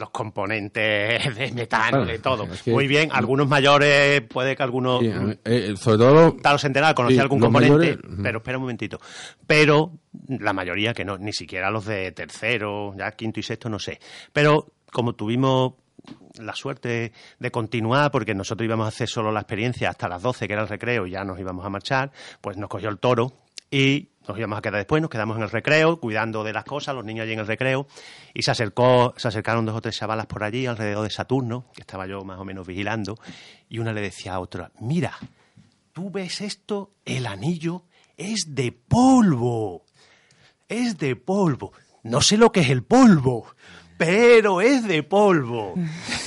los 0.00 0.10
componentes 0.10 1.34
de 1.36 1.52
metano, 1.52 1.90
Claro, 1.98 2.06
de 2.06 2.18
todo. 2.18 2.44
es 2.52 2.62
que- 2.62 2.72
Muy 2.72 2.88
bien, 2.88 3.10
algunos 3.12 3.46
mayores, 3.46 4.22
puede 4.22 4.56
que 4.56 4.62
algunos... 4.62 5.00
Sí, 5.00 5.08
mí, 5.08 5.34
eh, 5.44 5.74
sobre 5.76 5.98
todo 5.98 6.32
Talo 6.42 6.58
Centenar 6.58 6.94
conocía 6.94 7.16
Sí, 7.18 7.20
algún 7.20 7.38
componente, 7.40 7.76
mayores, 7.76 7.98
pero 8.22 8.38
espera 8.38 8.58
un 8.58 8.62
momentito. 8.62 8.98
Pero 9.46 9.92
la 10.28 10.52
mayoría 10.52 10.92
que 10.94 11.04
no, 11.04 11.18
ni 11.18 11.32
siquiera 11.32 11.70
los 11.70 11.84
de 11.84 12.10
tercero, 12.12 12.94
ya 12.96 13.10
quinto 13.12 13.38
y 13.40 13.42
sexto, 13.42 13.68
no 13.68 13.78
sé. 13.78 14.00
Pero 14.32 14.72
como 14.90 15.14
tuvimos 15.14 15.74
la 16.38 16.54
suerte 16.54 17.12
de 17.38 17.50
continuar, 17.50 18.10
porque 18.10 18.34
nosotros 18.34 18.64
íbamos 18.64 18.86
a 18.86 18.88
hacer 18.88 19.08
solo 19.08 19.30
la 19.30 19.40
experiencia 19.40 19.90
hasta 19.90 20.08
las 20.08 20.22
12, 20.22 20.46
que 20.46 20.52
era 20.54 20.62
el 20.62 20.68
recreo, 20.68 21.06
y 21.06 21.10
ya 21.10 21.24
nos 21.24 21.38
íbamos 21.38 21.64
a 21.64 21.68
marchar, 21.68 22.10
pues 22.40 22.56
nos 22.56 22.70
cogió 22.70 22.88
el 22.88 22.98
toro 22.98 23.32
y 23.70 24.08
nos 24.30 24.38
íbamos 24.38 24.58
a 24.58 24.62
quedar 24.62 24.76
después, 24.76 25.02
nos 25.02 25.10
quedamos 25.10 25.36
en 25.36 25.42
el 25.42 25.50
recreo, 25.50 25.98
cuidando 25.98 26.44
de 26.44 26.52
las 26.52 26.64
cosas, 26.64 26.94
los 26.94 27.04
niños 27.04 27.24
allí 27.24 27.32
en 27.32 27.40
el 27.40 27.46
recreo, 27.46 27.86
y 28.32 28.42
se 28.42 28.52
acercó, 28.52 29.12
se 29.16 29.28
acercaron 29.28 29.66
dos 29.66 29.74
o 29.74 29.80
tres 29.80 29.96
chavalas 29.96 30.26
por 30.26 30.44
allí, 30.44 30.66
alrededor 30.66 31.04
de 31.04 31.10
Saturno, 31.10 31.66
que 31.74 31.80
estaba 31.80 32.06
yo 32.06 32.24
más 32.24 32.38
o 32.38 32.44
menos 32.44 32.66
vigilando, 32.66 33.18
y 33.68 33.78
una 33.78 33.92
le 33.92 34.00
decía 34.00 34.34
a 34.34 34.40
otra, 34.40 34.70
mira, 34.80 35.18
tú 35.92 36.10
ves 36.10 36.40
esto, 36.40 36.92
el 37.04 37.26
anillo 37.26 37.84
es 38.16 38.54
de 38.54 38.70
polvo. 38.70 39.84
Es 40.68 40.98
de 40.98 41.16
polvo. 41.16 41.72
No 42.04 42.20
sé 42.20 42.36
lo 42.36 42.52
que 42.52 42.60
es 42.60 42.70
el 42.70 42.84
polvo, 42.84 43.46
pero 44.00 44.62
es 44.62 44.88
de 44.88 45.02
polvo. 45.02 45.74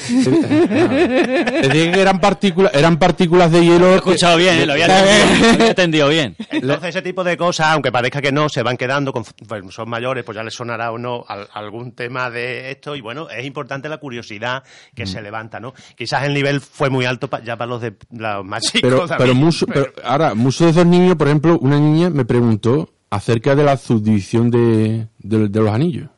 te 0.08 1.70
dije 1.70 1.92
que 1.92 2.02
eran 2.02 2.20
partículas, 2.20 2.72
eran 2.76 2.98
partículas 3.00 3.52
de 3.52 3.62
hielo. 3.66 3.80
Lo 3.80 3.94
he 3.94 3.96
escuchado 3.96 4.38
bien, 4.38 4.60
¿eh? 4.60 4.66
lo 4.68 4.74
había 4.74 4.86
entendido, 4.86 5.42
lo 5.48 5.54
había 5.54 5.68
entendido 5.70 6.10
bien. 6.10 6.36
Entonces 6.52 6.90
ese 6.90 7.02
tipo 7.02 7.24
de 7.24 7.36
cosas, 7.36 7.68
aunque 7.72 7.92
parezca 7.92 8.22
que 8.22 8.32
no, 8.32 8.48
se 8.48 8.62
van 8.62 8.78
quedando, 8.78 9.12
con- 9.12 9.24
pues, 9.48 9.64
son 9.74 9.90
mayores, 9.90 10.24
pues 10.24 10.36
ya 10.36 10.44
les 10.44 10.54
sonará 10.54 10.92
o 10.92 11.00
no 11.00 11.26
al- 11.28 11.48
algún 11.52 11.94
tema 11.94 12.30
de 12.30 12.70
esto. 12.72 12.96
Y 12.96 13.02
bueno, 13.02 13.28
es 13.30 13.44
importante 13.44 13.90
la 13.90 13.98
curiosidad 13.98 14.64
que 14.96 15.04
Mm. 15.06 15.08
se 15.08 15.22
levanta, 15.24 15.60
¿no? 15.60 15.74
Quizás 15.98 16.24
el 16.26 16.34
nivel 16.36 16.62
fue 16.62 16.92
muy 16.92 17.06
alto 17.06 17.28
pa- 17.28 17.42
ya 17.44 17.58
para 17.58 17.70
los, 17.70 17.82
de, 17.82 17.94
los 18.12 18.46
más 18.46 18.62
chicos. 18.64 18.82
pero, 18.84 19.00
también, 19.08 19.18
pero, 19.18 19.34
mucho, 19.36 19.66
pero 19.66 19.88
ahora, 20.04 20.36
muchos 20.36 20.66
de 20.68 20.70
esos 20.72 20.86
niños, 20.86 21.16
por 21.16 21.28
ejemplo, 21.28 21.58
una 21.60 21.80
niña 21.80 22.12
me 22.12 22.24
preguntó 22.24 22.90
acerca 23.10 23.56
de 23.56 23.64
la 23.64 23.78
subdivisión 23.78 24.52
de, 24.52 25.08
de, 25.18 25.48
de 25.50 25.60
los 25.60 25.72
anillos. 25.74 26.10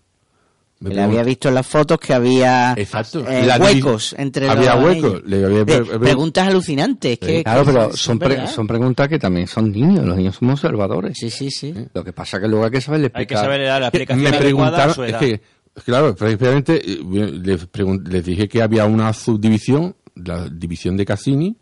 Me 0.80 0.94
Le 0.94 1.02
había 1.02 1.24
visto 1.24 1.48
en 1.48 1.56
las 1.56 1.66
fotos 1.66 1.98
que 2.00 2.14
había 2.14 2.74
Exacto. 2.78 3.26
eh, 3.28 3.48
huecos 3.60 4.14
entre 4.18 4.50
había 4.50 4.76
los 4.76 4.84
huecos. 4.86 5.22
Le 5.26 5.46
había- 5.46 5.60
Eh, 5.62 5.64
había- 5.78 6.00
preguntas 6.00 6.48
alucinantes. 6.48 7.18
que- 7.18 7.44
Claro, 7.44 7.66
que 7.66 7.72
pero 7.72 7.94
son, 7.94 8.20
pre- 8.20 8.28
verdad. 8.30 8.52
son 8.52 8.68
preguntas 8.68 9.08
que 9.08 9.18
también 9.18 9.48
son 9.48 9.72
niños. 9.72 10.06
Los 10.06 10.18
niños 10.18 10.36
somos 10.36 10.60
observadores. 10.64 11.18
Sí, 11.18 11.30
sí, 11.30 11.50
sí. 11.50 11.74
Lo 11.94 12.04
que 12.04 12.12
pasa 12.12 12.40
que 12.42 12.48
luego 12.50 12.66
hay 12.66 12.72
que 12.72 12.82
saberle 12.82 13.06
Hay 13.14 13.26
que 13.26 13.34
explicar. 13.34 13.44
saber 13.46 13.66
dar 13.68 13.82
la 13.82 13.88
explicación 13.88 14.30
me 14.32 14.36
a 14.36 14.40
preguntaron, 14.40 15.06
es 15.06 15.16
que, 15.16 15.42
claro, 15.86 16.14
precisamente 16.16 16.82
eh, 16.84 17.00
les, 17.42 17.68
les 18.10 18.26
dije 18.26 18.48
que 18.50 18.62
había 18.62 18.86
una 18.86 19.14
subdivisión, 19.14 19.96
la 20.16 20.50
división 20.50 20.98
de 20.98 21.06
Cassini, 21.06 21.56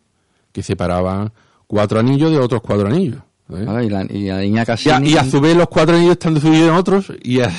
que 0.52 0.63
separaba 0.63 1.32
cuatro 1.67 1.99
anillos 1.99 2.32
de 2.32 2.39
otros 2.39 2.62
cuatro 2.62 2.88
anillos. 2.88 3.21
¿eh? 3.52 3.65
Ah, 3.67 3.84
y, 3.84 3.89
la, 3.89 4.04
y 4.10 4.23
la 4.28 4.39
niña 4.39 4.60
Y, 4.60 4.62
a, 4.62 4.65
Cassini... 4.65 5.10
y 5.12 5.17
a 5.17 5.23
su 5.23 5.39
vez 5.39 5.56
los 5.56 5.67
cuatro 5.67 5.95
anillos 5.95 6.13
están 6.13 6.34
divididos 6.34 6.69
en 6.69 6.76
otros 6.76 7.12
y, 7.21 7.39
a- 7.41 7.52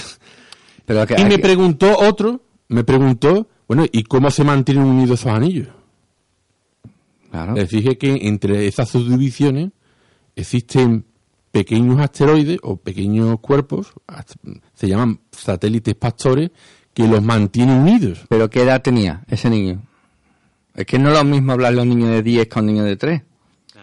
pero 0.86 1.06
que 1.06 1.14
y 1.20 1.24
me 1.24 1.30
que- 1.30 1.38
preguntó 1.38 1.96
otro, 1.98 2.42
me 2.68 2.84
preguntó, 2.84 3.48
bueno, 3.68 3.84
¿y 3.90 4.02
cómo 4.04 4.30
se 4.30 4.44
mantienen 4.44 4.84
unidos 4.84 5.20
esos 5.20 5.32
anillos? 5.32 5.68
Claro. 7.30 7.54
Les 7.54 7.68
dije 7.68 7.98
que 7.98 8.12
entre 8.28 8.66
esas 8.66 8.88
subdivisiones 8.88 9.70
existen 10.36 11.04
pequeños 11.50 12.00
asteroides 12.00 12.58
o 12.62 12.76
pequeños 12.76 13.38
cuerpos, 13.40 13.92
se 14.74 14.88
llaman 14.88 15.20
satélites 15.32 15.94
pastores, 15.94 16.50
que 16.92 17.08
los 17.08 17.22
mantienen 17.22 17.78
unidos. 17.80 18.24
Pero 18.28 18.48
¿qué 18.48 18.62
edad 18.62 18.80
tenía 18.82 19.24
ese 19.28 19.50
niño? 19.50 19.82
Es 20.76 20.86
que 20.86 20.98
no 20.98 21.10
es 21.10 21.16
lo 21.18 21.24
mismo 21.24 21.52
hablarle 21.52 21.80
a 21.80 21.82
un 21.82 21.88
niño 21.88 22.06
de 22.08 22.22
10 22.22 22.46
que 22.48 22.58
a 22.58 22.62
un 22.62 22.66
niño 22.66 22.84
de 22.84 22.96
3. 22.96 23.22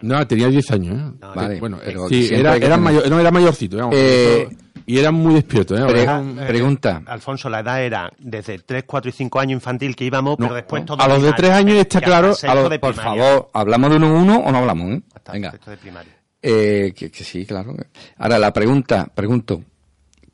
No, 0.02 0.26
tenía 0.28 0.48
10 0.48 0.72
años. 0.72 1.14
¿eh? 1.14 1.18
Vale, 1.36 1.60
bueno, 1.60 1.78
pero 1.84 2.08
sí, 2.08 2.30
era, 2.32 2.56
era 2.56 2.78
mayor, 2.78 3.10
no, 3.10 3.20
era 3.20 3.32
mayorcito. 3.32 3.76
digamos, 3.76 3.96
Eh, 3.98 4.48
y 4.92 5.00
eran 5.00 5.14
muy 5.16 5.34
despiertos. 5.36 5.80
¿eh? 5.80 5.84
pre- 5.88 6.04
Eran- 6.04 6.36
pregunta. 6.36 7.02
Alfonso, 7.06 7.50
la 7.50 7.60
edad 7.62 7.84
era 7.84 8.12
desde 8.20 8.60
3, 8.60 8.84
4 8.86 9.10
y 9.10 9.12
5 9.12 9.40
años 9.40 9.54
infantil 9.58 9.96
que 9.96 10.06
íbamos, 10.06 10.38
No, 10.40 10.46
pero 10.46 10.56
después 10.56 10.82
no. 10.82 10.86
todo 10.88 11.02
A 11.02 11.08
los 11.08 11.18
de 11.24 11.32
primaria. 11.34 11.36
tres 11.38 11.52
años 11.52 11.76
está 11.78 12.02
claro, 12.02 12.34
A 12.48 12.70
de 12.70 12.80
por 12.80 12.94
favor, 12.94 13.50
¿hablamos 13.54 13.90
de 13.90 13.96
uno 13.98 14.08
en 14.08 14.14
uno 14.14 14.38
o 14.40 14.52
no 14.52 14.58
hablamos? 14.58 14.92
eh? 14.92 15.02
Hasta 15.16 15.32
Venga. 15.32 15.52
sexto 15.52 15.72
de 15.72 15.78
primaria. 15.78 16.12
Eh, 16.42 16.94
que, 16.96 17.12
que 17.12 17.24
sí, 17.24 17.46
claro. 17.46 17.76
Ahora, 18.18 18.40
la 18.40 18.52
pregunta, 18.52 19.08
pregunto. 19.14 19.64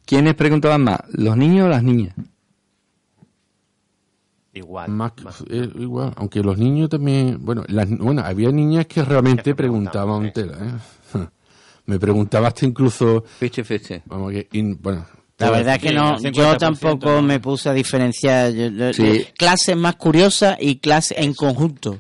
¿Quiénes 0.06 0.36
preguntaban 0.36 0.84
más? 0.86 1.00
¿Los 1.12 1.36
niños 1.36 1.66
o 1.66 1.70
las 1.70 1.84
niñas? 1.84 2.16
Igual. 4.54 4.90
más, 4.90 5.12
eh, 5.52 5.70
igual, 5.76 6.14
aunque 6.16 6.42
los 6.42 6.58
niños 6.58 6.90
también, 6.90 7.38
bueno, 7.42 7.64
las, 7.68 7.96
bueno, 7.96 8.24
había 8.26 8.52
niñas 8.52 8.88
que 8.88 9.04
realmente 9.04 9.44
Que 9.44 9.56
preguntaban, 9.56 10.32
preguntaban 10.32 10.34
tela, 10.34 10.78
¿eh? 10.78 10.80
Me 11.88 11.98
preguntaba 12.00 12.50
hasta 12.50 12.66
incluso, 12.66 13.24
Fiche, 13.40 13.64
fiche. 13.64 14.04
vamos 14.06 14.32
que, 14.32 14.48
in- 14.52 14.78
bueno, 14.82 15.06
La 15.40 15.52
verdad 15.52 15.76
es 15.76 15.82
que 15.84 15.90
Sí, 15.90 15.96
no, 15.96 16.20
yo 16.20 16.32
50% 16.54 16.58
tampoco 16.58 17.22
me 17.22 17.40
puse 17.40 17.70
a 17.70 17.74
diferenciar 17.74 18.52
Sí. 18.94 19.26
clases 19.38 19.78
más 19.78 19.96
curiosas 19.96 20.58
y 20.60 20.78
clases 20.78 21.18
en 21.20 21.34
conjunto. 21.36 22.00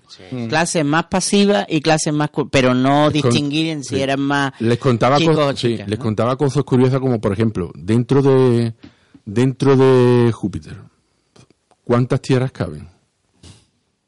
Clases 0.50 0.84
más 0.84 1.06
pasivas 1.06 1.66
y 1.70 1.80
clases 1.82 2.14
más... 2.14 2.30
Pero 2.52 2.74
no 2.74 3.06
Les 3.12 3.14
distinguir 3.22 3.68
en 3.70 3.84
si 3.84 3.96
sí. 3.96 4.02
eran 4.02 4.20
más 4.22 4.54
les 4.60 4.80
contaba 4.80 5.18
chicos 5.20 5.36
cosas, 5.36 5.54
o 5.54 5.58
sí, 5.58 5.68
chicas, 5.74 5.88
les 5.88 6.00
contaba 6.00 6.36
cosas 6.36 6.64
curiosas 6.64 7.00
como 7.00 7.22
por 7.22 7.32
ejemplo, 7.32 7.72
dentro 7.76 8.22
de 8.24 8.74
dentro 9.24 9.76
de 9.78 10.32
Júpiter, 10.32 10.78
¿cuántas 11.84 12.22
tierras 12.22 12.52
caben? 12.52 12.88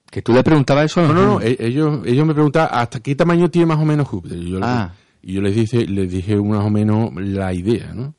Que 0.10 0.22
tú 0.24 0.34
le 0.34 0.44
preguntabas 0.44 0.86
eso 0.86 1.02
No, 1.04 1.14
no, 1.14 1.26
no, 1.36 1.42
e- 1.42 1.56
ellos 1.60 2.00
ellos 2.06 2.26
me 2.26 2.34
preguntaban 2.34 2.70
hasta 2.74 3.00
qué 3.00 3.14
tamaño 3.16 3.50
tiene 3.50 3.68
más 3.68 3.78
o 3.80 3.86
menos 3.86 4.08
Júpiter. 4.08 4.38
Y 4.40 4.52
yo, 4.52 4.60
Ah. 4.64 4.92
Y 5.22 5.34
yo 5.34 5.42
les 5.42 5.56
dije 5.56 5.86
les 5.86 6.12
dije 6.12 6.36
más 6.38 6.66
o 6.66 6.70
menos 6.70 7.12
la 7.16 7.54
idea, 7.54 7.94
¿no? 7.94 8.16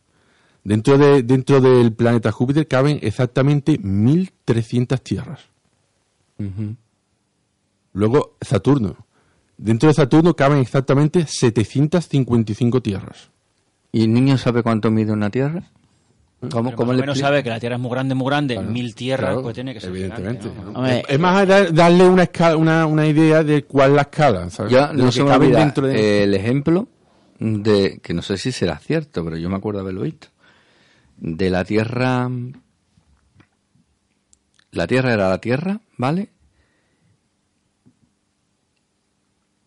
Dentro 0.65 0.99
de 0.99 1.23
dentro 1.23 1.61
del 1.61 1.93
planeta 1.93 2.33
Júpiter 2.33 2.69
caben 2.69 2.99
exactamente 3.03 3.79
1300 3.79 5.03
tierras. 5.03 5.41
Luego 7.93 8.37
Saturno. 8.41 9.07
Dentro 9.57 9.89
de 9.89 9.95
Saturno 9.95 10.35
caben 10.35 10.59
exactamente 10.59 11.27
755 11.27 12.81
tierras. 12.81 13.31
¿Y 13.93 14.05
el 14.05 14.13
niño 14.13 14.39
sabe 14.39 14.63
cuánto 14.63 14.91
mide 14.91 15.13
una 15.13 15.31
tierra? 15.31 15.65
¿Cómo, 16.41 16.65
Pero 16.65 16.77
cómo 16.77 16.87
más 16.93 16.95
o 16.95 16.97
le 16.97 17.01
menos 17.03 17.19
sabe 17.19 17.43
que 17.43 17.51
la 17.51 17.61
Tierra 17.61 17.77
es 17.77 17.83
muy 17.83 17.91
grande, 17.91 18.15
muy 18.15 18.27
grande, 18.27 18.55
Claro, 18.55 18.71
mil 18.71 18.95
tierras, 18.95 19.27
claro, 19.29 19.43
pues 19.43 19.55
tiene 19.55 19.75
que 19.75 19.81
ser 19.81 19.91
evidentemente. 19.91 20.49
gigante, 20.49 20.73
¿no? 20.73 20.87
Es, 20.87 21.03
es 21.09 21.19
más 21.21 21.47
dar- 21.47 21.75
darle 21.75 22.09
una 22.09 22.23
escala, 22.23 22.57
una, 22.57 22.87
una 22.87 23.07
idea 23.07 23.45
de 23.45 23.65
cuál 23.65 23.91
es 23.91 23.97
la 23.97 24.03
escala, 24.03 24.49
¿sabes? 24.51 24.73
Ya 24.73 24.87
De 24.89 24.95
no 24.95 25.05
lo 25.05 25.13
se 25.13 25.23
me 25.23 25.31
olvida 25.33 25.59
dentro 25.59 25.87
de- 25.87 25.99
eh, 26.01 26.23
el 26.25 26.35
ejemplo 26.35 26.89
de, 27.39 28.01
que 28.03 28.15
no 28.15 28.23
sé 28.23 28.39
si 28.39 28.53
será 28.53 28.79
cierto, 28.79 29.23
pero 29.23 29.37
yo 29.37 29.51
me 29.51 29.57
acuerdo 29.57 29.81
haberlo 29.81 30.01
visto, 30.03 30.29
de 31.19 31.51
la 31.51 31.65
Tierra... 31.65 32.31
La 34.73 34.87
Tierra 34.87 35.13
era 35.13 35.29
la 35.29 35.39
Tierra, 35.39 35.81
¿vale? 35.99 36.29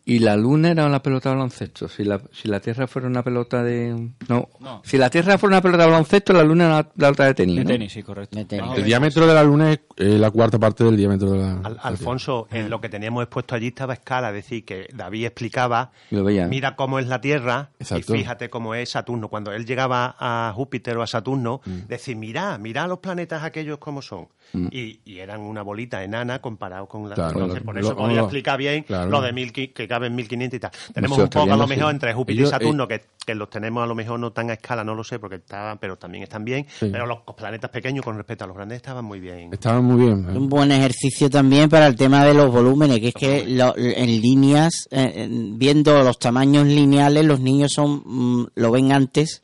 Y 0.06 0.20
la 0.20 0.36
Luna 0.36 0.72
era 0.72 0.86
una 0.86 1.02
pelota 1.02 1.30
de 1.30 1.36
baloncesto. 1.36 1.88
Si 1.88 2.04
la, 2.04 2.20
si 2.32 2.50
la 2.50 2.60
Tierra 2.60 2.88
fuera 2.88 3.08
una 3.08 3.24
pelota 3.24 3.64
de... 3.64 4.10
No, 4.28 4.50
No. 4.60 4.82
si 4.84 4.98
la 4.98 5.10
Tierra 5.10 5.38
fuera 5.38 5.56
una 5.56 5.62
pelota 5.62 5.84
de 5.86 5.90
baloncesto, 5.92 6.34
la 6.34 6.44
Luna 6.44 6.66
era 6.66 6.74
una 6.74 6.84
pelota 6.90 7.26
de 7.26 7.34
tenis. 7.34 7.56
De 7.56 7.64
¿no? 7.64 7.70
tenis, 7.70 7.94
sí, 7.94 8.04
correcto. 8.04 8.38
De 8.38 8.44
tenis. 8.44 8.72
El 8.76 8.84
diámetro 8.84 9.26
de 9.26 9.34
la 9.34 9.44
Luna 9.44 9.72
es 9.72 9.80
eh, 9.98 10.18
la 10.18 10.32
cuarta 10.32 10.58
parte 10.60 10.84
del 10.84 10.98
diámetro 10.98 11.32
de 11.32 11.40
la... 11.40 11.52
Al- 11.64 11.80
Alfonso, 11.82 12.48
en 12.52 12.70
lo 12.70 12.82
que 12.82 12.90
teníamos 12.90 13.24
expuesto 13.24 13.56
allí 13.56 13.68
estaba 13.68 13.94
a 13.94 13.96
escala, 13.96 14.30
es 14.30 14.36
decir, 14.36 14.66
que 14.66 14.88
David 14.94 15.26
explicaba, 15.26 15.92
mira 16.12 16.76
cómo 16.76 17.00
es 17.00 17.08
la 17.08 17.22
Tierra 17.22 17.70
Exacto. 17.80 18.16
y 18.16 18.20
fíjate 18.20 18.50
cómo 18.50 18.76
es 18.76 18.90
Saturno. 18.90 19.28
Cuando 19.28 19.52
él 19.54 19.66
llegaba 19.66 20.16
a 20.20 20.52
Júpiter 20.56 20.98
o 20.98 21.02
a 21.04 21.08
Saturno, 21.08 21.62
decir, 21.88 22.16
mira, 22.16 22.58
mira 22.58 22.88
los 22.88 23.00
planetas 23.00 23.44
aquellos 23.44 23.78
como 23.78 24.02
son. 24.02 24.28
Y, 24.54 25.00
y 25.06 25.18
eran 25.18 25.42
una 25.42 25.64
bolita 25.64 26.04
enana 26.04 26.40
comparado 26.40 26.86
con 26.88 27.10
la... 27.10 27.16
Claro, 27.16 27.32
Entonces, 27.40 27.60
lo- 27.62 27.66
por 27.66 27.78
eso 27.80 27.90
lo- 27.92 27.96
podía 27.98 28.18
lo- 28.18 28.24
explicar 28.24 28.58
bien 28.58 28.84
claro. 28.84 29.10
lo 29.10 29.22
de 29.22 29.34
mil, 29.34 29.52
que 29.52 29.88
caben 29.88 30.14
1500 30.16 30.58
y 30.58 30.60
tal. 30.60 30.72
Tenemos 30.94 31.16
se 31.18 31.24
un 31.24 31.30
poco 31.30 31.54
a 31.54 31.58
lo 31.58 31.66
mejor 31.68 31.86
sí. 31.86 31.92
entre 31.92 32.14
Júpiter 32.14 32.40
Ellos, 32.42 32.50
y 32.50 32.52
Saturno, 32.52 32.84
eh, 32.84 32.88
que, 32.88 33.02
que 33.26 33.34
los 33.36 33.50
tenemos 33.50 33.84
a 33.84 33.88
lo 33.88 33.96
mejor 33.96 34.20
no 34.20 34.32
tan 34.32 34.52
a 34.52 34.54
escala, 34.54 34.84
no 34.84 34.94
lo 34.94 35.04
sé, 35.04 35.18
porque 35.18 35.38
estaban, 35.38 35.80
pero 35.80 35.98
también 35.98 36.24
están 36.24 36.46
bien. 36.46 36.68
Sí. 36.70 36.90
Pero 36.92 37.08
los 37.08 37.20
planetas 37.36 37.72
pequeños 37.72 38.06
con 38.06 38.16
respecto 38.16 38.44
a 38.44 38.48
los 38.48 38.56
grandes 38.56 38.76
estaban 38.76 39.04
muy 39.06 39.20
bien. 39.20 39.52
Estaban 39.54 39.83
muy 39.84 40.06
bien. 40.06 40.26
¿eh? 40.30 40.38
un 40.38 40.50
buen 40.50 40.72
ejercicio 40.72 41.30
también 41.30 41.70
para 41.70 41.88
el 41.88 41.96
tema 41.96 42.26
de 42.26 42.34
los 42.34 42.52
volúmenes, 42.52 43.00
que 43.00 43.10
es 43.10 43.14
que 43.14 43.46
lo- 43.48 43.76
en 43.78 44.22
líneas, 44.22 44.88
eh, 44.92 45.12
en- 45.16 45.58
viendo 45.60 46.04
los 46.04 46.18
tamaños 46.20 46.66
lineales, 46.68 47.26
los 47.26 47.40
niños 47.40 47.72
son 47.74 48.02
mm, 48.06 48.48
lo 48.56 48.72
ven 48.72 48.92
antes 48.92 49.44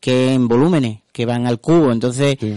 que 0.00 0.32
en 0.34 0.48
volúmenes, 0.48 1.00
que 1.12 1.24
van 1.24 1.46
al 1.46 1.60
cubo. 1.60 1.90
Entonces, 1.90 2.36
Sí. 2.38 2.54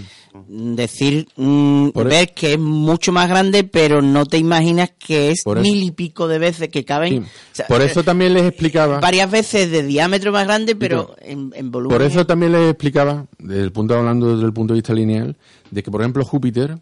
decir, 0.50 1.28
mm, 1.38 1.90
ver 1.94 2.34
que 2.34 2.54
es 2.54 2.60
mucho 2.60 3.12
más 3.12 3.30
grande, 3.30 3.63
pero 3.63 4.02
no 4.02 4.26
te 4.26 4.38
imaginas 4.38 4.92
que 5.00 5.32
es 5.32 5.44
mil 5.62 5.82
y 5.82 5.92
pico 5.92 6.28
de 6.28 6.40
veces 6.40 6.70
que 6.70 6.84
caben. 6.86 7.13
Sí. 7.13 7.20
O 7.20 7.56
sea, 7.56 7.68
Por 7.68 7.82
eso 7.82 8.04
también 8.04 8.34
les 8.34 8.44
explicaba... 8.44 9.00
varias 9.00 9.32
veces 9.32 9.72
de 9.72 9.84
diámetro 9.84 10.32
más 10.32 10.46
grande, 10.46 10.76
pero 10.76 11.16
en, 11.22 11.52
en 11.56 11.72
volumen. 11.72 11.98
Por 11.98 12.06
eso 12.06 12.26
también 12.26 12.52
les 12.52 12.70
explicaba, 12.70 13.26
desde 13.40 13.63
el 13.63 13.72
punto, 13.72 13.96
hablando 13.98 14.34
desde 14.36 14.46
el 14.46 14.54
punto 14.54 14.74
de 14.74 14.80
vista 14.80 14.94
lineal, 14.94 15.36
de 15.72 15.84
que, 15.84 15.90
por 15.90 16.02
ejemplo, 16.02 16.24
Júpiter 16.26 16.78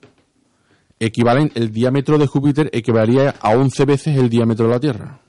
equivalen, 1.00 1.52
el 1.56 1.72
diámetro 1.72 2.18
de 2.18 2.28
Júpiter 2.28 2.70
equivalería 2.74 3.36
a 3.40 3.52
11 3.52 3.86
veces 3.86 4.18
el 4.18 4.30
diámetro 4.30 4.68
de 4.68 4.72
la 4.72 4.80
Tierra. 4.80 5.22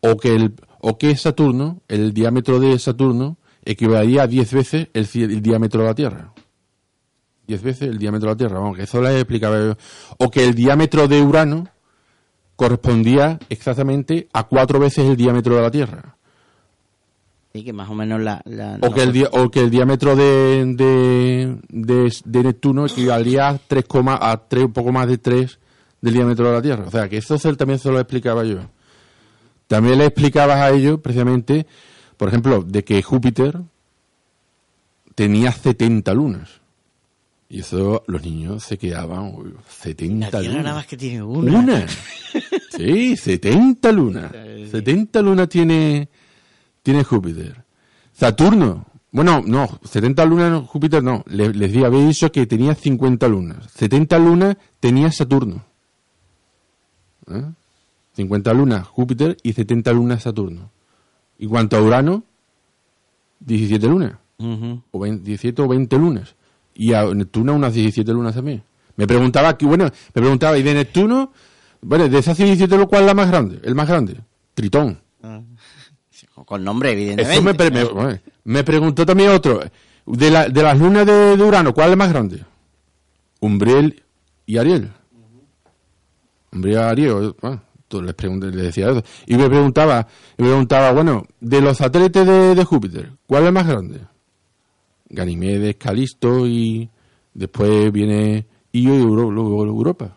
O 0.00 0.16
que, 0.16 0.34
el, 0.34 0.54
o 0.80 0.98
que 0.98 1.16
Saturno, 1.16 1.82
el 1.88 2.12
diámetro 2.12 2.58
de 2.58 2.78
Saturno, 2.78 3.38
equivalería 3.64 4.22
a 4.22 4.26
10 4.26 4.54
veces 4.54 4.88
el, 4.92 5.08
el 5.14 5.42
diámetro 5.42 5.82
de 5.82 5.86
la 5.86 5.94
Tierra. 5.94 6.32
10 7.46 7.62
veces 7.62 7.88
el 7.88 7.98
diámetro 7.98 8.28
de 8.28 8.34
la 8.34 8.38
Tierra, 8.38 8.58
vamos, 8.58 8.76
que 8.76 8.84
eso 8.84 9.00
lo 9.00 9.08
explicaba 9.08 9.58
yo. 9.58 9.76
O 10.18 10.30
que 10.30 10.44
el 10.44 10.54
diámetro 10.54 11.08
de 11.08 11.22
Urano 11.22 11.68
correspondía 12.56 13.38
exactamente 13.48 14.28
a 14.32 14.44
4 14.44 14.78
veces 14.78 15.08
el 15.08 15.16
diámetro 15.16 15.56
de 15.56 15.62
la 15.62 15.70
Tierra. 15.70 16.16
Sí, 17.52 17.64
que 17.64 17.72
más 17.72 17.90
o 17.90 17.94
menos 17.94 18.20
la... 18.20 18.40
la- 18.46 18.78
O, 18.80 18.92
que 18.94 19.02
el, 19.02 19.12
di- 19.12 19.26
o 19.30 19.50
que 19.50 19.60
el 19.60 19.70
diámetro 19.70 20.16
de, 20.16 20.64
de, 20.74 21.58
de, 21.68 22.12
de 22.24 22.42
Neptuno 22.42 22.86
equivalía 22.86 23.48
a 23.50 23.58
3, 23.58 23.84
coma- 23.84 24.18
a 24.20 24.36
3, 24.48 24.64
un 24.64 24.72
poco 24.72 24.90
más 24.92 25.06
de 25.06 25.18
3 25.18 25.58
del 26.00 26.14
diámetro 26.14 26.46
de 26.48 26.52
la 26.52 26.62
Tierra. 26.62 26.84
O 26.86 26.90
sea, 26.90 27.08
que 27.08 27.18
eso 27.18 27.36
también 27.56 27.78
se 27.78 27.90
lo 27.90 27.98
explicaba 28.00 28.42
yo. 28.44 28.60
También 29.66 29.98
le 29.98 30.06
explicabas 30.06 30.56
a 30.56 30.70
ellos, 30.70 31.00
precisamente, 31.00 31.66
por 32.16 32.28
ejemplo, 32.28 32.62
de 32.66 32.84
que 32.84 33.02
Júpiter 33.02 33.60
tenía 35.14 35.52
70 35.52 36.12
lunas. 36.14 36.60
Y 37.48 37.60
eso 37.60 38.02
los 38.06 38.22
niños 38.22 38.62
se 38.64 38.78
quedaban, 38.78 39.34
uy, 39.34 39.52
70 39.68 40.26
La 40.26 40.30
Tierra 40.30 40.46
lunas. 40.48 40.64
nada 40.64 40.76
más 40.76 40.86
que 40.86 40.96
tiene 40.96 41.22
una. 41.22 41.58
Una. 41.58 41.86
Sí, 42.74 43.14
70 43.18 43.92
lunas. 43.92 44.32
70 44.70 45.20
lunas 45.20 45.46
tiene, 45.50 46.08
tiene 46.82 47.04
Júpiter. 47.04 47.64
Saturno. 48.12 48.86
Bueno, 49.10 49.42
no, 49.46 49.68
70 49.84 50.24
lunas 50.24 50.66
Júpiter 50.68 51.02
no. 51.02 51.22
Le- 51.26 51.52
les 51.52 51.72
di- 51.72 51.84
había 51.84 52.06
dicho 52.06 52.32
que 52.32 52.46
tenía 52.46 52.74
50 52.74 53.28
lunas. 53.28 53.70
70 53.74 54.18
lunas 54.18 54.56
tenía 54.80 55.10
Saturno. 55.12 55.64
¿Eh? 57.30 57.44
50 58.16 58.52
lunas 58.54 58.86
Júpiter 58.88 59.36
y 59.42 59.52
70 59.52 59.92
lunas 59.92 60.22
Saturno. 60.22 60.70
Y 61.38 61.46
cuanto 61.46 61.76
a 61.76 61.82
Urano, 61.82 62.24
17 63.40 63.86
lunas. 63.86 64.12
Ujú. 64.38 64.82
O 64.90 64.98
20 65.00 65.24
17 65.24 65.62
o 65.62 65.68
20 65.68 65.96
lunas. 65.98 66.34
Y 66.74 66.92
a 66.94 67.04
Neptuno 67.14 67.54
unas 67.54 67.74
17 67.74 68.12
lunas 68.12 68.34
también. 68.34 68.62
Me 68.96 69.06
preguntaba, 69.06 69.56
que, 69.56 69.66
bueno, 69.66 69.84
me 69.84 70.20
preguntaba, 70.22 70.58
¿y 70.58 70.62
de 70.62 70.74
Neptuno? 70.74 71.32
Bueno, 71.80 72.08
de 72.08 72.18
esas 72.18 72.36
17, 72.36 72.86
¿cuál 72.86 73.02
es 73.02 73.06
la 73.06 73.14
más 73.14 73.28
grande? 73.28 73.60
El 73.64 73.74
más 73.74 73.88
grande. 73.88 74.20
Tritón. 74.54 74.98
Con 76.44 76.64
nombre, 76.64 76.92
evidentemente. 76.92 77.32
Eso 77.34 77.42
me, 77.42 77.54
pre- 77.54 77.70
me- 77.70 77.84
bueno, 77.84 78.18
me 78.44 78.64
preguntó 78.64 79.04
también 79.06 79.30
otro. 79.30 79.60
De, 80.06 80.30
la- 80.30 80.48
de 80.48 80.62
las 80.62 80.78
lunas 80.78 81.06
de, 81.06 81.36
de 81.36 81.42
Urano, 81.44 81.72
¿cuál 81.74 81.90
es 81.92 81.96
más 81.96 82.08
grande? 82.10 82.44
Umbriel 83.40 84.02
y 84.46 84.58
Ariel. 84.58 84.90
Umbriel 86.52 86.76
y 86.78 86.82
Ariel. 86.82 87.34
Bueno, 87.40 87.62
tú 87.88 88.02
les, 88.02 88.14
les 88.22 88.52
decía 88.64 88.90
eso. 88.90 89.02
Y 89.26 89.36
me 89.36 89.48
preguntaba, 89.48 90.06
me 90.38 90.46
preguntaba, 90.46 90.92
bueno, 90.92 91.24
de 91.40 91.60
los 91.60 91.76
satélites 91.78 92.26
de, 92.26 92.54
de 92.54 92.64
Júpiter, 92.64 93.12
¿cuál 93.26 93.46
es 93.46 93.52
más 93.52 93.66
grande? 93.66 94.00
Ganimedes, 95.08 95.76
Calisto 95.76 96.46
y 96.46 96.88
después 97.34 97.92
viene 97.92 98.46
Io 98.72 98.94
y 98.94 99.02
Euro- 99.02 99.30
luego 99.30 99.64
Europa. 99.64 100.16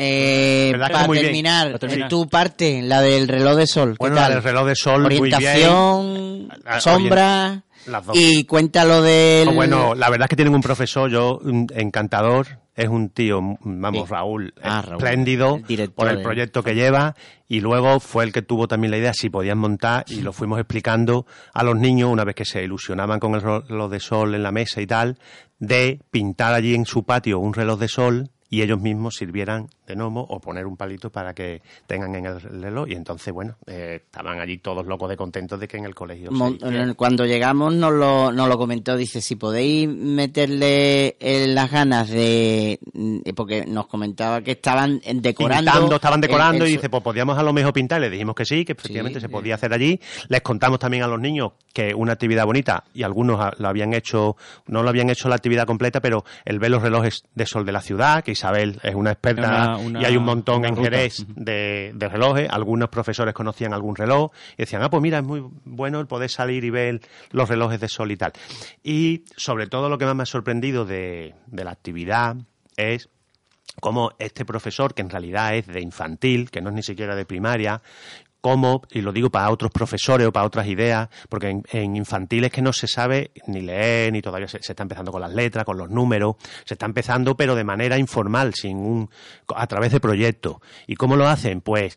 que 0.04 0.78
para 0.78 1.06
muy 1.06 1.16
bien? 1.18 1.26
terminar, 1.26 1.66
Para 1.68 1.78
terminar. 1.78 2.08
tu 2.08 2.28
parte, 2.28 2.82
la 2.82 3.00
del 3.02 3.28
reloj 3.28 3.56
de 3.56 3.66
sol. 3.66 3.90
¿qué 3.92 3.96
Bueno, 3.98 4.16
tal? 4.16 4.28
la 4.30 4.34
del 4.36 4.44
reloj 4.44 4.66
de 4.66 4.74
sol, 4.76 5.02
muy 5.02 5.10
bien. 5.10 5.22
Orientación, 5.22 6.48
Ah, 6.64 6.80
sombra. 6.80 7.62
las 7.86 8.06
dos. 8.06 8.16
Y 8.16 8.44
cuéntalo 8.44 9.02
del. 9.02 9.48
Oh, 9.48 9.52
Bueno, 9.54 9.94
la 9.94 10.10
verdad 10.10 10.26
es 10.26 10.30
que 10.30 10.36
tienen 10.36 10.54
un 10.54 10.60
profesor, 10.62 11.10
yo, 11.10 11.40
encantador, 11.74 12.46
es 12.76 12.88
un 12.88 13.10
tío, 13.10 13.40
vamos, 13.62 14.06
Sí. 14.08 14.12
Raúl, 14.14 14.54
Ah, 14.62 14.82
Raúl, 14.82 14.96
espléndido 15.02 15.60
por 15.94 16.08
el 16.08 16.18
de- 16.18 16.22
proyecto 16.22 16.62
que 16.62 16.74
lleva 16.74 17.14
y 17.48 17.60
luego 17.60 18.00
fue 18.00 18.24
el 18.24 18.32
que 18.32 18.42
tuvo 18.42 18.68
también 18.68 18.90
la 18.92 18.96
idea 18.98 19.12
si 19.12 19.28
podían 19.28 19.58
montar 19.58 20.04
y 20.08 20.20
lo 20.22 20.32
fuimos 20.32 20.58
explicando 20.60 21.26
a 21.52 21.62
los 21.62 21.76
niños 21.76 22.10
una 22.10 22.24
vez 22.24 22.34
que 22.36 22.44
se 22.44 22.62
ilusionaban 22.62 23.18
con 23.20 23.34
el 23.34 23.42
reloj 23.42 23.90
de 23.90 24.00
sol 24.00 24.34
en 24.34 24.42
la 24.42 24.52
mesa 24.52 24.80
y 24.80 24.86
tal, 24.86 25.18
de 25.58 26.00
pintar 26.10 26.54
allí 26.54 26.74
en 26.74 26.86
su 26.86 27.04
patio 27.04 27.38
un 27.38 27.52
reloj 27.52 27.78
de 27.78 27.88
sol 27.88 28.30
y 28.48 28.62
ellos 28.62 28.80
mismos 28.80 29.16
sirvieran 29.16 29.66
de 29.66 29.70
gnomo 29.94 30.24
o 30.28 30.40
poner 30.40 30.66
un 30.66 30.76
palito 30.76 31.10
para 31.10 31.34
que 31.34 31.62
tengan 31.86 32.14
en 32.14 32.26
el 32.26 32.40
reloj 32.40 32.88
y 32.88 32.94
entonces, 32.94 33.32
bueno, 33.32 33.56
eh, 33.66 34.02
estaban 34.04 34.40
allí 34.40 34.58
todos 34.58 34.86
locos 34.86 35.08
de 35.08 35.16
contentos 35.16 35.58
de 35.60 35.68
que 35.68 35.76
en 35.76 35.84
el 35.84 35.94
colegio... 35.94 36.30
se 36.30 36.36
Mon- 36.36 36.54
hiciera. 36.56 36.94
Cuando 36.94 37.24
llegamos 37.26 37.74
nos 37.74 37.92
lo, 37.92 38.32
nos 38.32 38.48
lo 38.48 38.58
comentó, 38.58 38.96
dice, 38.96 39.20
si 39.20 39.36
podéis 39.36 39.88
meterle 39.88 41.16
eh, 41.20 41.46
las 41.48 41.70
ganas 41.70 42.08
de... 42.08 42.78
mm, 42.92 43.18
Porque 43.34 43.64
nos 43.66 43.86
comentaba 43.86 44.40
que 44.42 44.52
estaban 44.52 45.00
decorando... 45.14 45.70
pintando, 45.72 45.96
estaban 45.96 46.20
decorando 46.20 46.64
el- 46.64 46.70
el 46.70 46.74
y 46.74 46.76
dice, 46.76 46.88
pues 46.88 47.02
podíamos 47.02 47.38
a 47.38 47.42
lo 47.42 47.52
mejor 47.52 47.72
pintar. 47.72 48.00
Le 48.00 48.10
dijimos 48.10 48.34
que 48.34 48.44
sí, 48.44 48.64
que 48.64 48.72
efectivamente 48.72 49.18
Sí, 49.20 49.26
se 49.26 49.28
podía 49.28 49.54
hacer 49.56 49.72
allí. 49.72 50.00
Les 50.28 50.40
contamos 50.42 50.78
también 50.78 51.02
a 51.02 51.06
los 51.06 51.20
niños 51.20 51.52
que 51.72 51.94
una 51.94 52.12
actividad 52.12 52.44
bonita, 52.46 52.84
y 52.94 53.02
algunos 53.02 53.38
lo 53.58 53.68
habían 53.68 53.92
hecho, 53.94 54.36
no 54.66 54.82
lo 54.82 54.88
habían 54.88 55.10
hecho 55.10 55.28
la 55.28 55.36
actividad 55.36 55.66
completa, 55.66 56.00
pero 56.00 56.24
el 56.44 56.58
ver 56.58 56.70
los 56.70 56.82
relojes 56.82 57.24
de 57.34 57.46
sol 57.46 57.64
de 57.64 57.72
la 57.72 57.80
ciudad, 57.80 58.22
que 58.24 58.32
Isabel 58.32 58.78
es 58.82 58.94
una 58.94 59.12
experta 59.12 59.48
Una- 59.48 59.78
una- 59.80 60.00
y 60.00 60.04
hay 60.04 60.16
un 60.16 60.24
montón 60.24 60.64
en. 60.64 60.76
Jerez 60.76 61.24
de 61.36 62.08
relojes. 62.08 62.48
Algunos 62.50 62.88
profesores 62.88 63.34
conocían 63.34 63.72
algún 63.72 63.96
reloj 63.96 64.30
y 64.54 64.62
decían, 64.62 64.82
ah, 64.82 64.90
pues 64.90 65.02
mira, 65.02 65.18
es 65.18 65.24
muy 65.24 65.42
bueno 65.64 66.00
el 66.00 66.06
poder 66.06 66.30
salir 66.30 66.64
y 66.64 66.70
ver 66.70 67.00
los 67.30 67.48
relojes 67.48 67.80
de 67.80 67.88
sol 67.88 68.10
y 68.10 68.16
tal. 68.16 68.32
Y 68.82 69.24
sobre 69.36 69.66
todo 69.66 69.88
lo 69.88 69.98
que 69.98 70.04
más 70.04 70.14
me 70.14 70.22
ha 70.22 70.26
sorprendido 70.26 70.84
de, 70.84 71.34
de 71.46 71.64
la 71.64 71.70
actividad 71.72 72.36
es 72.76 73.08
como 73.80 74.12
este 74.18 74.44
profesor, 74.44 74.94
que 74.94 75.02
en 75.02 75.10
realidad 75.10 75.54
es 75.54 75.66
de 75.66 75.80
infantil, 75.80 76.50
que 76.50 76.60
no 76.60 76.70
es 76.70 76.74
ni 76.74 76.82
siquiera 76.82 77.14
de 77.14 77.24
primaria, 77.24 77.80
como, 78.40 78.82
y 78.90 79.00
lo 79.00 79.12
digo 79.12 79.30
para 79.30 79.50
otros 79.50 79.70
profesores 79.70 80.26
o 80.26 80.32
para 80.32 80.46
otras 80.46 80.66
ideas, 80.66 81.08
porque 81.28 81.48
en, 81.48 81.62
en 81.72 81.96
infantil 81.96 82.44
es 82.44 82.52
que 82.52 82.62
no 82.62 82.72
se 82.72 82.86
sabe 82.86 83.32
ni 83.46 83.60
leer, 83.60 84.12
ni 84.12 84.22
todavía 84.22 84.48
se, 84.48 84.62
se 84.62 84.72
está 84.72 84.82
empezando 84.82 85.12
con 85.12 85.20
las 85.20 85.32
letras, 85.32 85.64
con 85.64 85.76
los 85.78 85.90
números, 85.90 86.36
se 86.64 86.74
está 86.74 86.86
empezando 86.86 87.36
pero 87.36 87.54
de 87.54 87.64
manera 87.64 87.98
informal, 87.98 88.54
sin 88.54 88.78
un, 88.78 89.10
a 89.54 89.66
través 89.66 89.92
de 89.92 90.00
proyectos. 90.00 90.56
¿Y 90.86 90.96
cómo 90.96 91.16
lo 91.16 91.28
hacen? 91.28 91.60
Pues 91.60 91.96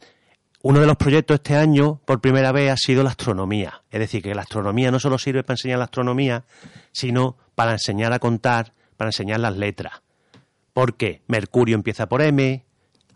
uno 0.65 0.79
de 0.79 0.87
los 0.87 0.95
proyectos 0.95 1.35
este 1.35 1.57
año, 1.57 1.99
por 2.05 2.21
primera 2.21 2.53
vez, 2.53 2.71
ha 2.71 2.77
sido 2.77 3.03
la 3.03 3.09
astronomía. 3.09 3.83
Es 3.91 3.99
decir, 3.99 4.23
que 4.23 4.33
la 4.33 4.43
astronomía 4.43 4.91
no 4.91 4.99
solo 4.99 5.17
sirve 5.17 5.43
para 5.43 5.55
enseñar 5.55 5.79
la 5.79 5.85
astronomía, 5.85 6.45
sino 6.93 7.35
para 7.53 7.73
enseñar 7.73 8.13
a 8.13 8.19
contar, 8.19 8.71
para 8.95 9.09
enseñar 9.09 9.41
las 9.41 9.57
letras. 9.57 10.01
Porque 10.71 11.21
Mercurio 11.27 11.75
empieza 11.75 12.07
por 12.07 12.21
M, 12.21 12.63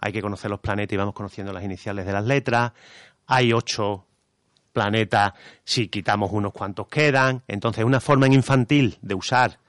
hay 0.01 0.11
que 0.11 0.21
conocer 0.21 0.51
los 0.51 0.59
planetas 0.59 0.93
y 0.93 0.97
vamos 0.97 1.13
conociendo 1.13 1.53
las 1.53 1.63
iniciales 1.63 2.05
de 2.05 2.11
las 2.11 2.25
letras, 2.25 2.73
hay 3.27 3.53
ocho 3.53 4.05
planetas, 4.73 5.33
si 5.63 5.87
quitamos 5.87 6.31
unos 6.31 6.53
cuantos 6.53 6.87
quedan, 6.87 7.43
entonces 7.47 7.83
una 7.83 7.99
forma 7.99 8.27
infantil 8.27 8.97
de 9.01 9.15
usar 9.15 9.59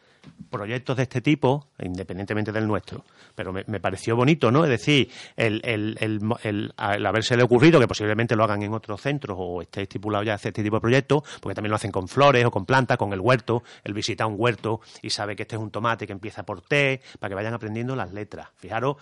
proyectos 0.51 0.97
de 0.97 1.05
este 1.05 1.21
tipo, 1.21 1.69
independientemente 1.79 2.53
del 2.53 2.67
nuestro. 2.67 3.05
Pero 3.35 3.53
me, 3.53 3.81
pareció 3.81 4.17
bonito, 4.17 4.51
¿no? 4.51 4.65
Es 4.65 4.71
decir, 4.71 5.09
el, 5.37 5.61
el, 5.65 5.97
el, 6.01 6.21
el 6.43 7.07
habérsele 7.07 7.43
ocurrido, 7.43 7.79
que 7.79 7.87
posiblemente 7.87 8.35
lo 8.35 8.45
hagan 8.45 8.63
en 8.63 8.75
otros 8.75 9.01
centros 9.01 9.37
o 9.41 9.63
esté 9.63 9.83
estipulado 9.83 10.25
ya 10.25 10.35
hacer 10.35 10.51
este 10.51 10.63
tipo 10.63 10.77
de 10.77 10.81
proyectos, 10.81 11.23
porque 11.41 11.55
también 11.55 11.71
lo 11.71 11.77
hacen 11.77 11.93
con 11.93 12.09
flores 12.09 12.45
o 12.45 12.51
con 12.51 12.67
plantas, 12.67 12.99
con 12.99 13.13
el 13.13 13.21
huerto, 13.21 13.63
el 13.85 13.95
visita 13.95 14.27
un 14.27 14.35
huerto 14.37 14.81
y 15.03 15.11
sabe 15.11 15.37
que 15.37 15.43
este 15.43 15.57
es 15.57 15.63
un 15.63 15.71
tomate 15.71 16.07
que 16.07 16.13
empieza 16.13 16.43
por 16.43 16.63
T, 16.63 17.01
para 17.19 17.31
que 17.31 17.35
vayan 17.35 17.55
aprendiendo 17.55 17.95
las 17.95 18.13
letras. 18.13 18.49
Fijaros 18.57 18.97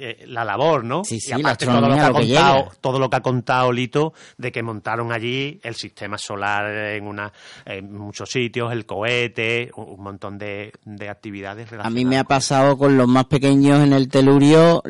eh, 0.00 0.24
la 0.26 0.44
labor, 0.44 0.84
¿no? 0.84 1.04
Sí, 1.04 1.20
sí, 1.20 1.30
y 1.30 1.32
aparte 1.34 1.66
todo 1.66 1.80
lo 1.80 1.94
que 1.94 2.00
ha 2.00 2.06
que 2.06 2.12
contado, 2.12 2.68
todo 2.80 2.98
lo 2.98 3.10
que 3.10 3.16
ha 3.16 3.20
contado 3.20 3.70
Lito 3.72 4.12
de 4.38 4.50
que 4.50 4.62
montaron 4.62 5.12
allí 5.12 5.60
el 5.62 5.74
sistema 5.74 6.16
solar 6.18 6.66
en 6.94 7.06
una 7.06 7.32
en 7.66 7.92
muchos 7.92 8.30
sitios, 8.30 8.72
el 8.72 8.86
cohete, 8.86 9.70
un 9.76 10.02
montón 10.02 10.38
de, 10.38 10.72
de 10.84 11.08
actividades 11.08 11.66
A 11.68 11.70
relacionadas. 11.70 11.92
mí 11.92 12.04
me 12.04 12.18
ha 12.18 12.24
pasado 12.24 12.76
con 12.78 12.96
los 12.96 13.06
más 13.06 13.26
pequeños 13.26 13.82
en 13.84 13.92
el 13.92 14.08
telurio 14.08 14.82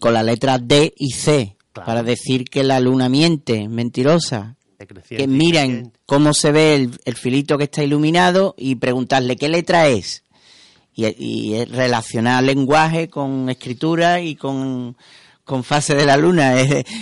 con 0.00 0.12
la 0.14 0.22
letra 0.22 0.58
D 0.58 0.92
y 0.96 1.10
C, 1.10 1.56
Claro. 1.72 1.86
para 1.86 2.02
decir 2.02 2.44
que 2.48 2.62
la 2.64 2.78
luna 2.80 3.08
miente, 3.08 3.68
mentirosa. 3.68 4.56
Que 5.08 5.26
miren 5.26 5.92
cómo 6.04 6.34
se 6.34 6.52
ve 6.52 6.74
el, 6.74 6.90
el 7.04 7.14
filito 7.16 7.56
que 7.56 7.64
está 7.64 7.82
iluminado 7.82 8.54
y 8.58 8.74
preguntarle 8.74 9.36
qué 9.36 9.48
letra 9.48 9.88
es. 9.88 10.23
Y, 10.96 11.06
y 11.06 11.64
relacionar 11.64 12.44
lenguaje 12.44 13.08
con 13.08 13.50
escritura 13.50 14.20
y 14.20 14.36
con, 14.36 14.96
con 15.44 15.64
fase 15.64 15.94
de 15.94 16.06
la 16.06 16.16
luna. 16.16 16.54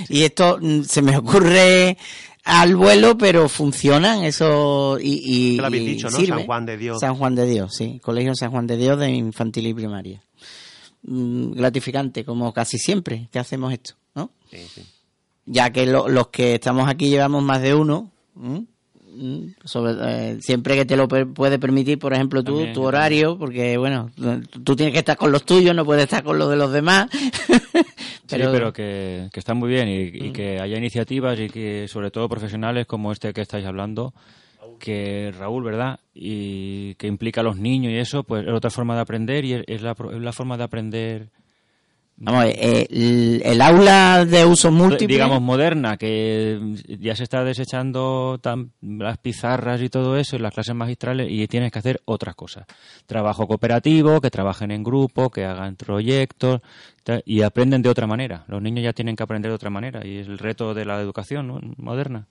Y 0.08 0.22
esto 0.22 0.58
mm, 0.60 0.82
se 0.82 1.02
me 1.02 1.16
ocurre 1.16 1.98
al 2.44 2.74
vuelo, 2.74 3.16
pero 3.18 3.48
funcionan 3.48 4.24
eso 4.24 4.98
y, 5.00 5.56
lo 5.56 5.66
habéis 5.66 5.84
dicho, 5.86 6.08
¿no? 6.10 6.16
sirve. 6.16 6.38
San 6.38 6.46
Juan 6.46 6.66
de 6.66 6.76
Dios. 6.76 6.98
San 7.00 7.14
Juan 7.16 7.34
de 7.34 7.46
Dios, 7.46 7.74
sí. 7.76 8.00
Colegio 8.02 8.34
San 8.34 8.50
Juan 8.50 8.66
de 8.66 8.76
Dios 8.76 8.98
de 8.98 9.10
infantil 9.10 9.66
y 9.68 9.74
primaria. 9.74 10.22
Mm, 11.04 11.52
gratificante, 11.52 12.24
como 12.24 12.52
casi 12.52 12.78
siempre 12.78 13.28
que 13.30 13.38
hacemos 13.38 13.72
esto, 13.72 13.94
¿no? 14.14 14.30
Sí, 14.50 14.58
sí. 14.74 14.82
Ya 15.46 15.70
que 15.70 15.86
lo- 15.86 16.08
los 16.08 16.28
que 16.28 16.54
estamos 16.54 16.88
aquí 16.88 17.08
llevamos 17.08 17.42
más 17.42 17.60
de 17.60 17.74
uno, 17.74 18.10
¿m? 18.40 18.64
Mm, 19.14 19.48
sobre, 19.64 19.92
eh, 20.00 20.38
siempre 20.40 20.74
que 20.74 20.84
te 20.86 20.96
lo 20.96 21.06
per- 21.06 21.26
puede 21.28 21.58
permitir, 21.58 21.98
por 21.98 22.14
ejemplo, 22.14 22.42
tú, 22.42 22.52
También, 22.56 22.72
tu 22.74 22.82
horario, 22.82 23.36
porque 23.38 23.76
bueno, 23.76 24.10
tú 24.64 24.74
tienes 24.74 24.92
que 24.94 25.00
estar 25.00 25.16
con 25.18 25.30
los 25.30 25.44
tuyos, 25.44 25.74
no 25.76 25.84
puedes 25.84 26.04
estar 26.04 26.22
con 26.24 26.38
los 26.38 26.48
de 26.48 26.56
los 26.56 26.72
demás. 26.72 27.08
Pero, 28.28 28.46
sí, 28.46 28.50
pero 28.52 28.72
que, 28.72 29.28
que 29.30 29.40
están 29.40 29.58
muy 29.58 29.68
bien 29.68 29.88
y, 29.88 30.26
y 30.28 30.32
que 30.32 30.58
haya 30.58 30.78
iniciativas 30.78 31.38
y 31.38 31.50
que 31.50 31.86
sobre 31.86 32.10
todo 32.10 32.30
profesionales 32.30 32.86
como 32.86 33.12
este 33.12 33.34
que 33.34 33.42
estáis 33.42 33.66
hablando, 33.66 34.14
que 34.78 35.34
Raúl, 35.38 35.62
¿verdad? 35.64 36.00
Y 36.14 36.94
que 36.94 37.08
implica 37.08 37.42
a 37.42 37.44
los 37.44 37.58
niños 37.58 37.92
y 37.92 37.96
eso, 37.98 38.22
pues 38.24 38.46
es 38.46 38.52
otra 38.54 38.70
forma 38.70 38.94
de 38.94 39.02
aprender 39.02 39.44
y 39.44 39.62
es, 39.66 39.82
la, 39.82 39.90
es 39.92 40.20
la 40.20 40.32
forma 40.32 40.56
de 40.56 40.64
aprender 40.64 41.28
Vamos, 42.16 42.44
eh, 42.44 42.86
el, 42.90 43.42
el 43.44 43.60
aula 43.60 44.24
de 44.24 44.44
uso 44.44 44.70
múltiple. 44.70 45.08
digamos 45.14 45.40
moderna 45.42 45.96
que 45.96 46.76
ya 47.00 47.16
se 47.16 47.24
está 47.24 47.42
desechando 47.42 48.38
tan- 48.40 48.70
las 48.80 49.18
pizarras 49.18 49.82
y 49.82 49.88
todo 49.88 50.16
eso 50.16 50.36
en 50.36 50.42
las 50.42 50.54
clases 50.54 50.74
magistrales 50.74 51.26
y 51.30 51.48
tienes 51.48 51.72
que 51.72 51.80
hacer 51.80 52.00
otras 52.04 52.36
cosas 52.36 52.64
trabajo 53.06 53.48
cooperativo 53.48 54.20
que 54.20 54.30
trabajen 54.30 54.70
en 54.70 54.84
grupo 54.84 55.30
que 55.30 55.44
hagan 55.44 55.74
proyectos 55.74 56.60
y 57.24 57.42
aprenden 57.42 57.82
de 57.82 57.88
otra 57.88 58.06
manera 58.06 58.44
los 58.46 58.62
niños 58.62 58.84
ya 58.84 58.92
tienen 58.92 59.16
que 59.16 59.24
aprender 59.24 59.50
de 59.50 59.56
otra 59.56 59.70
manera 59.70 60.06
y 60.06 60.18
es 60.18 60.28
el 60.28 60.38
reto 60.38 60.74
de 60.74 60.84
la 60.84 61.00
educación 61.00 61.48
¿no? 61.48 61.60
moderna 61.78 62.26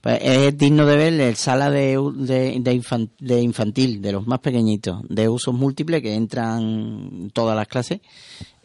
Pues 0.00 0.18
es 0.22 0.58
digno 0.58 0.84
de 0.86 0.96
ver 0.96 1.12
el 1.20 1.36
sala 1.36 1.70
de, 1.70 1.98
de, 2.16 2.56
de 2.60 2.74
infan- 2.74 3.10
de 3.18 3.40
infantil, 3.40 4.02
de 4.02 4.12
los 4.12 4.26
más 4.26 4.40
pequeñitos, 4.40 5.00
de 5.08 5.28
usos 5.28 5.54
múltiples 5.54 6.02
que 6.02 6.14
entran 6.14 7.30
todas 7.32 7.56
las 7.56 7.66
clases. 7.68 8.00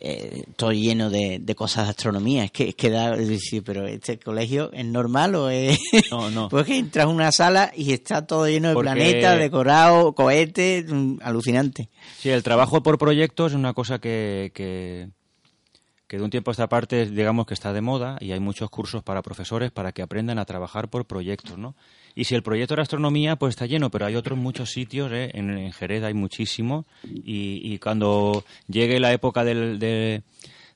Eh, 0.01 0.43
todo 0.55 0.71
lleno 0.71 1.09
de, 1.09 1.39
de 1.41 1.55
cosas 1.55 1.83
de 1.85 1.89
astronomía. 1.89 2.45
Es 2.45 2.51
que, 2.51 2.69
es 2.69 2.75
que 2.75 2.89
da, 2.89 3.15
decir, 3.17 3.63
pero 3.65 3.85
este 3.85 4.17
colegio 4.17 4.71
es 4.71 4.85
normal 4.85 5.35
o 5.35 5.49
es. 5.49 5.77
no 6.09 6.29
no 6.31 6.47
pues 6.49 6.65
que 6.65 6.77
entras 6.77 7.05
a 7.05 7.09
una 7.09 7.31
sala 7.33 7.71
y 7.75 7.91
está 7.91 8.25
todo 8.25 8.47
lleno 8.47 8.69
de 8.69 8.73
Porque- 8.75 8.91
planetas, 8.91 9.37
decorado, 9.39 10.13
cohetes, 10.15 10.85
mm, 10.89 11.17
alucinante. 11.21 11.89
Sí, 12.17 12.29
el 12.29 12.43
trabajo 12.43 12.81
por 12.81 12.97
proyectos 12.97 13.51
es 13.51 13.55
una 13.57 13.73
cosa 13.73 13.99
que, 13.99 14.51
que, 14.53 15.09
que 16.09 16.17
de 16.17 16.23
un 16.23 16.31
tiempo 16.31 16.49
a 16.49 16.53
esta 16.53 16.67
parte 16.67 17.05
digamos 17.05 17.45
que 17.45 17.53
está 17.53 17.71
de 17.71 17.81
moda 17.81 18.17
y 18.19 18.31
hay 18.31 18.39
muchos 18.39 18.71
cursos 18.71 19.03
para 19.03 19.21
profesores 19.21 19.71
para 19.71 19.91
que 19.91 20.01
aprendan 20.01 20.39
a 20.39 20.45
trabajar 20.45 20.89
por 20.89 21.05
proyectos, 21.05 21.59
¿no? 21.59 21.75
Y 22.15 22.23
si 22.23 22.33
el 22.33 22.41
proyecto 22.41 22.73
era 22.73 22.81
astronomía, 22.81 23.35
pues 23.35 23.51
está 23.51 23.67
lleno, 23.67 23.91
pero 23.91 24.07
hay 24.07 24.15
otros 24.15 24.37
muchos 24.37 24.71
sitios, 24.71 25.11
¿eh? 25.11 25.29
en, 25.35 25.55
en 25.55 25.71
Jerez 25.71 26.03
hay 26.03 26.15
muchísimo 26.15 26.85
y, 27.03 27.61
y 27.63 27.77
cuando 27.77 28.43
llegue 28.67 28.99
la 28.99 29.13
época 29.13 29.43
del, 29.43 29.77
de, 29.77 30.23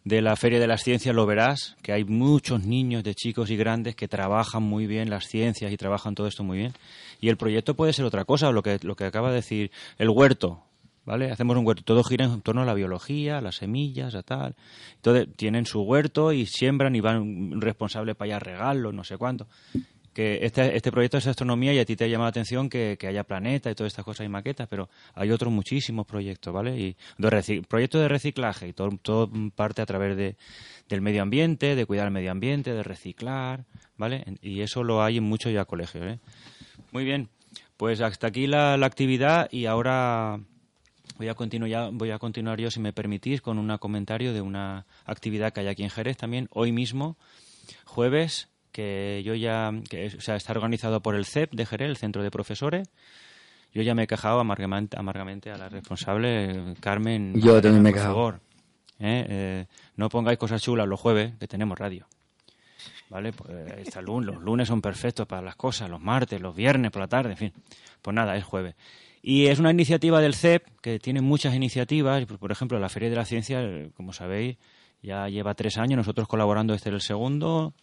de 0.03 0.21
la 0.21 0.35
Feria 0.35 0.59
de 0.59 0.67
las 0.67 0.83
Ciencias 0.83 1.15
lo 1.15 1.25
verás, 1.25 1.77
que 1.81 1.93
hay 1.93 2.03
muchos 2.03 2.63
niños 2.63 3.03
de 3.03 3.15
chicos 3.15 3.49
y 3.49 3.57
grandes 3.57 3.95
que 3.95 4.07
trabajan 4.07 4.61
muy 4.61 4.85
bien 4.85 5.09
las 5.09 5.27
ciencias 5.27 5.71
y 5.71 5.77
trabajan 5.77 6.13
todo 6.13 6.27
esto 6.27 6.43
muy 6.43 6.59
bien. 6.59 6.73
Y 7.21 7.29
el 7.29 7.37
proyecto 7.37 7.73
puede 7.73 7.93
ser 7.93 8.05
otra 8.05 8.23
cosa, 8.23 8.51
lo 8.51 8.61
que, 8.61 8.77
lo 8.83 8.95
que 8.95 9.05
acaba 9.05 9.29
de 9.29 9.37
decir 9.37 9.71
el 9.97 10.09
huerto, 10.09 10.61
¿vale? 11.05 11.31
Hacemos 11.31 11.57
un 11.57 11.65
huerto, 11.65 11.83
todo 11.83 12.03
gira 12.03 12.25
en 12.25 12.41
torno 12.41 12.61
a 12.61 12.65
la 12.65 12.73
biología, 12.73 13.37
a 13.37 13.41
las 13.41 13.55
semillas, 13.55 14.15
a 14.15 14.23
tal. 14.23 14.55
Entonces 14.95 15.27
tienen 15.35 15.65
su 15.65 15.81
huerto 15.81 16.31
y 16.31 16.45
siembran 16.45 16.95
y 16.95 17.01
van 17.01 17.21
un 17.21 17.61
responsable 17.61 18.15
para 18.15 18.27
allá 18.27 18.35
a 18.37 18.39
regarlo, 18.39 18.91
no 18.91 19.03
sé 19.03 19.17
cuánto. 19.17 19.47
Que 20.13 20.45
este, 20.45 20.75
este 20.75 20.91
proyecto 20.91 21.17
es 21.17 21.25
astronomía 21.25 21.73
y 21.73 21.79
a 21.79 21.85
ti 21.85 21.95
te 21.95 22.07
llama 22.07 22.25
la 22.25 22.29
atención 22.29 22.69
que, 22.69 22.97
haya 23.01 23.23
planetas 23.23 23.71
y 23.71 23.75
todas 23.75 23.91
estas 23.91 24.05
cosas 24.05 24.27
y 24.27 24.29
maquetas, 24.29 24.67
pero 24.69 24.87
hay 25.15 25.31
otros 25.31 25.51
muchísimos 25.51 26.05
proyectos, 26.05 26.53
¿vale? 26.53 26.79
Y 26.79 26.95
proyectos 27.67 28.01
de 28.01 28.07
reciclaje 28.07 28.67
y 28.67 28.73
todo, 28.73 28.91
parte 29.55 29.81
a 29.81 29.87
través 29.87 30.15
de, 30.15 30.35
del 30.87 31.01
medio 31.01 31.23
ambiente, 31.23 31.75
de 31.75 31.85
cuidar 31.87 32.07
el 32.07 32.13
medio 32.13 32.29
ambiente, 32.29 32.73
de 32.73 32.83
reciclar, 32.83 33.65
¿vale? 33.97 34.23
Y 34.43 34.61
eso 34.61 34.83
lo 34.83 35.01
hay 35.01 35.17
en 35.17 35.23
muchos 35.23 35.51
ya 35.51 35.65
colegios, 35.65 36.05
¿eh? 36.05 36.19
Muy 36.91 37.05
bien, 37.05 37.29
pues 37.75 37.99
hasta 37.99 38.27
aquí 38.27 38.45
la 38.45 38.75
actividad 38.75 39.49
y 39.51 39.65
ahora 39.65 40.39
voy 41.17 41.27
a 41.29 41.35
continuar 41.35 41.89
voy 41.93 42.11
a 42.11 42.19
continuar 42.19 42.59
yo 42.59 42.69
si 42.71 42.79
me 42.79 42.93
permitís 42.93 43.41
con 43.41 43.57
un 43.59 43.75
comentario 43.77 44.33
de 44.33 44.41
una 44.41 44.85
actividad 45.05 45.53
que 45.53 45.61
hay 45.61 45.67
aquí 45.67 45.83
en 45.83 45.89
Jerez 45.89 46.17
también 46.17 46.47
hoy 46.51 46.71
mismo 46.71 47.17
jueves 47.85 48.49
que 48.71 49.21
yo 49.25 49.35
ya 49.35 49.71
que 49.89 50.07
o 50.17 50.21
sea, 50.21 50.35
está 50.35 50.51
organizado 50.53 51.01
por 51.01 51.15
el 51.15 51.25
CEP 51.25 51.53
de 51.53 51.65
Jerez 51.65 51.89
el 51.89 51.97
centro 51.97 52.23
de 52.23 52.31
profesores 52.31 52.89
yo 53.73 53.81
ya 53.81 53.95
me 53.95 54.03
he 54.03 54.07
quejado 54.07 54.39
amargamente, 54.39 54.97
amargamente 54.99 55.49
a 55.51 55.57
la 55.57 55.67
responsable 55.69 56.75
Carmen 56.79 57.39
Yo 57.41 57.59
también 57.61 57.81
me 57.83 57.89
he 57.89 57.91
por 57.93 57.99
quejado. 57.99 58.13
favor 58.15 58.39
¿eh? 58.99 59.25
Eh, 59.29 59.65
no 59.95 60.09
pongáis 60.09 60.37
cosas 60.37 60.61
chulas 60.61 60.87
los 60.87 60.99
jueves 60.99 61.33
que 61.39 61.47
tenemos 61.47 61.77
radio 61.77 62.07
¿vale? 63.09 63.31
Pues, 63.33 63.49
eh, 63.51 64.01
lun- 64.01 64.25
los 64.25 64.41
lunes 64.41 64.67
son 64.67 64.81
perfectos 64.81 65.27
para 65.27 65.41
las 65.43 65.55
cosas, 65.55 65.89
los 65.89 66.01
martes, 66.01 66.41
los 66.41 66.55
viernes 66.55 66.89
por 66.89 67.01
la 67.01 67.07
tarde, 67.07 67.31
en 67.31 67.37
fin. 67.37 67.53
Pues 68.01 68.15
nada, 68.15 68.35
es 68.35 68.43
jueves. 68.43 68.73
Y 69.25 69.47
es 69.47 69.57
una 69.59 69.71
iniciativa 69.71 70.19
del 70.19 70.35
CEP 70.35 70.65
que 70.81 70.99
tiene 70.99 71.21
muchas 71.21 71.55
iniciativas. 71.55 72.21
y, 72.21 72.25
Por 72.25 72.51
ejemplo, 72.51 72.77
la 72.77 72.89
Feria 72.89 73.09
de 73.09 73.15
la 73.15 73.23
Ciencia, 73.25 73.61
como 73.95 74.11
sabéis, 74.11 74.57
ya 75.01 75.29
lleva 75.29 75.53
tres 75.53 75.77
años, 75.77 75.95
nosotros 75.97 76.27
colaborando, 76.27 76.73
este 76.73 76.89
es 76.89 76.95
el 76.95 77.01
segundo. 77.01 77.73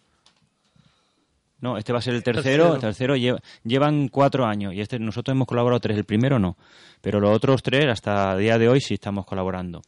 No, 1.59 1.77
este 1.77 1.93
va 1.93 1.99
a 1.99 2.01
ser 2.01 2.15
el 2.15 2.23
tercero. 2.23 2.75
El 2.75 2.81
tercero 2.81 3.15
lleva- 3.15 3.39
llevan 3.63 4.07
cuatro 4.07 4.45
años 4.45 4.73
y 4.73 4.81
este 4.81 4.97
nosotros 4.99 5.33
hemos 5.35 5.47
colaborado 5.47 5.79
tres. 5.79 5.97
El 5.97 6.05
primero 6.05 6.39
no, 6.39 6.57
pero 7.01 7.19
los 7.19 7.35
otros 7.35 7.61
tres 7.61 7.85
hasta 7.87 8.33
el 8.33 8.39
día 8.39 8.57
de 8.57 8.67
hoy 8.67 8.81
sí 8.81 8.95
estamos 8.95 9.25
colaborando 9.25 9.81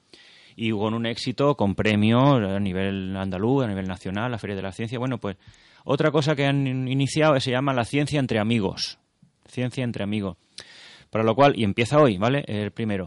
y 0.55 0.69
con 0.71 0.93
un 0.93 1.07
éxito, 1.07 1.55
con 1.55 1.73
premios 1.73 2.41
a 2.43 2.59
nivel 2.59 3.15
andaluz, 3.17 3.63
a 3.63 3.67
nivel 3.67 3.87
nacional, 3.87 4.29
la 4.31 4.37
Feria 4.37 4.55
de 4.55 4.61
la 4.61 4.71
Ciencia. 4.71 4.99
Bueno, 4.99 5.17
pues 5.17 5.35
otra 5.83 6.11
cosa 6.11 6.35
que 6.35 6.45
han 6.45 6.67
in- 6.67 6.87
iniciado 6.87 7.39
se 7.39 7.49
llama 7.49 7.73
la 7.73 7.85
ciencia 7.85 8.19
entre 8.19 8.37
amigos. 8.39 8.99
Ciencia 9.47 9.83
entre 9.83 10.03
amigos. 10.03 10.37
Para 11.13 11.23
lo 11.23 11.35
cual, 11.35 11.53
y 11.55 11.63
empieza 11.63 11.99
hoy, 12.01 12.17
¿vale? 12.17 12.43
El 12.47 12.71
primero. 12.71 13.05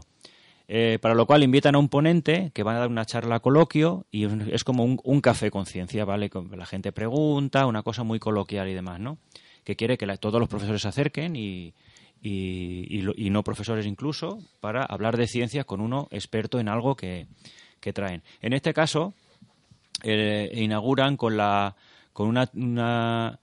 Eh, 0.69 1.01
para 1.03 1.17
lo 1.17 1.27
cual 1.27 1.43
invitan 1.43 1.75
a 1.75 1.79
un 1.79 1.89
ponente 1.89 2.53
que 2.55 2.63
va 2.63 2.77
a 2.77 2.79
dar 2.79 2.89
una 2.89 3.05
charla 3.05 3.41
coloquio 3.41 4.07
y 4.13 4.27
es- 4.53 4.63
como 4.63 4.85
un, 4.85 5.01
un 5.03 5.21
café 5.21 5.51
con 5.51 5.67
ciencia, 5.67 6.05
¿vale? 6.05 6.31
La 6.57 6.67
gente 6.67 6.93
pregunta, 6.93 7.67
una 7.67 7.83
cosa 7.83 8.05
muy 8.05 8.21
coloquial 8.21 8.69
y 8.69 8.75
demás, 8.75 9.01
¿no? 9.01 9.19
Que 9.65 9.75
quiere 9.75 9.99
que 9.99 10.07
todos 10.19 10.39
los 10.39 10.49
profesores 10.49 10.83
se 10.83 10.87
acerquen 10.87 11.35
y, 11.35 11.75
y, 12.23 13.29
no 13.29 13.43
profesores 13.43 13.87
incluso 13.87 14.39
para 14.61 14.85
hablar 14.85 15.17
de 15.17 15.27
ciencias 15.27 15.65
con 15.65 15.81
uno 15.81 16.07
experto 16.13 16.61
en 16.61 16.69
algo 16.69 16.95
que, 16.95 17.27
traen. 17.93 18.23
En 18.41 18.53
este 18.53 18.73
caso, 18.73 19.15
eh, 20.05 20.53
inauguran 20.55 21.17
con 21.17 21.37
la 21.37 21.75
con 22.13 22.29
una, 22.29 22.49
una 22.55 23.41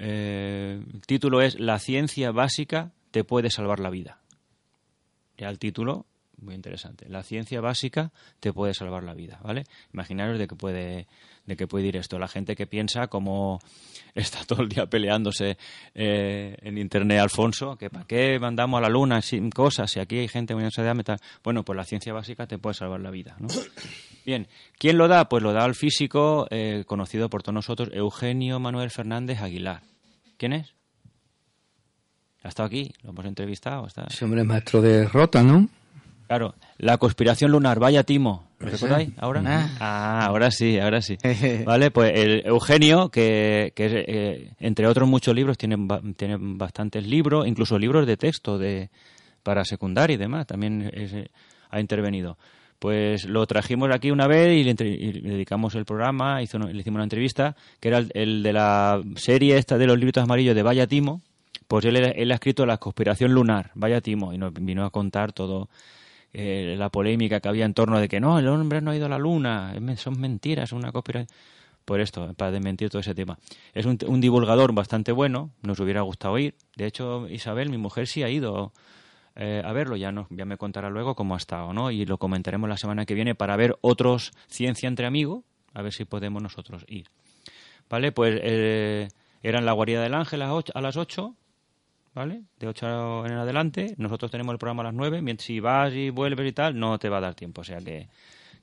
eh, 0.00 0.82
título 1.06 1.42
es 1.42 1.60
La 1.60 1.78
ciencia 1.78 2.32
básica 2.32 2.90
te 3.14 3.22
puede 3.22 3.48
salvar 3.48 3.78
la 3.78 3.90
vida. 3.90 4.18
Ya 5.38 5.48
el 5.48 5.60
título, 5.60 6.04
muy 6.36 6.56
interesante. 6.56 7.08
La 7.08 7.22
ciencia 7.22 7.60
básica 7.60 8.10
te 8.40 8.52
puede 8.52 8.74
salvar 8.74 9.04
la 9.04 9.14
vida, 9.14 9.38
¿vale? 9.40 9.66
Imaginaros 9.92 10.36
de 10.36 10.48
qué 10.48 10.56
puede, 10.56 11.06
de 11.46 11.56
qué 11.56 11.68
puede 11.68 11.86
ir 11.86 11.96
esto. 11.96 12.18
La 12.18 12.26
gente 12.26 12.56
que 12.56 12.66
piensa 12.66 13.06
como 13.06 13.60
está 14.16 14.44
todo 14.44 14.64
el 14.64 14.68
día 14.68 14.86
peleándose 14.86 15.56
eh, 15.94 16.56
en 16.60 16.76
internet, 16.76 17.20
Alfonso, 17.20 17.76
que 17.76 17.88
para 17.88 18.04
qué 18.04 18.36
mandamos 18.40 18.78
a 18.78 18.80
la 18.80 18.88
luna 18.88 19.22
sin 19.22 19.48
cosas, 19.48 19.92
si 19.92 20.00
aquí 20.00 20.18
hay 20.18 20.26
gente 20.26 20.56
muy 20.56 20.68
de 20.68 20.94
metal. 20.94 21.20
Bueno, 21.44 21.64
pues 21.64 21.76
la 21.76 21.84
ciencia 21.84 22.12
básica 22.12 22.48
te 22.48 22.58
puede 22.58 22.74
salvar 22.74 22.98
la 22.98 23.12
vida, 23.12 23.36
¿no? 23.38 23.46
Bien, 24.26 24.48
¿quién 24.76 24.98
lo 24.98 25.06
da? 25.06 25.28
Pues 25.28 25.40
lo 25.40 25.52
da 25.52 25.64
el 25.66 25.76
físico 25.76 26.48
eh, 26.50 26.82
conocido 26.84 27.30
por 27.30 27.44
todos 27.44 27.54
nosotros, 27.54 27.90
Eugenio 27.92 28.58
Manuel 28.58 28.90
Fernández 28.90 29.40
Aguilar. 29.40 29.82
¿Quién 30.36 30.52
es? 30.52 30.74
Ha 32.44 32.48
estado 32.48 32.66
aquí, 32.68 32.92
lo 33.02 33.10
hemos 33.10 33.24
entrevistado. 33.24 33.86
Está... 33.86 34.04
Ese 34.08 34.24
hombre 34.24 34.42
es 34.42 34.46
maestro 34.46 34.80
de 34.82 35.06
rota, 35.08 35.42
¿no? 35.42 35.68
Claro, 36.28 36.54
la 36.78 36.96
conspiración 36.98 37.50
lunar, 37.50 37.78
vaya 37.78 38.02
timo. 38.04 38.46
¿Lo 38.58 38.68
Ese. 38.68 38.76
recordáis 38.86 39.10
ahora? 39.18 39.42
Ah. 39.46 39.68
Ah, 39.80 40.26
ahora 40.26 40.50
sí, 40.50 40.78
ahora 40.78 41.02
sí. 41.02 41.16
Vale, 41.66 41.90
pues 41.90 42.12
el 42.14 42.42
Eugenio, 42.46 43.08
que, 43.10 43.72
que 43.74 44.04
eh, 44.06 44.50
entre 44.60 44.86
otros 44.86 45.08
muchos 45.08 45.34
libros, 45.34 45.58
tiene, 45.58 45.76
tiene 46.16 46.36
bastantes 46.38 47.06
libros, 47.06 47.46
incluso 47.46 47.78
libros 47.78 48.06
de 48.06 48.16
texto 48.16 48.56
de 48.58 48.90
para 49.42 49.64
secundaria 49.64 50.14
y 50.14 50.18
demás, 50.18 50.46
también 50.46 50.90
es, 50.94 51.12
eh, 51.12 51.28
ha 51.70 51.78
intervenido. 51.80 52.38
Pues 52.78 53.26
lo 53.26 53.46
trajimos 53.46 53.90
aquí 53.94 54.10
una 54.10 54.26
vez 54.26 54.58
y 54.58 54.64
le, 54.64 54.70
entre- 54.70 54.88
y 54.90 55.12
le 55.12 55.30
dedicamos 55.30 55.74
el 55.74 55.84
programa, 55.84 56.42
hizo, 56.42 56.58
le 56.58 56.78
hicimos 56.80 56.96
una 56.96 57.04
entrevista, 57.04 57.54
que 57.80 57.88
era 57.88 57.98
el, 57.98 58.10
el 58.14 58.42
de 58.42 58.52
la 58.54 59.02
serie 59.16 59.56
esta 59.58 59.76
de 59.78 59.86
los 59.86 59.96
libritos 59.98 60.22
amarillos 60.24 60.54
de 60.54 60.62
Vaya 60.62 60.86
Timo, 60.86 61.20
pues 61.68 61.84
él, 61.84 61.96
él 61.96 62.30
ha 62.32 62.34
escrito 62.34 62.66
La 62.66 62.78
conspiración 62.78 63.32
lunar, 63.32 63.70
Vaya 63.74 64.00
Timo, 64.00 64.32
y 64.32 64.38
nos 64.38 64.52
vino 64.52 64.84
a 64.84 64.90
contar 64.90 65.32
todo 65.32 65.68
eh, 66.32 66.74
la 66.78 66.88
polémica 66.90 67.40
que 67.40 67.48
había 67.48 67.64
en 67.64 67.74
torno 67.74 67.98
de 68.00 68.08
que 68.08 68.20
no, 68.20 68.38
el 68.38 68.48
hombre 68.48 68.80
no 68.80 68.90
ha 68.90 68.96
ido 68.96 69.06
a 69.06 69.08
la 69.08 69.18
luna, 69.18 69.74
son 69.96 70.20
mentiras, 70.20 70.72
una 70.72 70.92
conspiración. 70.92 71.28
Por 71.84 72.00
esto, 72.00 72.32
para 72.32 72.50
desmentir 72.50 72.88
todo 72.88 73.00
ese 73.00 73.14
tema. 73.14 73.38
Es 73.74 73.84
un, 73.84 73.98
un 74.06 74.18
divulgador 74.18 74.72
bastante 74.72 75.12
bueno, 75.12 75.50
nos 75.60 75.78
hubiera 75.80 76.00
gustado 76.00 76.38
ir. 76.38 76.54
De 76.76 76.86
hecho, 76.86 77.28
Isabel, 77.28 77.68
mi 77.68 77.76
mujer, 77.76 78.06
sí 78.06 78.22
ha 78.22 78.30
ido 78.30 78.72
eh, 79.36 79.60
a 79.62 79.70
verlo, 79.74 79.94
ya, 79.96 80.10
no, 80.10 80.26
ya 80.30 80.46
me 80.46 80.56
contará 80.56 80.88
luego 80.88 81.14
cómo 81.14 81.34
ha 81.34 81.36
estado, 81.36 81.74
¿no? 81.74 81.90
Y 81.90 82.06
lo 82.06 82.16
comentaremos 82.16 82.70
la 82.70 82.78
semana 82.78 83.04
que 83.04 83.12
viene 83.12 83.34
para 83.34 83.54
ver 83.56 83.76
otros 83.82 84.32
Ciencia 84.48 84.88
entre 84.88 85.04
Amigos, 85.04 85.44
a 85.74 85.82
ver 85.82 85.92
si 85.92 86.06
podemos 86.06 86.42
nosotros 86.42 86.86
ir. 86.88 87.08
¿Vale? 87.90 88.12
Pues 88.12 88.40
eh, 88.42 89.08
Era 89.42 89.58
en 89.58 89.66
la 89.66 89.72
guarida 89.72 90.02
del 90.02 90.14
Ángel 90.14 90.40
a 90.40 90.54
ocho- 90.54 90.72
a 90.74 90.80
las 90.80 90.96
8, 90.96 91.34
¿vale? 92.14 92.42
De 92.58 92.66
8 92.66 93.26
en 93.26 93.32
adelante. 93.32 93.94
Nosotros 93.98 94.30
tenemos 94.30 94.52
el 94.52 94.58
programa 94.58 94.82
a 94.82 94.86
las 94.86 94.94
9. 94.94 95.20
Mientras 95.22 95.46
si 95.46 95.60
vas 95.60 95.92
y 95.94 96.10
vuelves 96.10 96.48
y 96.48 96.52
tal, 96.52 96.78
no 96.78 96.98
te 96.98 97.08
va 97.08 97.18
a 97.18 97.22
dar 97.22 97.34
tiempo. 97.34 97.60
O 97.62 97.64
sea 97.64 97.78
que, 97.78 98.08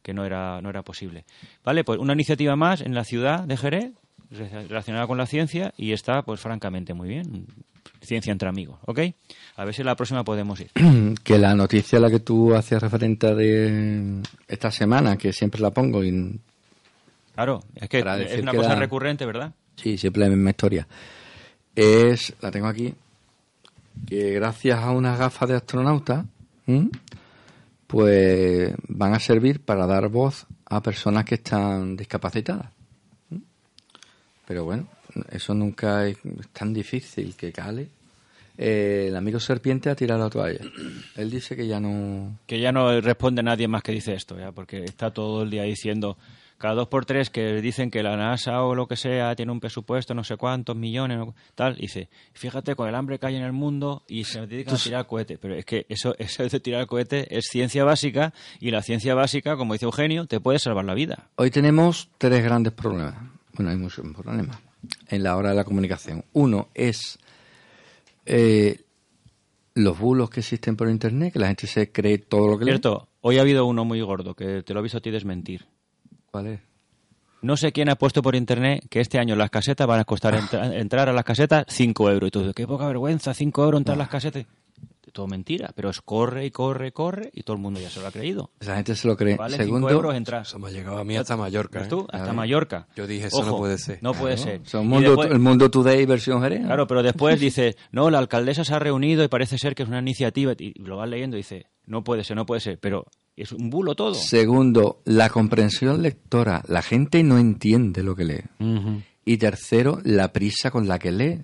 que 0.01 0.13
no, 0.13 0.25
era, 0.25 0.61
no 0.61 0.69
era 0.69 0.81
posible. 0.83 1.25
¿Vale? 1.63 1.83
Pues 1.83 1.99
una 1.99 2.13
iniciativa 2.13 2.55
más 2.55 2.81
en 2.81 2.93
la 2.95 3.03
ciudad 3.03 3.41
de 3.43 3.57
Jerez 3.57 3.91
re- 4.31 4.67
relacionada 4.67 5.07
con 5.07 5.17
la 5.17 5.25
ciencia 5.25 5.73
y 5.77 5.91
está, 5.91 6.21
pues 6.23 6.39
francamente, 6.39 6.93
muy 6.93 7.09
bien. 7.09 7.45
Ciencia 8.01 8.31
entre 8.31 8.49
amigos, 8.49 8.79
¿ok? 8.87 8.99
A 9.57 9.65
ver 9.65 9.75
si 9.75 9.83
la 9.83 9.95
próxima 9.95 10.23
podemos 10.23 10.59
ir. 10.59 10.71
que 11.23 11.37
la 11.37 11.53
noticia 11.53 11.99
a 11.99 12.01
la 12.01 12.09
que 12.09 12.19
tú 12.19 12.55
hacías 12.55 12.81
referente 12.81 13.35
de 13.35 14.23
esta 14.47 14.71
semana, 14.71 15.17
que 15.17 15.31
siempre 15.33 15.61
la 15.61 15.69
pongo 15.71 16.03
y 16.03 16.39
Claro, 17.35 17.63
es 17.75 17.89
que 17.89 17.99
es 17.99 18.41
una 18.41 18.51
que 18.51 18.57
cosa 18.57 18.75
recurrente, 18.75 19.25
¿verdad? 19.25 19.53
Sí, 19.75 19.97
siempre 19.97 20.23
la 20.23 20.29
misma 20.29 20.49
historia. 20.49 20.87
Es, 21.75 22.33
la 22.41 22.51
tengo 22.51 22.67
aquí, 22.67 22.93
que 24.07 24.31
gracias 24.33 24.79
a 24.79 24.91
unas 24.91 25.17
gafas 25.17 25.49
de 25.49 25.55
astronauta, 25.55 26.25
pues 27.87 28.73
van 28.87 29.13
a 29.13 29.19
servir 29.19 29.61
para 29.61 29.85
dar 29.85 30.07
voz 30.09 30.45
a 30.65 30.81
personas 30.81 31.25
que 31.25 31.35
están 31.35 31.95
discapacitadas. 31.95 32.71
Pero 34.47 34.65
bueno, 34.65 34.87
eso 35.31 35.53
nunca 35.53 36.07
es, 36.07 36.17
es 36.25 36.47
tan 36.49 36.73
difícil 36.73 37.35
que 37.35 37.51
cale. 37.51 37.89
Eh, 38.57 39.05
el 39.07 39.15
amigo 39.15 39.39
serpiente 39.39 39.89
ha 39.89 39.95
tirado 39.95 40.21
la 40.21 40.29
toalla. 40.29 40.59
Él 41.15 41.31
dice 41.31 41.55
que 41.55 41.67
ya 41.67 41.79
no... 41.79 42.37
Que 42.45 42.59
ya 42.59 42.71
no 42.71 42.99
responde 43.01 43.41
nadie 43.41 43.67
más 43.67 43.81
que 43.81 43.91
dice 43.91 44.13
esto, 44.13 44.37
ya, 44.37 44.51
porque 44.51 44.83
está 44.83 45.11
todo 45.11 45.43
el 45.43 45.49
día 45.49 45.63
diciendo 45.63 46.17
cada 46.61 46.75
dos 46.75 46.87
por 46.87 47.05
tres 47.05 47.29
que 47.29 47.61
dicen 47.61 47.91
que 47.91 48.03
la 48.03 48.15
NASA 48.15 48.63
o 48.63 48.75
lo 48.75 48.87
que 48.87 48.95
sea 48.95 49.35
tiene 49.35 49.51
un 49.51 49.59
presupuesto 49.59 50.13
no 50.13 50.23
sé 50.23 50.37
cuántos 50.37 50.75
millones 50.75 51.27
tal 51.55 51.75
dice 51.75 52.09
fíjate 52.33 52.75
con 52.75 52.87
el 52.87 52.95
hambre 52.95 53.19
que 53.19 53.25
hay 53.25 53.35
en 53.35 53.43
el 53.43 53.51
mundo 53.51 54.03
y 54.07 54.23
se 54.23 54.45
dedican 54.45 54.75
a 54.75 54.77
tirar 54.77 55.07
cohetes 55.07 55.37
pero 55.41 55.55
es 55.55 55.65
que 55.65 55.85
eso 55.89 56.15
eso 56.19 56.43
de 56.43 56.59
tirar 56.59 56.85
cohete 56.87 57.35
es 57.35 57.45
ciencia 57.49 57.83
básica 57.83 58.33
y 58.59 58.71
la 58.71 58.81
ciencia 58.81 59.15
básica 59.15 59.57
como 59.57 59.73
dice 59.73 59.85
Eugenio 59.85 60.25
te 60.27 60.39
puede 60.39 60.59
salvar 60.59 60.85
la 60.85 60.93
vida 60.93 61.31
Hoy 61.35 61.49
tenemos 61.49 62.09
tres 62.19 62.43
grandes 62.43 62.73
problemas. 62.73 63.15
Bueno, 63.53 63.71
hay 63.71 63.77
muchos 63.77 64.05
problemas 64.15 64.59
en 65.07 65.23
la 65.23 65.35
hora 65.35 65.49
de 65.49 65.55
la 65.55 65.63
comunicación. 65.63 66.23
Uno 66.33 66.69
es 66.75 67.17
eh, 68.25 68.81
los 69.73 69.97
bulos 69.97 70.29
que 70.29 70.41
existen 70.41 70.75
por 70.75 70.89
Internet, 70.89 71.33
que 71.33 71.39
la 71.39 71.47
gente 71.47 71.65
se 71.65 71.91
cree 71.91 72.19
todo 72.19 72.47
lo 72.47 72.59
que 72.59 72.65
cierto 72.65 73.07
hoy 73.21 73.37
ha 73.37 73.41
habido 73.41 73.65
uno 73.65 73.85
muy 73.85 74.01
gordo 74.01 74.35
que 74.35 74.63
te 74.63 74.73
lo 74.73 74.79
he 74.79 74.83
visto 74.83 74.97
a 74.97 75.01
ti 75.01 75.11
desmentir 75.11 75.65
¿Cuál 76.31 76.47
es? 76.47 76.59
no 77.43 77.57
sé 77.57 77.71
quién 77.71 77.89
ha 77.89 77.95
puesto 77.95 78.21
por 78.21 78.35
internet 78.35 78.85
que 78.87 78.99
este 78.99 79.17
año 79.17 79.35
las 79.35 79.49
casetas 79.49 79.87
van 79.87 79.99
a 79.99 80.03
costar 80.05 80.35
entra- 80.35 80.75
entrar 80.79 81.09
a 81.09 81.13
las 81.13 81.23
casetas 81.23 81.65
5 81.69 82.11
euros. 82.11 82.27
Y 82.27 82.31
tú 82.31 82.39
dices, 82.39 82.53
qué 82.53 82.67
poca 82.67 82.85
vergüenza, 82.85 83.33
5 83.33 83.63
euros 83.63 83.79
entrar 83.79 83.95
a 83.95 83.97
las 83.97 84.09
casetas. 84.09 84.45
Todo 85.11 85.27
mentira, 85.27 85.71
pero 85.75 85.89
es 85.89 85.99
corre 86.01 86.45
y 86.45 86.51
corre, 86.51 86.93
corre 86.93 87.31
y 87.33 87.41
todo 87.43 87.55
el 87.57 87.61
mundo 87.61 87.79
ya 87.81 87.89
se 87.89 87.99
lo 87.99 88.07
ha 88.07 88.11
creído. 88.11 88.51
Esa 88.61 88.75
gente 88.75 88.95
se 88.95 89.07
lo 89.07 89.17
cree. 89.17 89.35
Vale, 89.35 89.55
5 89.57 89.63
Segundo, 89.65 89.89
euros 89.89 90.13
entrar. 90.15 90.43
Eso 90.43 90.57
me 90.59 90.67
ha 90.69 90.71
llegado 90.71 90.99
a 90.99 91.03
mí 91.03 91.17
hasta 91.17 91.35
Mallorca. 91.35 91.79
¿Ves 91.79 91.87
¿eh? 91.87 91.89
tú? 91.89 92.07
Hasta. 92.13 92.31
Mallorca. 92.31 92.87
Yo 92.95 93.07
dije, 93.07 93.27
eso 93.27 93.43
no 93.43 93.57
puede 93.57 93.77
ser. 93.79 93.97
No 94.01 94.13
puede 94.13 94.37
ser. 94.37 94.61
o 94.61 94.65
sea, 94.65 94.79
un 94.79 94.85
Y 94.85 94.89
mundo, 94.89 95.09
después- 95.09 95.31
el 95.31 95.39
mundo 95.39 95.69
today 95.71 96.05
versión 96.05 96.41
Jerez. 96.43 96.61
Claro, 96.63 96.85
pero 96.87 97.01
después 97.03 97.39
dice, 97.39 97.75
no, 97.91 98.09
la 98.11 98.19
alcaldesa 98.19 98.63
se 98.63 98.73
ha 98.75 98.79
reunido 98.79 99.23
y 99.23 99.27
parece 99.27 99.57
ser 99.57 99.73
que 99.75 99.81
es 99.83 99.89
una 99.89 99.99
iniciativa. 99.99 100.53
Y 100.57 100.79
lo 100.81 100.95
vas 100.97 101.09
leyendo 101.09 101.35
y 101.35 101.39
dice, 101.39 101.65
no 101.91 102.05
puede 102.05 102.23
ser, 102.23 102.37
no 102.37 102.45
puede 102.45 102.61
ser. 102.61 102.79
Pero 102.79 103.05
es 103.35 103.51
un 103.51 103.69
bulo 103.69 103.95
todo. 103.95 104.15
Segundo, 104.15 105.01
la 105.03 105.29
comprensión 105.29 106.01
lectora. 106.01 106.63
La 106.67 106.81
gente 106.81 107.21
no 107.21 107.37
entiende 107.37 108.01
lo 108.01 108.15
que 108.15 108.23
lee. 108.23 108.95
Y 109.25 109.37
tercero, 109.37 109.99
la 110.03 110.31
prisa 110.31 110.71
con 110.71 110.87
la 110.87 110.97
que 110.97 111.11
lee. 111.11 111.43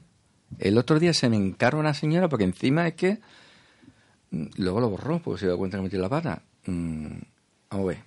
El 0.58 0.78
otro 0.78 1.00
día 1.00 1.14
se 1.14 1.28
me 1.30 1.36
encarga 1.36 1.80
una 1.80 1.94
señora 1.94 2.30
porque 2.30 2.46
encima 2.46 2.88
es 2.88 2.94
que 2.96 3.20
mm, 4.32 4.46
luego 4.56 4.80
lo 4.80 4.90
borró 4.90 5.22
porque 5.22 5.42
se 5.42 5.46
dio 5.48 5.58
cuenta 5.58 5.78
que 5.78 5.84
metí 5.84 5.98
la 5.98 6.08
pata. 6.08 6.42
Mm, 6.66 7.18
vamos 7.70 7.86
a 7.86 7.88
ver. 7.90 7.98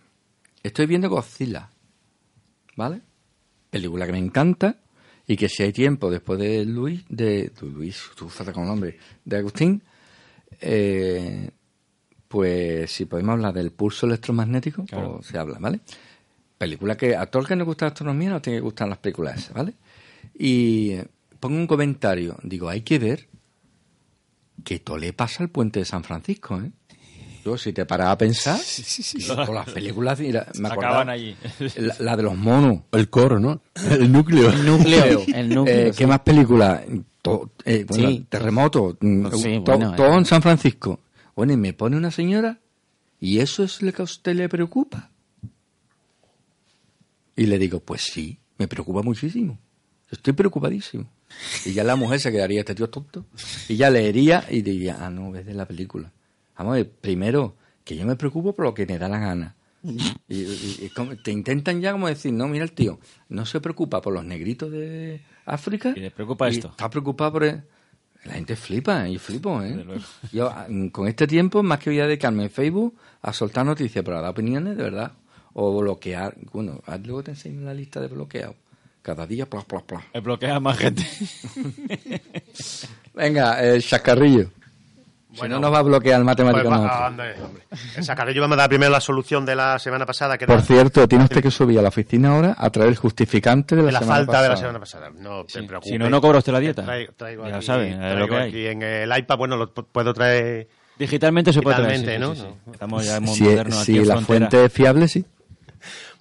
Estoy 0.63 0.87
viendo 0.87 1.11
Godzilla, 1.11 1.69
¿vale? 2.75 3.03
Película 3.69 4.07
que 4.07 4.13
me 4.13 4.19
encanta 4.19 4.79
y 5.27 5.37
que 5.37 5.51
si 5.51 5.63
hay 5.63 5.73
tiempo 5.73 6.11
después 6.11 6.41
de 6.41 6.65
Luis, 6.65 7.05
de, 7.11 7.51
de 7.51 7.67
Luis, 7.67 8.03
tú 8.17 8.31
con 8.53 8.63
el 8.63 8.69
nombre, 8.69 8.99
de 9.25 9.37
Agustín, 9.37 9.83
eh, 10.61 11.51
pues 12.31 12.93
si 12.93 13.07
podemos 13.07 13.33
hablar 13.33 13.53
del 13.53 13.73
pulso 13.73 14.07
electromagnético, 14.07 14.85
Claro. 14.85 15.17
pues 15.17 15.27
se 15.27 15.37
habla, 15.37 15.59
¿vale? 15.59 15.81
Película 16.59 16.97
que 16.97 17.17
a 17.17 17.27
todo 17.27 17.43
el 17.43 17.49
que 17.49 17.57
no 17.57 17.65
gusta 17.65 17.87
la 17.87 17.89
astronomía 17.89 18.31
no 18.31 18.41
tiene 18.41 18.59
que 18.59 18.63
gustar 18.63 18.87
las 18.89 18.99
películas 18.99 19.37
esas, 19.39 19.53
¿vale? 19.55 19.75
Y 20.39 20.91
eh, 20.93 21.07
pongo 21.41 21.57
un 21.57 21.67
comentario, 21.67 22.37
digo, 22.45 22.69
hay 22.69 22.83
que 22.83 23.01
ver 23.01 23.27
que 24.63 24.79
todo 24.79 24.97
le 24.97 25.13
pasa 25.13 25.43
al 25.43 25.49
puente 25.49 25.81
de 25.81 25.85
San 25.85 26.05
Francisco, 26.05 26.61
¿eh? 26.61 26.71
Yo, 27.45 27.57
si 27.59 27.73
te 27.73 27.85
paras 27.87 28.09
a 28.11 28.19
pensar, 28.19 28.61
digo, 29.15 29.47
con 29.47 29.55
las 29.57 29.69
películas, 29.71 30.21
mira, 30.21 30.47
me 30.61 30.69
acordaba, 30.69 31.01
Acaban 31.01 31.09
allí. 31.09 31.35
La, 31.79 31.97
la 31.99 32.17
de 32.17 32.23
los 32.23 32.37
monos, 32.37 32.81
El 32.93 33.11
coro, 33.11 33.41
¿no? 33.41 33.61
El 33.91 34.13
núcleo. 34.13 34.51
El 34.51 34.67
núcleo. 34.67 35.23
El 35.35 35.49
núcleo. 35.49 35.87
eh, 35.89 35.91
sí. 35.93 35.99
¿Qué 35.99 36.07
más 36.07 36.21
películas? 36.21 36.83
To- 37.23 37.51
eh, 37.65 37.85
bueno, 37.89 38.09
Sí. 38.11 38.27
terremoto, 38.29 38.97
Sí, 39.01 39.63
to- 39.65 39.73
bueno, 39.73 39.95
todo 39.97 40.15
eh. 40.15 40.19
en 40.19 40.25
San 40.27 40.43
Francisco. 40.43 41.01
Bueno, 41.41 41.55
y 41.55 41.57
me 41.57 41.73
pone 41.73 41.97
una 41.97 42.11
señora, 42.11 42.61
¿y 43.19 43.39
eso 43.39 43.65
es 43.65 43.81
lo 43.81 43.91
que 43.95 44.03
a 44.03 44.05
usted 44.05 44.35
le 44.35 44.47
preocupa? 44.51 45.09
Y 47.35 47.47
le 47.47 47.59
digo, 47.59 47.81
pues 47.81 48.03
sí, 48.03 48.39
me 48.59 48.69
preocupa 48.69 49.01
muchísimo. 49.01 49.59
Estoy 50.11 50.35
preocupadísimo. 50.35 51.11
Y 51.65 51.73
ya 51.73 51.83
la 51.83 51.97
mujer 51.97 52.21
se 52.21 52.31
quedaría, 52.31 52.61
este 52.61 52.75
tío 52.75 52.85
es 52.85 52.91
tonto. 52.91 53.25
Y 53.71 53.77
ya 53.77 53.89
leería 53.89 54.45
y 54.51 54.61
diría, 54.61 54.99
ah, 55.01 55.09
no, 55.09 55.31
ves 55.31 55.47
de 55.47 55.55
la 55.55 55.65
película. 55.65 56.13
Vamos 56.59 56.73
a 56.73 56.77
ver, 56.77 56.91
primero, 56.91 57.57
que 57.85 57.97
yo 57.97 58.05
me 58.05 58.17
preocupo 58.17 58.55
por 58.55 58.67
lo 58.67 58.75
que 58.75 58.85
me 58.85 58.99
da 58.99 59.09
la 59.09 59.19
gana. 59.19 59.57
Y, 59.83 59.93
y- 60.29 60.79
y 60.83 60.89
como- 60.95 61.17
te 61.17 61.33
intentan 61.33 61.81
ya 61.81 61.93
como 61.93 62.07
decir, 62.09 62.35
no, 62.35 62.49
mira 62.49 62.65
el 62.65 62.73
tío, 62.73 63.01
no 63.31 63.47
se 63.47 63.63
preocupa 63.63 64.03
por 64.03 64.13
los 64.13 64.27
negritos 64.27 64.71
de 64.71 65.23
África. 65.47 65.95
Y 65.97 66.01
le 66.01 66.11
preocupa 66.11 66.49
esto. 66.51 66.69
Está 66.69 66.91
preocupado 66.91 67.33
por... 67.33 67.45
el- 67.45 67.63
La 68.25 68.35
gente 68.35 68.55
flipa, 68.55 69.09
y 69.09 69.19
flipo, 69.19 69.63
¿eh? 69.63 69.85
Yo, 70.31 70.51
ah, 70.51 70.67
con 70.93 71.09
este 71.09 71.27
tiempo, 71.27 71.63
más 71.63 71.79
que 71.79 71.91
voy 71.91 72.01
a 72.01 72.07
dedicarme 72.07 72.45
en 72.45 72.51
Facebook 72.51 72.95
a 73.23 73.33
soltar 73.33 73.65
noticias, 73.65 74.05
pero 74.05 74.19
a 74.19 74.21
dar 74.21 74.31
opiniones, 74.31 74.77
de 74.77 74.83
verdad. 74.83 75.13
O 75.55 75.81
bloquear. 75.81 76.37
Bueno, 76.53 76.83
luego 77.05 77.23
te 77.23 77.33
enseño 77.33 77.63
la 77.63 77.75
lista 77.75 78.01
de 78.01 78.09
bloqueados. 78.09 78.57
Cada 79.03 79.27
día, 79.27 79.47
plas, 79.47 79.65
plas, 79.65 79.83
plas. 79.83 80.05
Eh, 80.13 80.21
bloquea 80.21 80.61
más 80.61 80.77
gente. 80.77 81.05
Venga, 83.15 83.61
el 83.63 83.83
chacarrillo. 83.83 84.51
Si 85.33 85.39
Bueno. 85.39 85.57
no 85.57 85.61
nos 85.63 85.73
va 85.75 85.79
a 85.79 85.83
bloquear 85.83 86.19
el 86.19 86.25
matemático 86.25 86.69
Pues 86.69 86.81
va- 86.81 87.07
anda, 87.07 87.25
hombre. 87.45 87.63
A 88.53 88.57
dar 88.57 88.69
primero 88.69 88.91
la 88.91 89.01
solución 89.01 89.47
de 89.47 89.55
la 89.55 89.79
semana 89.79 90.05
pasada, 90.07 90.37
que 90.37 90.47
Por 90.47 90.57
era 90.57 90.65
cierto, 90.65 91.07
tiene 91.07 91.25
usted 91.25 91.43
que 91.43 91.51
subir 91.51 91.79
a 91.79 91.83
la 91.83 91.89
oficina 91.89 92.31
ahora 92.35 92.55
a 92.59 92.69
traer 92.71 92.89
el 92.91 92.97
justificante 92.97 93.77
de 93.77 93.83
la, 93.83 93.87
de 93.87 93.93
la 93.93 93.99
semana 94.01 94.17
falta 94.17 94.33
pasada. 94.33 94.43
de 94.43 94.49
la 94.49 94.57
semana 94.57 94.81
pasada. 94.81 95.11
No 95.11 95.45
te 95.45 95.63
preocupes. 95.63 95.93
Si 95.93 95.99
no, 95.99 96.11
no 96.11 96.21
cobra 96.21 96.39
usted 96.39 96.53
la 96.53 96.61
dieta. 96.61 96.83
Traigo, 96.85 97.13
traigo 97.17 97.47
ya 97.49 97.57
aquí, 97.57 97.67
saben, 97.67 98.03
es 98.03 98.19
lo 98.19 98.29
que 98.29 98.37
hay. 98.37 98.49
aquí 98.49 98.67
en 98.67 98.83
el 98.83 99.19
iPad, 99.19 99.37
bueno, 99.39 99.57
lo 99.57 99.73
puedo 99.73 100.13
traer... 100.15 100.69
Digitalmente 100.99 101.53
se 101.53 101.63
puede 101.63 101.77
traer. 101.77 101.99
sí, 102.01 102.19
¿no? 102.19 102.35
sí, 102.35 102.43
sí. 102.43 102.71
Estamos 102.73 103.07
ya 103.07 103.17
en 103.17 103.23
mundo 103.23 103.37
Si, 103.37 103.45
moderno 103.45 103.75
si 103.77 103.81
aquí 103.93 104.01
en 104.01 104.09
la 104.09 104.15
frontera. 104.17 104.27
fuente 104.51 104.65
es 104.67 104.73
fiable, 104.73 105.09
sí. 105.09 105.25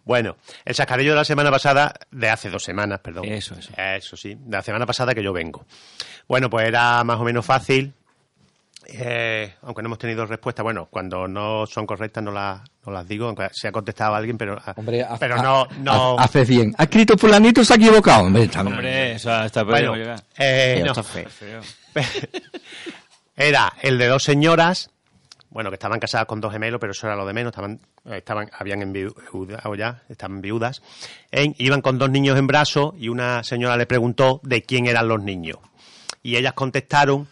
Bueno, 0.06 0.38
el 0.66 0.74
sacarillo 0.74 1.12
de 1.12 1.18
la 1.18 1.26
semana 1.26 1.52
pasada, 1.52 1.94
de 2.10 2.30
hace 2.30 2.50
dos 2.50 2.64
semanas, 2.64 3.00
perdón. 3.00 3.26
Eso, 3.26 3.54
eso. 3.56 3.72
Eso 3.78 4.18
sí, 4.18 4.36
de 4.40 4.58
la 4.58 4.64
semana 4.64 4.86
pasada 4.86 5.14
que 5.14 5.22
yo 5.22 5.34
vengo. 5.34 5.66
Bueno, 6.28 6.50
pues 6.50 6.68
era 6.68 7.04
más 7.04 7.20
o 7.20 7.24
menos 7.24 7.46
fácil, 7.46 7.94
eh, 8.94 9.56
aunque 9.64 9.82
no 9.82 9.88
hemos 9.88 10.00
tenido 10.00 10.26
respuesta. 10.26 10.64
Bueno, 10.64 10.88
cuando 10.90 11.28
no 11.28 11.66
son 11.66 11.86
correctas 11.86 12.24
no 12.24 12.32
las, 12.32 12.62
no 12.86 12.92
las 12.92 13.08
digo, 13.08 13.26
aunque 13.28 13.48
se 13.52 13.68
ha 13.68 13.72
contestado 13.72 14.16
alguien, 14.16 14.38
pero, 14.38 14.58
Hombre, 14.76 15.04
ha- 15.04 15.18
pero 15.18 15.38
no... 15.42 15.68
no 15.80 16.20
ha- 16.20 16.24
Haces 16.24 16.48
bien. 16.48 16.74
Ha 16.78 16.84
escrito 16.84 17.18
fulanito, 17.18 17.64
se 17.64 17.74
ha 17.74 17.76
equivocado. 17.76 18.24
Hombre, 18.24 18.44
está. 18.44 18.62
Hombre, 18.62 19.18
bueno, 19.66 19.96
eh, 20.38 20.84
no. 20.86 21.04
feo. 21.04 21.62
Era 23.36 23.72
el 23.82 23.98
de 23.98 24.08
dos 24.08 24.24
señoras, 24.24 24.92
bueno, 25.50 25.70
que 25.70 25.76
estaban 25.76 26.00
casadas 26.00 26.28
con 26.28 26.42
dos 26.42 26.52
gemelos, 26.52 26.80
pero 26.80 26.92
eso 26.92 27.08
era 27.08 27.16
lo 27.16 27.26
de 27.26 27.34
menos, 27.34 27.52
estaban, 27.52 27.80
estaban 28.06 28.50
habían 28.58 28.82
enviudado 28.82 29.76
ya, 29.76 30.04
estaban 30.10 30.42
viudas, 30.42 30.82
en- 31.32 31.56
iban 31.58 31.82
con 31.82 31.98
dos 31.98 32.10
niños 32.10 32.38
en 32.38 32.48
brazos 32.48 32.94
y 32.98 33.08
una 33.10 33.44
señora 33.44 33.78
le 33.78 33.86
preguntó 33.86 34.42
de 34.44 34.62
quién 34.64 34.88
eran 34.88 35.08
los 35.08 35.22
niños. 35.24 35.58
Y 36.22 36.36
ellas 36.36 36.52
contestaron, 36.54 37.28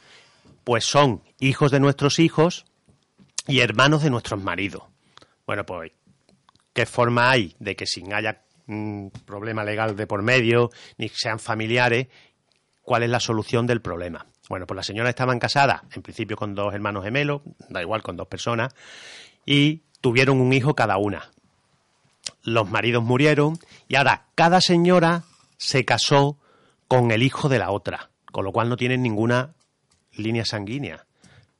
pues 0.67 0.83
son 0.83 1.23
hijos 1.39 1.71
de 1.71 1.79
nuestros 1.79 2.19
hijos 2.19 2.65
y 3.47 3.61
hermanos 3.61 4.03
de 4.03 4.09
nuestros 4.09 4.43
maridos. 4.43 4.83
Bueno, 5.45 5.65
pues, 5.65 5.93
¿qué 6.73 6.85
forma 6.85 7.31
hay 7.31 7.55
de 7.57 7.77
que 7.77 7.85
sin 7.85 8.13
haya 8.13 8.41
mm, 8.65 9.07
problema 9.23 9.63
legal 9.63 9.95
de 9.95 10.05
por 10.05 10.23
medio, 10.23 10.69
ni 10.97 11.07
sean 11.07 11.39
familiares, 11.39 12.07
cuál 12.81 13.03
es 13.03 13.09
la 13.09 13.21
solución 13.21 13.65
del 13.65 13.79
problema. 13.79 14.25
Bueno, 14.49 14.67
pues 14.67 14.75
las 14.75 14.85
señoras 14.85 15.11
estaban 15.11 15.39
casadas, 15.39 15.83
en 15.95 16.01
principio 16.01 16.35
con 16.35 16.53
dos 16.53 16.73
hermanos 16.73 17.05
gemelos, 17.05 17.43
da 17.69 17.81
igual, 17.81 18.03
con 18.03 18.17
dos 18.17 18.27
personas, 18.27 18.75
y 19.45 19.83
tuvieron 20.01 20.41
un 20.41 20.51
hijo 20.51 20.75
cada 20.75 20.97
una. 20.97 21.31
Los 22.43 22.69
maridos 22.69 23.05
murieron 23.05 23.57
y 23.87 23.95
ahora 23.95 24.25
cada 24.35 24.59
señora 24.59 25.23
se 25.55 25.85
casó 25.85 26.37
con 26.89 27.11
el 27.11 27.23
hijo 27.23 27.47
de 27.47 27.59
la 27.59 27.71
otra, 27.71 28.09
con 28.33 28.43
lo 28.43 28.51
cual 28.51 28.67
no 28.67 28.75
tienen 28.75 29.01
ninguna 29.01 29.53
línea 30.17 30.45
sanguínea. 30.45 31.05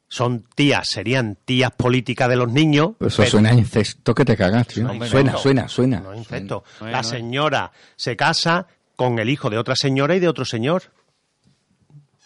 Son 0.10 0.46
tías, 0.56 0.88
serían 0.90 1.38
tías 1.44 1.72
políticas 1.72 2.30
de 2.30 2.38
los 2.38 2.50
niños. 2.52 2.92
Eso 3.02 3.18
pero- 3.18 3.30
suena 3.30 3.50
a 3.50 3.54
incesto 3.54 4.16
que 4.16 4.24
te 4.24 4.38
cagas, 4.38 4.68
tío. 4.68 4.84
no 4.94 5.06
suena, 5.06 5.36
suena, 5.38 5.68
suena. 5.68 6.00
No 6.00 6.14
es 6.14 6.20
incesto. 6.20 6.64
Bueno, 6.80 6.96
la 6.96 7.04
señora 7.04 7.72
se 7.98 8.16
casa 8.16 8.68
con 8.96 9.20
el 9.20 9.30
hijo 9.30 9.50
de 9.50 9.58
otra 9.58 9.76
señora 9.76 10.16
y 10.16 10.20
de 10.20 10.28
otro 10.30 10.46
señor. 10.46 10.84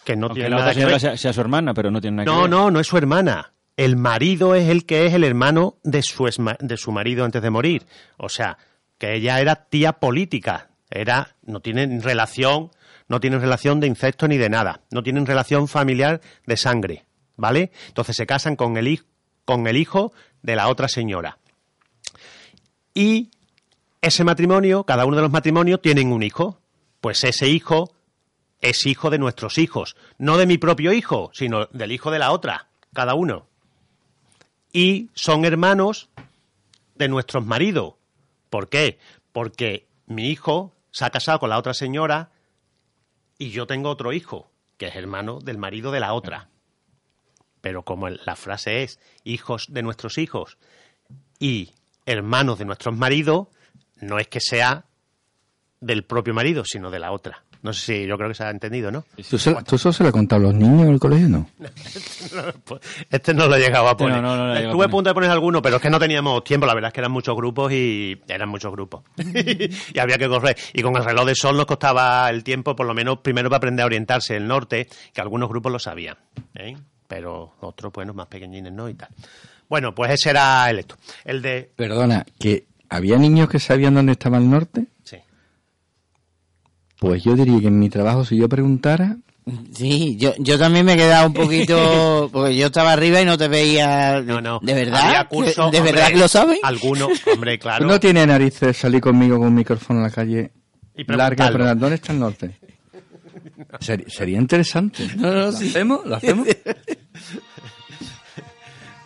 Que 0.06 0.16
no 0.16 0.28
Aunque 0.28 0.42
tiene 0.42 0.50
la 0.52 0.56
nada 0.58 0.66
otra 0.70 0.74
que 0.74 0.76
señora 0.80 0.92
ver. 0.94 1.02
sea, 1.02 1.18
sea 1.18 1.34
su 1.34 1.42
hermana, 1.42 1.74
pero 1.74 1.92
no 1.92 2.02
tiene 2.02 2.18
nada 2.18 2.26
que 2.26 2.32
No, 2.32 2.42
ver. 2.42 2.50
no, 2.50 2.72
no 2.72 2.80
es 2.80 2.88
su 2.88 2.98
hermana. 2.98 3.54
El 3.78 3.96
marido 3.96 4.56
es 4.56 4.68
el 4.70 4.86
que 4.86 5.06
es 5.06 5.14
el 5.14 5.24
hermano 5.24 5.76
de 5.84 6.02
su, 6.04 6.26
esma- 6.26 6.58
de 6.60 6.78
su 6.78 6.92
marido 6.92 7.24
antes 7.26 7.42
de 7.42 7.50
morir. 7.50 7.86
O 8.18 8.30
sea, 8.30 8.58
que 8.98 9.16
ella 9.16 9.40
era 9.40 9.56
tía 9.56 9.94
política. 9.94 10.70
Era, 10.90 11.36
no 11.46 11.62
tienen 11.62 12.02
relación, 12.02 12.70
no 13.12 13.20
tienen 13.20 13.42
relación 13.42 13.82
de 13.82 13.88
incesto 13.88 14.26
ni 14.30 14.38
de 14.38 14.50
nada. 14.50 14.84
No 14.90 15.04
tienen 15.04 15.26
relación 15.26 15.68
familiar 15.68 16.22
de 16.46 16.56
sangre. 16.56 17.04
¿Vale? 17.36 17.74
Entonces 17.90 18.16
se 18.16 18.26
casan 18.26 18.56
con 18.56 18.78
el, 18.78 19.04
con 19.44 19.68
el 19.68 19.76
hijo 19.76 20.14
de 20.42 20.56
la 20.56 20.70
otra 20.70 20.88
señora. 20.88 21.38
Y 22.94 23.30
ese 24.00 24.24
matrimonio, 24.24 24.86
cada 24.86 25.06
uno 25.06 25.18
de 25.18 25.24
los 25.24 25.32
matrimonios 25.32 25.82
tienen 25.82 26.14
un 26.14 26.24
hijo. 26.24 26.62
Pues 27.02 27.26
ese 27.26 27.50
hijo 27.50 27.92
es 28.62 28.86
hijo 28.86 29.10
de 29.10 29.20
nuestros 29.20 29.58
hijos. 29.58 29.98
No 30.18 30.38
de 30.38 30.46
mi 30.46 30.58
propio 30.58 30.94
hijo, 30.94 31.32
sino 31.34 31.66
del 31.66 31.92
hijo 31.92 32.12
de 32.12 32.20
la 32.20 32.32
otra, 32.32 32.70
cada 32.94 33.14
uno. 33.14 33.46
Y 34.72 35.10
son 35.16 35.44
hermanos 35.44 36.08
de 36.96 37.10
nuestros 37.10 37.46
maridos. 37.46 37.96
¿Por 38.50 38.70
qué? 38.70 39.00
Porque 39.34 39.86
mi 40.06 40.30
hijo 40.30 40.72
se 40.92 41.04
ha 41.04 41.10
casado 41.10 41.40
con 41.40 41.50
la 41.50 41.58
otra 41.58 41.74
señora 41.74 42.32
y 43.42 43.50
yo 43.50 43.66
tengo 43.66 43.90
otro 43.90 44.14
hijo, 44.14 44.52
que 44.78 44.90
es 44.90 44.96
hermano 44.96 45.40
del 45.40 45.58
marido 45.58 45.92
de 45.92 46.00
la 46.00 46.14
otra. 46.14 46.50
Pero 47.60 47.82
como 47.82 48.08
la 48.08 48.36
frase 48.36 48.84
es 48.84 49.00
hijos 49.24 49.66
de 49.68 49.82
nuestros 49.82 50.20
hijos 50.20 50.60
y 51.40 51.74
hermanos 52.06 52.60
de 52.60 52.66
nuestros 52.66 52.96
maridos, 52.96 53.48
no 54.00 54.20
es 54.20 54.28
que 54.28 54.40
sea 54.42 54.86
del 55.80 56.04
propio 56.04 56.36
marido, 56.36 56.66
sino 56.66 56.92
de 56.92 57.00
la 57.00 57.12
otra. 57.12 57.44
No 57.64 57.74
sé 57.74 57.82
si 57.86 58.08
yo 58.08 58.18
creo 58.18 58.30
que 58.30 58.36
se 58.36 58.44
ha 58.44 58.50
entendido, 58.50 58.92
¿no? 58.92 59.06
¿Tú, 59.30 59.38
se, 59.38 59.54
¿Tú 59.64 59.76
eso 59.76 59.94
se 59.94 60.04
lo 60.04 60.08
has 60.10 60.14
contado 60.14 60.42
a 60.42 60.46
los 60.46 60.56
niños 60.56 60.82
en 60.82 60.94
el 60.94 61.00
colegio, 61.00 61.30
no? 61.30 61.48
Este 63.10 63.34
no 63.34 63.48
lo 63.48 63.56
he 63.56 63.60
llegado 63.60 63.88
a 63.88 63.96
poner. 63.96 64.22
no, 64.22 64.36
no 64.36 64.48
lo 64.48 64.54
he 64.54 64.56
llegado 64.56 64.56
a 64.56 64.72
Estuve 64.72 64.86
a 64.86 64.88
poner. 64.88 64.90
punto 64.90 65.10
de 65.10 65.14
poner 65.14 65.30
alguno, 65.30 65.62
pero 65.62 65.76
es 65.76 65.82
que 65.82 65.90
no 65.90 66.00
teníamos 66.00 66.44
tiempo. 66.44 66.66
La 66.66 66.74
verdad 66.74 66.90
es 66.90 66.94
que 66.94 67.02
eran 67.02 67.12
muchos 67.12 67.36
grupos 67.36 67.72
y 67.72 68.20
eran 68.28 68.50
muchos 68.50 68.72
grupos. 68.72 69.04
y 69.94 70.00
había 70.00 70.18
que 70.18 70.28
correr. 70.28 70.58
Y 70.74 70.82
con 70.82 70.96
el 70.96 71.04
reloj 71.04 71.26
de 71.26 71.36
sol 71.36 71.56
nos 71.56 71.66
costaba 71.66 72.30
el 72.30 72.44
tiempo, 72.44 72.76
por 72.76 72.88
lo 72.88 72.94
menos 72.94 73.20
primero 73.20 73.50
para 73.50 73.58
aprender 73.58 73.84
a 73.84 73.86
orientarse 73.86 74.36
el 74.36 74.48
norte, 74.48 74.88
que 75.14 75.22
algunos 75.22 75.50
grupos 75.50 75.72
lo 75.72 75.80
sabían. 75.80 76.18
¿eh? 76.56 76.76
Pero 77.08 77.54
otros, 77.60 77.94
bueno, 77.94 78.14
más 78.14 78.28
pequeñines 78.28 78.74
no 78.74 78.90
y 78.90 78.96
tal. 78.96 79.10
Bueno, 79.70 79.94
pues 79.94 80.12
ese 80.12 80.32
era 80.32 80.70
el 80.70 80.80
esto. 80.80 80.96
El 81.24 81.42
de... 81.42 81.72
Perdona, 81.76 82.26
que 82.40 82.66
había 82.90 83.18
niños 83.18 83.50
que 83.50 83.60
sabían 83.60 83.94
dónde 83.94 84.14
estaba 84.14 84.38
el 84.38 84.50
norte. 84.50 84.88
Pues 87.02 87.24
yo 87.24 87.36
diría 87.36 87.60
que 87.60 87.66
en 87.68 87.80
mi 87.80 87.90
trabajo, 87.90 88.24
si 88.24 88.38
yo 88.38 88.48
preguntara, 88.48 89.18
Sí, 89.74 90.18
yo, 90.18 90.36
yo 90.38 90.60
también 90.60 90.86
me 90.86 90.94
he 90.94 90.98
quedado 90.98 91.26
un 91.26 91.34
poquito, 91.34 92.30
porque 92.32 92.56
yo 92.56 92.68
estaba 92.68 92.94
arriba 92.94 93.20
y 93.22 93.26
no 93.26 93.40
te 93.40 93.48
veía. 93.48 94.22
No, 94.22 94.40
no. 94.40 94.60
¿De 94.62 94.76
verdad? 94.76 95.02
Había 95.04 95.24
cursos, 95.28 95.56
¿De 95.72 95.80
hombre, 95.80 95.94
verdad 95.94 96.10
que 96.10 96.18
lo 96.18 96.28
saben? 96.28 96.60
Algunos, 96.62 97.10
hombre, 97.26 97.58
claro. 97.58 97.86
¿tú 97.86 97.92
no 97.92 98.00
tiene 98.00 98.28
narices 98.28 98.78
salir 98.78 99.02
conmigo 99.02 99.40
con 99.40 99.48
un 99.48 99.56
micrófono 99.56 99.98
en 100.00 100.04
la 100.04 100.12
calle 100.12 100.52
Y 100.96 101.04
larga 101.12 101.50
pero 101.52 101.74
¿Dónde 101.74 101.96
está 101.96 102.14
el 102.14 102.20
norte? 102.20 102.56
Seri- 103.80 104.08
sería 104.08 104.38
interesante. 104.38 105.08
¿Lo 105.18 105.48
hacemos? 105.48 106.06
¿Lo 106.06 106.16
hacemos? 106.18 106.48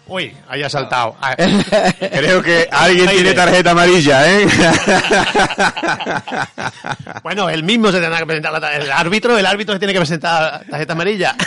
Uy, 0.07 0.37
ahí 0.47 0.61
ha 0.61 0.69
saltado. 0.69 1.15
Ah, 1.19 1.35
Creo 1.99 2.43
que 2.43 2.67
alguien 2.71 3.09
tiene 3.09 3.33
tarjeta 3.33 3.71
amarilla, 3.71 4.29
¿eh? 4.31 4.45
Bueno, 7.23 7.49
él 7.49 7.63
mismo 7.63 7.91
se 7.91 7.99
tendrá 7.99 8.19
que 8.19 8.25
presentar 8.25 8.51
la 8.53 8.59
tar- 8.61 8.81
el 8.81 8.91
árbitro, 8.91 9.37
el 9.37 9.45
árbitro 9.45 9.73
se 9.73 9.79
tiene 9.79 9.93
que 9.93 9.99
presentar 9.99 10.65
tarjeta 10.69 10.93
amarilla. 10.93 11.35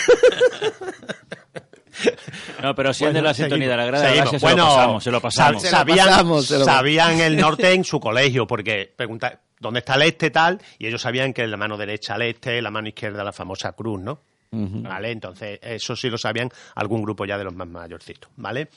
No, 2.63 2.75
pero 2.77 2.95
si 2.95 3.05
es 3.05 3.09
de 3.09 3.15
Bueno, 3.15 3.29
la 3.29 3.35
sintonía 3.35 3.69
de 3.69 3.77
la 3.77 3.85
grada, 3.85 4.15
gracias, 4.15 4.41
se 4.41 4.49
lo 4.51 4.57
pasamos, 4.57 5.05
se 5.05 5.11
lo 5.11 5.21
pasamos. 5.21 5.65
sab- 5.65 5.69
Sabían, 5.69 6.07
pasamos, 6.09 6.47
se 6.47 6.59
lo- 6.59 6.65
sabían 6.65 7.21
el 7.21 7.37
norte 7.37 7.73
en 7.73 7.83
su 7.85 7.99
colegio, 7.99 8.47
porque 8.47 8.93
pregunta 8.97 9.41
dónde 9.59 9.81
está 9.81 9.95
el 9.95 10.03
este 10.03 10.31
tal, 10.31 10.61
y 10.79 10.87
ellos 10.87 11.03
sabían 11.03 11.33
que 11.33 11.45
la 11.49 11.57
mano 11.57 11.77
derecha 11.77 12.15
al 12.15 12.23
este, 12.23 12.63
la 12.63 12.71
mano 12.71 12.87
izquierda 12.89 13.25
la 13.25 13.33
famosa 13.33 13.73
cruz, 13.73 14.01
¿no? 14.01 14.21
¿Vale? 14.51 15.11
Entonces, 15.11 15.59
eso 15.62 15.94
sí 15.94 16.09
lo 16.09 16.16
sabían 16.18 16.49
algún 16.74 17.03
grupo 17.03 17.24
ya 17.26 17.36
de 17.36 17.44
los 17.44 17.55
más 17.55 17.68
mayorcitos, 17.68 18.30
¿vale? 18.36 18.68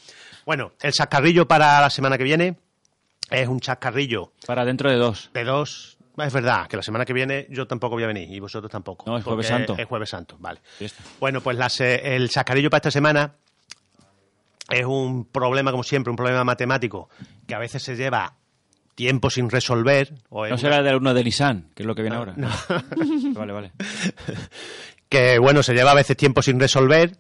Bueno, 0.45 0.73
el 0.81 0.91
chascarrillo 0.91 1.47
para 1.47 1.79
la 1.81 1.89
semana 1.89 2.17
que 2.17 2.23
viene 2.25 2.57
es 3.29 3.47
un 3.47 3.59
chascarrillo 3.61 4.33
Para 4.45 4.65
dentro 4.65 4.89
de 4.89 4.97
dos. 4.97 5.29
de 5.33 5.43
dos. 5.45 5.97
Es 6.17 6.33
verdad 6.33 6.67
que 6.67 6.75
la 6.75 6.83
semana 6.83 7.05
que 7.05 7.13
viene 7.13 7.47
yo 7.49 7.65
tampoco 7.67 7.95
voy 7.95 8.03
a 8.03 8.07
venir 8.07 8.29
y 8.29 8.39
vosotros 8.41 8.69
tampoco. 8.69 9.09
No, 9.09 9.17
es 9.17 9.23
Jueves 9.23 9.47
Santo. 9.47 9.75
Es 9.77 9.87
Jueves 9.87 10.09
Santo, 10.09 10.35
vale. 10.39 10.59
Fiesta. 10.77 11.01
Bueno, 11.21 11.39
pues 11.41 11.57
las, 11.57 11.79
el 11.79 12.29
chascarrillo 12.29 12.69
para 12.69 12.79
esta 12.79 12.91
semana 12.91 13.31
es 14.69 14.85
un 14.85 15.25
problema, 15.25 15.71
como 15.71 15.83
siempre, 15.83 16.11
un 16.11 16.17
problema 16.17 16.43
matemático 16.43 17.09
que 17.47 17.55
a 17.55 17.59
veces 17.59 17.81
se 17.81 17.95
lleva 17.95 18.33
tiempo 18.93 19.29
sin 19.29 19.49
resolver. 19.49 20.13
O 20.29 20.41
No 20.43 20.49
una- 20.49 20.57
será 20.57 20.83
de 20.83 20.95
uno 20.95 21.13
de 21.13 21.23
Lisan, 21.23 21.69
que 21.73 21.83
es 21.83 21.87
lo 21.87 21.95
que 21.95 22.01
viene 22.01 22.17
ahora. 22.17 22.33
no. 22.35 22.49
Vale, 23.33 23.53
vale. 23.53 23.71
que 25.11 25.39
bueno, 25.39 25.61
se 25.61 25.73
lleva 25.73 25.91
a 25.91 25.95
veces 25.95 26.15
tiempo 26.15 26.41
sin 26.41 26.57
resolver, 26.57 27.17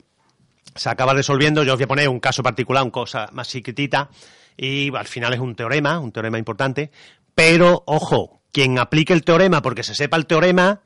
se 0.75 0.89
acaba 0.89 1.13
resolviendo, 1.13 1.61
yo 1.63 1.73
os 1.73 1.77
voy 1.77 1.83
a 1.83 1.87
poner 1.89 2.07
un 2.07 2.21
caso 2.21 2.41
particular, 2.41 2.83
una 2.83 2.91
cosa 2.91 3.27
más 3.33 3.49
chiquitita, 3.49 4.09
y 4.55 4.95
al 4.95 5.07
final 5.07 5.33
es 5.33 5.41
un 5.41 5.55
teorema, 5.55 5.99
un 5.99 6.13
teorema 6.13 6.39
importante, 6.39 6.89
pero 7.35 7.83
ojo, 7.85 8.41
quien 8.53 8.79
aplique 8.79 9.11
el 9.11 9.25
teorema 9.25 9.61
porque 9.61 9.83
se 9.83 9.93
sepa 9.93 10.15
el 10.15 10.25
teorema, 10.25 10.79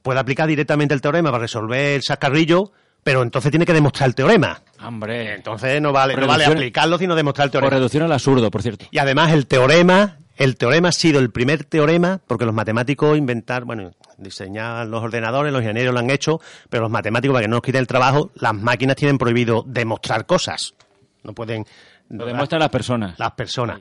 puede 0.00 0.18
aplicar 0.18 0.48
directamente 0.48 0.94
el 0.94 1.02
teorema 1.02 1.30
para 1.30 1.42
resolver 1.42 1.96
el 1.96 2.02
sacarrillo, 2.02 2.72
pero 3.04 3.22
entonces 3.22 3.50
tiene 3.50 3.66
que 3.66 3.74
demostrar 3.74 4.08
el 4.08 4.14
teorema. 4.14 4.62
Hombre. 4.82 5.34
Entonces 5.34 5.80
no 5.82 5.92
vale, 5.92 6.16
no 6.16 6.26
vale 6.26 6.46
aplicarlo, 6.46 6.96
sino 6.96 7.14
demostrar 7.14 7.46
el 7.46 7.50
Por 7.50 7.60
teorema. 7.60 7.76
reducción 7.76 8.02
al 8.04 8.12
absurdo, 8.12 8.50
por 8.50 8.62
cierto. 8.62 8.86
Y 8.90 8.98
además 8.98 9.30
el 9.32 9.46
teorema, 9.46 10.16
el 10.36 10.56
teorema 10.56 10.88
ha 10.88 10.92
sido 10.92 11.20
el 11.20 11.30
primer 11.30 11.64
teorema, 11.64 12.18
porque 12.26 12.46
los 12.46 12.54
matemáticos 12.54 13.18
inventar, 13.18 13.64
bueno, 13.64 13.92
diseñar 14.18 14.86
los 14.86 15.02
ordenadores, 15.02 15.52
los 15.52 15.62
ingenieros 15.62 15.92
lo 15.94 16.00
han 16.00 16.10
hecho, 16.10 16.40
pero 16.70 16.82
los 16.82 16.90
matemáticos, 16.90 17.34
para 17.34 17.42
que 17.44 17.48
no 17.48 17.56
nos 17.56 17.62
quiten 17.62 17.80
el 17.80 17.86
trabajo, 17.86 18.30
las 18.34 18.54
máquinas 18.54 18.96
tienen 18.96 19.18
prohibido 19.18 19.62
demostrar 19.66 20.26
cosas. 20.26 20.74
No 21.22 21.32
pueden... 21.34 21.64
Lo 22.08 22.24
demuestran 22.24 22.60
las 22.60 22.70
personas. 22.70 23.18
las 23.18 23.32
personas. 23.32 23.80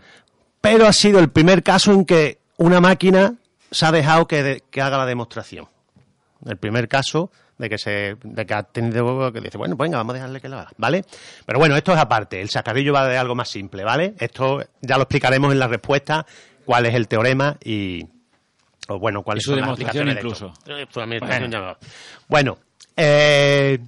Pero 0.61 0.87
ha 0.87 0.93
sido 0.93 1.19
el 1.19 1.29
primer 1.29 1.61
caso 1.61 1.91
en 1.91 2.05
que 2.05 2.39
una 2.57 2.81
máquina 2.81 3.35
se 3.69 3.85
ha 3.85 3.91
dejado 3.91 4.27
que, 4.27 4.41
de- 4.43 4.63
que 4.71 4.81
haga 4.81 4.97
la 4.97 5.05
demostración. 5.05 5.67
El 6.45 6.57
primer 6.57 6.87
caso 6.87 7.31
de 7.57 7.69
que 7.69 7.77
se 7.77 8.17
de 8.21 8.45
que 8.45 8.53
ha 8.53 8.63
tenido 8.63 9.31
que 9.31 9.39
dice, 9.41 9.57
bueno, 9.57 9.75
venga, 9.77 9.97
vamos 9.97 10.11
a 10.11 10.15
dejarle 10.15 10.41
que 10.41 10.49
lo 10.49 10.57
haga, 10.59 10.71
¿vale? 10.77 11.05
Pero 11.45 11.57
bueno, 11.59 11.75
esto 11.77 11.93
es 11.93 11.99
aparte, 11.99 12.41
el 12.41 12.49
sacarrillo 12.49 12.93
va 12.93 13.07
de 13.07 13.17
algo 13.17 13.33
más 13.35 13.47
simple, 13.49 13.83
¿vale? 13.83 14.13
Esto 14.19 14.61
ya 14.81 14.97
lo 14.97 15.03
explicaremos 15.03 15.53
en 15.53 15.59
la 15.59 15.67
respuesta, 15.67 16.25
cuál 16.65 16.85
es 16.87 16.95
el 16.95 17.07
teorema 17.07 17.57
y 17.63 18.05
o 18.87 18.99
bueno, 18.99 19.23
cuáles 19.23 19.43
su 19.43 19.51
son 19.51 19.59
las 19.61 19.77
de 19.77 20.11
esto. 20.11 20.53
Eh, 20.67 21.75
Bueno. 22.27 22.57
eh, 22.95 23.79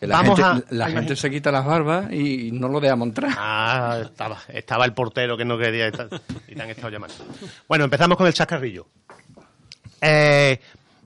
la 0.00 0.16
Vamos 0.22 0.38
gente, 0.40 0.64
a- 0.70 0.74
la 0.74 0.88
gente 0.90 1.14
se 1.14 1.30
quita 1.30 1.52
las 1.52 1.64
barbas 1.66 2.10
y 2.12 2.50
no 2.52 2.68
lo 2.68 2.80
deja 2.80 2.96
montar. 2.96 3.26
Ah, 3.36 3.98
estaba, 4.02 4.38
estaba 4.48 4.86
el 4.86 4.94
portero 4.94 5.36
que 5.36 5.44
no 5.44 5.58
quería 5.58 5.88
estar, 5.88 6.08
y 6.48 6.54
te 6.54 6.62
han 6.62 6.70
estado 6.70 6.88
llamando. 6.88 7.14
Bueno, 7.68 7.84
empezamos 7.84 8.16
con 8.16 8.26
el 8.26 8.32
chascarrillo. 8.32 8.86
Eh, 10.00 10.58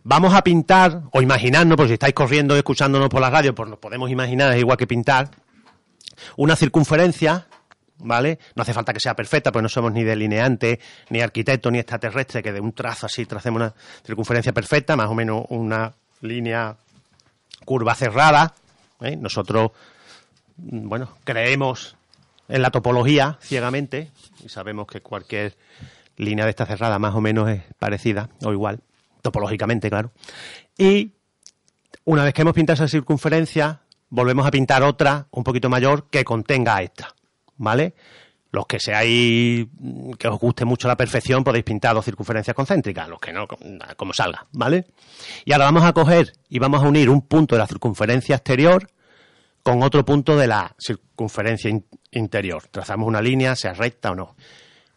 vamos 0.04 0.32
a 0.32 0.42
pintar, 0.44 1.02
o 1.10 1.20
imaginarnos, 1.20 1.76
porque 1.76 1.88
si 1.88 1.94
estáis 1.94 2.14
corriendo 2.14 2.54
y 2.54 2.58
escuchándonos 2.58 3.08
por 3.08 3.20
la 3.20 3.30
radio, 3.30 3.52
pues 3.52 3.68
nos 3.68 3.80
podemos 3.80 4.08
imaginar, 4.10 4.52
es 4.52 4.60
igual 4.60 4.76
que 4.78 4.86
pintar, 4.86 5.28
una 6.36 6.54
circunferencia, 6.54 7.48
¿vale? 7.99 8.38
No 8.55 8.62
hace 8.62 8.72
falta 8.72 8.92
que 8.92 9.01
sea 9.01 9.14
perfecta, 9.14 9.53
pues 9.53 9.62
no 9.62 9.68
somos 9.68 9.92
ni 9.92 10.05
delineantes, 10.05 10.78
ni 11.11 11.20
arquitectos, 11.20 11.72
ni 11.72 11.78
extraterrestres, 11.78 12.42
que 12.42 12.53
de 12.53 12.61
un 12.61 12.72
trazo 12.72 13.07
así 13.07 13.26
tracemos 13.26 13.61
una 13.61 13.74
circunferencia 14.05 14.53
perfecta, 14.53 14.97
más 14.97 15.09
o 15.09 15.14
menos 15.14 15.45
una 15.51 15.92
línea 16.20 16.76
curva 17.64 17.95
cerrada. 17.95 18.55
¿eh? 19.01 19.16
Nosotros 19.16 19.72
mm, 20.57 20.88
bueno, 20.88 21.16
creemos 21.24 21.97
en 22.49 22.62
la 22.62 22.70
topología 22.70 23.38
ciegamente 23.40 24.11
y 24.45 24.49
sabemos 24.49 24.86
que 24.86 25.01
cualquier 25.01 25.57
línea 26.16 26.45
de 26.45 26.51
esta 26.51 26.66
cerrada 26.66 26.99
más 26.99 27.14
o 27.14 27.20
menos 27.20 27.49
es 27.49 27.62
parecida 27.78 28.28
o 28.45 28.53
igual, 28.53 28.80
topológicamente, 29.22 29.88
claro. 29.88 30.12
Y 30.76 31.12
una 32.05 32.24
vez 32.24 32.34
que 32.34 32.42
hemos 32.42 32.55
pintado 32.55 32.74
esa 32.74 32.88
circunferencia, 32.88 33.80
volvemos 34.11 34.47
a 34.47 34.51
pintar 34.51 34.82
otra 34.82 35.26
un 35.30 35.42
poquito 35.42 35.68
mayor 35.68 36.09
que 36.11 36.24
contenga 36.24 36.76
a 36.76 36.82
esta, 36.82 37.14
¿vale? 37.57 37.94
Los 38.50 38.66
que 38.66 38.78
seáis, 38.78 39.66
mm, 39.78 40.12
que 40.12 40.28
os 40.28 40.38
guste 40.38 40.64
mucho 40.64 40.86
la 40.86 40.96
perfección, 40.96 41.42
podéis 41.42 41.64
pintar 41.64 41.94
dos 41.94 42.05
circunferencias 42.05 42.55
concéntricas, 42.55 43.09
los 43.09 43.18
que 43.18 43.32
no, 43.32 43.46
como 43.96 44.12
salga, 44.12 44.46
¿vale? 44.52 44.86
Y 45.44 45.52
ahora 45.52 45.64
vamos 45.66 45.82
a 45.84 45.92
coger 45.92 46.32
y 46.48 46.59
vamos 46.61 46.82
a 46.82 46.86
unir 46.88 47.11
un 47.11 47.22
punto 47.22 47.57
de 47.57 47.59
la 47.61 47.66
circunferencia 47.66 48.36
exterior 48.36 48.88
con 49.62 49.82
otro 49.82 50.05
punto 50.05 50.36
de 50.36 50.46
la 50.46 50.76
circunferencia 50.78 51.68
in- 51.70 51.86
interior. 52.12 52.62
Trazamos 52.70 53.09
una 53.09 53.20
línea, 53.22 53.57
sea 53.57 53.72
recta 53.72 54.12
o 54.12 54.14
no. 54.14 54.36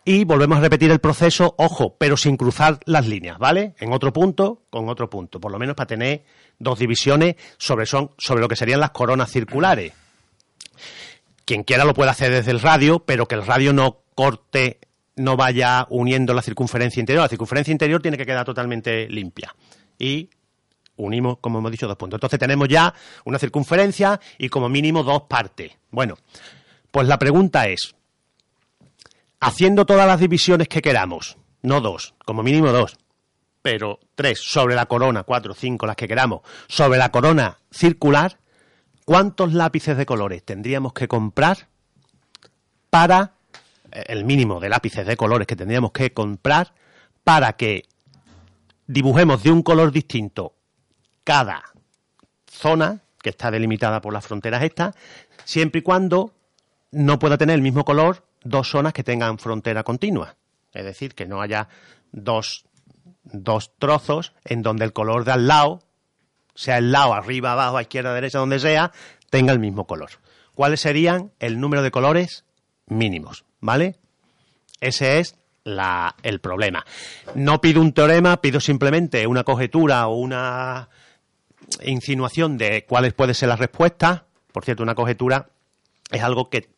Y 0.06 0.24
volvemos 0.24 0.60
a 0.60 0.62
repetir 0.62 0.92
el 0.92 1.00
proceso, 1.00 1.56
ojo, 1.58 1.96
pero 1.98 2.16
sin 2.16 2.38
cruzar 2.38 2.80
las 2.86 3.08
líneas, 3.08 3.38
¿vale? 3.40 3.76
En 3.80 3.92
otro 3.92 4.14
punto, 4.14 4.64
con 4.70 4.88
otro 4.88 5.10
punto, 5.10 5.40
por 5.40 5.52
lo 5.52 5.58
menos 5.60 5.76
para 5.76 5.88
tener 5.88 6.24
dos 6.60 6.80
divisiones 6.80 7.36
sobre, 7.58 7.86
son, 7.86 8.12
sobre 8.18 8.42
lo 8.42 8.48
que 8.48 8.56
serían 8.56 8.80
las 8.80 8.92
coronas 8.92 9.32
circulares. 9.32 9.94
Quien 11.48 11.64
quiera 11.64 11.86
lo 11.86 11.94
puede 11.94 12.12
hacer 12.12 12.30
desde 12.30 12.52
el 12.52 12.60
radio, 12.60 13.00
pero 13.00 13.26
que 13.26 13.36
el 13.36 13.46
radio 13.46 13.72
no 13.72 14.02
corte, 14.16 14.82
no 15.16 15.38
vaya 15.38 15.88
uniendo 15.90 16.34
la 16.34 16.42
circunferencia 16.42 17.00
interior. 17.00 17.24
La 17.24 17.30
circunferencia 17.30 17.72
interior 17.72 18.02
tiene 18.02 18.18
que 18.18 18.26
quedar 18.26 18.44
totalmente 18.44 19.08
limpia. 19.08 19.56
Y 19.98 20.30
unimos, 20.98 21.38
como 21.40 21.60
hemos 21.60 21.72
dicho, 21.72 21.88
dos 21.88 21.96
puntos. 21.96 22.18
Entonces 22.18 22.38
tenemos 22.38 22.68
ya 22.68 22.94
una 23.24 23.40
circunferencia 23.40 24.20
y 24.38 24.50
como 24.50 24.68
mínimo 24.68 25.04
dos 25.04 25.22
partes. 25.22 25.72
Bueno, 25.90 26.18
pues 26.92 27.08
la 27.08 27.18
pregunta 27.18 27.70
es, 27.70 27.96
haciendo 29.40 29.86
todas 29.86 30.06
las 30.06 30.20
divisiones 30.20 30.68
que 30.68 30.82
queramos, 30.82 31.38
no 31.62 31.80
dos, 31.80 32.14
como 32.26 32.44
mínimo 32.44 32.74
dos, 32.74 32.98
pero 33.62 34.02
tres 34.16 34.42
sobre 34.44 34.76
la 34.76 34.88
corona, 34.88 35.24
cuatro, 35.24 35.54
cinco, 35.54 35.86
las 35.86 35.96
que 35.96 36.10
queramos, 36.10 36.42
sobre 36.68 37.00
la 37.00 37.10
corona 37.10 37.60
circular, 37.72 38.38
¿cuántos 39.08 39.54
lápices 39.54 39.96
de 39.96 40.06
colores 40.06 40.44
tendríamos 40.44 40.92
que 40.92 41.08
comprar 41.08 41.70
para 42.90 43.36
eh, 43.90 44.04
el 44.08 44.26
mínimo 44.26 44.60
de 44.60 44.68
lápices 44.68 45.08
de 45.08 45.16
colores 45.16 45.48
que 45.48 45.56
tendríamos 45.56 45.94
que 45.94 46.12
comprar 46.12 46.74
para 47.24 47.54
que 47.54 47.86
dibujemos 48.86 49.44
de 49.44 49.52
un 49.52 49.64
color 49.64 49.94
distinto 49.94 50.56
cada 51.24 51.64
zona 52.52 53.00
que 53.22 53.30
está 53.30 53.50
delimitada 53.50 54.02
por 54.02 54.12
las 54.12 54.28
fronteras 54.28 54.62
estas, 54.62 54.94
siempre 55.46 55.80
y 55.80 55.84
cuando 55.84 56.34
no 56.92 57.18
pueda 57.18 57.38
tener 57.38 57.56
el 57.56 57.62
mismo 57.62 57.86
color 57.86 58.26
dos 58.44 58.70
zonas 58.70 58.92
que 58.92 59.06
tengan 59.06 59.40
frontera 59.40 59.86
continua. 59.86 60.36
Es 60.74 60.84
decir, 60.84 61.16
que 61.16 61.26
no 61.26 61.42
haya 61.42 61.70
dos, 62.12 62.66
dos 63.24 63.72
trozos 63.80 64.34
en 64.44 64.64
donde 64.64 64.84
el 64.84 64.92
color 64.92 65.24
de 65.24 65.32
al 65.32 65.48
lado, 65.48 65.80
sea 66.58 66.80
el 66.80 66.92
lado 66.92 67.14
arriba, 67.14 67.52
abajo, 67.52 67.80
izquierda, 67.80 68.14
derecha, 68.14 68.40
donde 68.40 68.60
sea, 68.60 68.92
tenga 69.30 69.54
el 69.54 69.60
mismo 69.60 69.86
color. 69.86 70.10
¿Cuáles 70.56 70.82
serían 70.82 71.32
el 71.40 71.60
número 71.60 71.84
de 71.84 71.92
colores 71.92 72.44
mínimos? 72.88 73.46
¿Vale? 73.60 73.96
Ese 74.82 75.20
es 75.20 75.36
la- 75.64 76.16
el 76.24 76.40
problema. 76.40 76.84
No 77.36 77.62
pido 77.62 77.80
un 77.82 77.94
teorema, 77.94 78.42
pido 78.42 78.60
simplemente 78.60 79.28
una 79.28 79.44
conjetura 79.44 80.08
o 80.08 80.16
una 80.16 80.90
insinuación 81.84 82.58
de 82.58 82.86
cuáles 82.86 83.14
puede 83.14 83.34
ser 83.34 83.50
la 83.50 83.56
respuesta. 83.56 84.26
Por 84.52 84.66
cierto, 84.66 84.84
una 84.84 84.96
conjetura 84.96 85.50
es 86.12 86.24
algo 86.24 86.50
que 86.50 86.70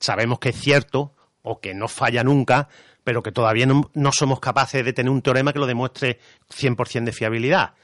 sabemos 0.00 0.38
que 0.38 0.50
es 0.50 0.56
cierto 0.60 1.12
o 1.42 1.60
que 1.60 1.74
no 1.74 1.88
falla 1.88 2.22
nunca, 2.24 2.68
pero 3.04 3.22
que 3.22 3.32
todavía 3.32 3.66
no, 3.66 3.90
no 3.94 4.12
somos 4.12 4.40
capaces 4.40 4.84
de 4.84 4.92
tener 4.92 5.10
un 5.10 5.22
teorema 5.22 5.52
que 5.52 5.58
lo 5.58 5.66
demuestre 5.66 6.18
100% 6.48 7.04
de 7.04 7.12
fiabilidad. 7.12 7.74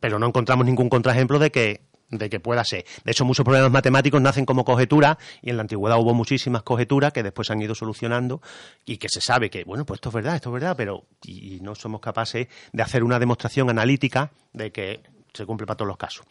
Pero 0.00 0.18
no 0.18 0.26
encontramos 0.26 0.66
ningún 0.66 0.88
contraejemplo 0.88 1.38
de 1.38 1.50
que, 1.50 1.82
de 2.10 2.30
que 2.30 2.40
pueda 2.40 2.64
ser. 2.64 2.84
De 3.04 3.12
hecho, 3.12 3.24
muchos 3.24 3.44
problemas 3.44 3.70
matemáticos 3.70 4.20
nacen 4.20 4.44
como 4.44 4.64
conjeturas 4.64 5.16
y 5.42 5.50
en 5.50 5.56
la 5.56 5.62
antigüedad 5.62 5.98
hubo 5.98 6.14
muchísimas 6.14 6.62
conjeturas 6.62 7.12
que 7.12 7.22
después 7.22 7.46
se 7.46 7.52
han 7.52 7.62
ido 7.62 7.74
solucionando 7.74 8.40
y 8.84 8.96
que 8.96 9.08
se 9.08 9.20
sabe 9.20 9.50
que, 9.50 9.64
bueno, 9.64 9.84
pues 9.84 9.98
esto 9.98 10.08
es 10.10 10.14
verdad, 10.14 10.36
esto 10.36 10.50
es 10.50 10.54
verdad, 10.54 10.74
pero 10.76 11.04
y, 11.24 11.60
no 11.60 11.74
somos 11.74 12.00
capaces 12.00 12.48
de 12.72 12.82
hacer 12.82 13.04
una 13.04 13.18
demostración 13.18 13.70
analítica 13.70 14.30
de 14.52 14.70
que 14.72 15.02
se 15.32 15.46
cumple 15.46 15.66
para 15.66 15.76
todos 15.76 15.88
los 15.88 15.96
casos. 15.96 16.26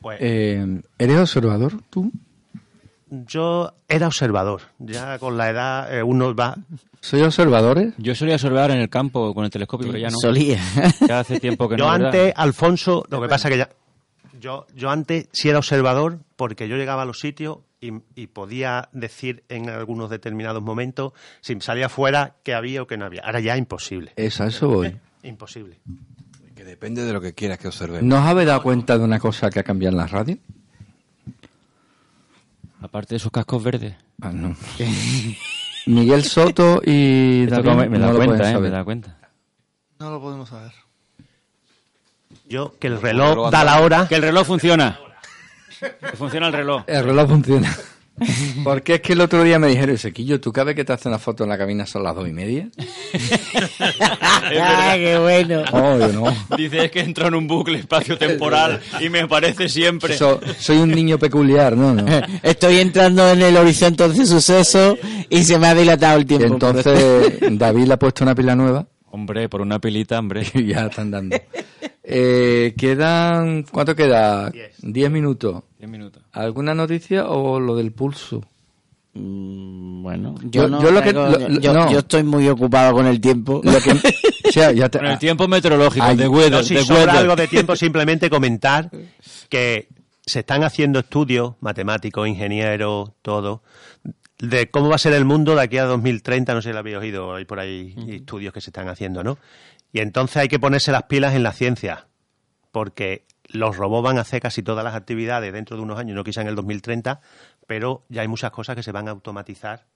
Pues, 0.00 0.18
Eh, 0.20 0.80
¿Eres 0.98 1.18
observador 1.18 1.80
tú? 1.90 2.10
Yo 3.10 3.72
era 3.88 4.06
observador. 4.06 4.62
Ya 4.78 5.18
con 5.18 5.36
la 5.36 5.50
edad 5.50 5.94
eh, 5.96 6.02
uno 6.02 6.34
va. 6.34 6.56
¿Soy 7.00 7.22
observadores? 7.22 7.94
Yo 7.98 8.14
solía 8.14 8.34
observar 8.34 8.70
en 8.70 8.78
el 8.78 8.90
campo 8.90 9.32
con 9.34 9.44
el 9.44 9.50
telescopio, 9.50 9.86
pero 9.86 9.98
ya 9.98 10.10
no. 10.10 10.18
Solía. 10.18 10.60
Ya 11.08 11.20
hace 11.20 11.40
tiempo 11.40 11.68
que 11.68 11.76
no. 11.76 11.84
Yo 11.84 11.90
¿verdad? 11.90 12.06
antes, 12.06 12.34
Alfonso, 12.36 13.04
lo 13.08 13.20
que 13.22 13.28
pasa 13.28 13.48
que 13.48 13.58
ya. 13.58 13.68
Yo, 14.40 14.66
yo 14.74 14.90
antes 14.90 15.28
sí 15.32 15.48
era 15.48 15.58
observador 15.58 16.20
porque 16.36 16.68
yo 16.68 16.76
llegaba 16.76 17.02
a 17.02 17.04
los 17.04 17.18
sitios 17.18 17.58
y, 17.80 17.92
y 18.14 18.28
podía 18.28 18.88
decir 18.92 19.44
en 19.48 19.68
algunos 19.68 20.10
determinados 20.10 20.62
momentos, 20.62 21.12
si 21.40 21.60
salía 21.60 21.88
fuera, 21.88 22.34
que 22.42 22.54
había 22.54 22.82
o 22.82 22.86
que 22.86 22.96
no 22.96 23.06
había. 23.06 23.22
Ahora 23.22 23.40
ya 23.40 23.56
imposible. 23.56 24.12
Eso, 24.16 24.44
a 24.44 24.48
eso 24.48 24.68
voy. 24.68 24.96
Imposible. 25.22 25.80
Que 26.54 26.64
depende 26.64 27.04
de 27.04 27.12
lo 27.12 27.20
que 27.20 27.34
quieras 27.34 27.58
que 27.58 27.68
observemos. 27.68 28.02
¿No 28.04 28.16
os 28.16 28.22
habéis 28.22 28.48
dado 28.48 28.62
cuenta 28.62 28.96
de 28.98 29.04
una 29.04 29.18
cosa 29.18 29.50
que 29.50 29.60
ha 29.60 29.64
cambiado 29.64 29.94
en 29.94 29.98
la 29.98 30.06
radio? 30.06 30.38
Aparte 32.80 33.10
de 33.10 33.16
esos 33.16 33.32
cascos 33.32 33.62
verdes. 33.62 33.94
Ah, 34.20 34.30
no. 34.32 34.54
Miguel 35.86 36.22
Soto 36.24 36.80
y 36.84 37.46
David 37.46 37.88
me 37.88 37.98
no 37.98 38.06
da 38.06 38.12
lo 38.12 38.16
cuenta, 38.18 38.34
eh, 38.36 38.46
me 38.46 38.52
saber. 38.52 38.70
da 38.72 38.84
cuenta. 38.84 39.16
No 39.98 40.10
lo 40.10 40.20
podemos 40.20 40.48
saber. 40.48 40.72
Yo, 42.48 42.74
que 42.78 42.86
el 42.86 43.00
reloj 43.00 43.50
da 43.50 43.64
la 43.64 43.80
hora. 43.80 44.06
Que 44.08 44.16
el 44.16 44.22
reloj 44.22 44.46
funciona. 44.46 44.98
Que 45.80 46.16
funciona 46.16 46.48
el 46.48 46.52
reloj. 46.52 46.82
El 46.86 47.04
reloj 47.04 47.28
funciona. 47.28 47.76
Porque 48.64 48.94
es 48.96 49.00
que 49.00 49.12
el 49.14 49.20
otro 49.20 49.42
día 49.42 49.58
me 49.58 49.68
dijeron, 49.68 49.96
Sequillo, 49.98 50.40
¿tú 50.40 50.52
cada 50.52 50.66
vez 50.66 50.76
que 50.76 50.84
te 50.84 50.92
hacen 50.92 51.10
una 51.10 51.18
foto 51.18 51.44
en 51.44 51.50
la 51.50 51.58
cabina 51.58 51.86
son 51.86 52.02
las 52.02 52.14
dos 52.14 52.28
y 52.28 52.32
media? 52.32 52.68
ah, 54.60 54.92
qué 54.96 55.18
bueno. 55.18 55.62
Oh, 55.72 55.98
yo 55.98 56.08
no. 56.08 56.56
Dice 56.56 56.84
es 56.86 56.90
que 56.90 57.00
entra 57.00 57.28
en 57.28 57.34
un 57.34 57.46
bucle 57.46 57.78
espacio-temporal 57.78 58.80
y 59.00 59.08
me 59.08 59.26
parece 59.28 59.68
siempre. 59.68 60.16
So- 60.16 60.40
soy 60.58 60.78
un 60.78 60.90
niño 60.90 61.18
peculiar, 61.18 61.76
¿no? 61.76 61.94
no. 61.94 62.04
Estoy 62.42 62.78
entrando 62.78 63.30
en 63.30 63.42
el 63.42 63.56
horizonte 63.56 64.08
de 64.08 64.26
suceso 64.26 64.96
y 65.28 65.42
se 65.44 65.58
me 65.58 65.66
ha 65.68 65.74
dilatado 65.74 66.16
el 66.16 66.22
Y 66.22 66.26
tiempo. 66.26 66.54
entonces 66.54 67.38
David 67.58 67.84
le 67.86 67.94
ha 67.94 67.98
puesto 67.98 68.24
una 68.24 68.34
pila 68.34 68.54
nueva 68.54 68.86
Hombre, 69.10 69.48
por 69.48 69.62
una 69.62 69.78
pilita, 69.78 70.18
hombre. 70.18 70.46
y 70.54 70.66
ya 70.66 70.86
están 70.86 71.10
dando. 71.10 71.36
Eh, 72.10 72.74
quedan, 72.78 73.64
¿cuánto 73.70 73.94
queda? 73.94 74.50
Diez 74.80 75.10
minutos. 75.10 75.62
Diez 75.78 75.90
minutos. 75.90 76.22
¿Alguna 76.32 76.74
noticia 76.74 77.26
o 77.28 77.60
lo 77.60 77.76
del 77.76 77.92
pulso? 77.92 78.42
Mm, 79.12 80.02
Bueno, 80.02 80.34
yo, 80.44 80.62
Yo- 80.62 80.68
no 80.68 80.82
yo 80.82 80.90
lo 80.90 81.02
que- 81.02 81.12
lo- 81.12 81.48
yo, 81.60 81.72
no. 81.74 81.90
yo 81.90 81.98
estoy 81.98 82.22
muy 82.22 82.48
ocupado 82.48 82.94
con 82.94 83.06
el 83.06 83.20
tiempo. 83.20 83.60
Lo 83.64 83.78
que, 83.78 83.90
o 83.92 84.50
sea, 84.52 84.72
ya 84.72 84.88
te- 84.88 84.98
Con 84.98 85.06
el 85.08 85.18
tiempo 85.18 85.46
meteorológico, 85.48 86.04
Ay, 86.06 86.16
de 86.16 86.28
weather, 86.28 86.52
No, 86.52 86.62
si 86.62 86.74
de 86.76 86.82
sobra 86.82 87.00
weather. 87.04 87.16
algo 87.20 87.36
de 87.36 87.46
tiempo, 87.48 87.76
simplemente 87.76 88.30
comentar 88.30 88.90
que 89.50 89.88
se 90.24 90.38
están 90.40 90.64
haciendo 90.64 91.00
estudios 91.00 91.54
matemáticos, 91.60 92.26
ingenieros, 92.26 93.10
todo, 93.20 93.62
de 94.38 94.70
cómo 94.70 94.88
va 94.88 94.94
a 94.94 94.98
ser 94.98 95.12
el 95.12 95.24
mundo 95.26 95.54
de 95.56 95.62
aquí 95.62 95.76
a 95.78 95.84
2030. 95.84 96.54
No 96.54 96.62
sé 96.62 96.70
si 96.70 96.72
lo 96.72 96.78
habéis 96.78 96.96
oído, 96.96 97.34
hay 97.34 97.44
por 97.44 97.58
ahí 97.60 97.94
estudios 98.08 98.54
que 98.54 98.60
se 98.62 98.70
están 98.70 98.88
haciendo, 98.88 99.22
¿no? 99.22 99.36
Y 99.92 100.00
entonces 100.00 100.36
hay 100.36 100.48
que 100.48 100.58
ponerse 100.58 100.92
las 100.92 101.04
pilas 101.04 101.34
en 101.34 101.42
la 101.42 101.52
ciencia, 101.52 102.06
porque 102.72 103.24
los 103.48 103.76
robots 103.76 104.04
van 104.04 104.18
a 104.18 104.22
hacer 104.22 104.40
casi 104.42 104.62
todas 104.62 104.84
las 104.84 104.94
actividades 104.94 105.52
dentro 105.52 105.76
de 105.76 105.82
unos 105.82 105.98
años, 105.98 106.14
no 106.14 106.24
quizá 106.24 106.42
en 106.42 106.48
el 106.48 106.54
2030, 106.54 107.20
pero 107.66 108.04
ya 108.08 108.22
hay 108.22 108.28
muchas 108.28 108.50
cosas 108.50 108.76
que 108.76 108.82
se 108.82 108.92
van 108.92 109.08
a 109.08 109.12
automatizar 109.12 109.86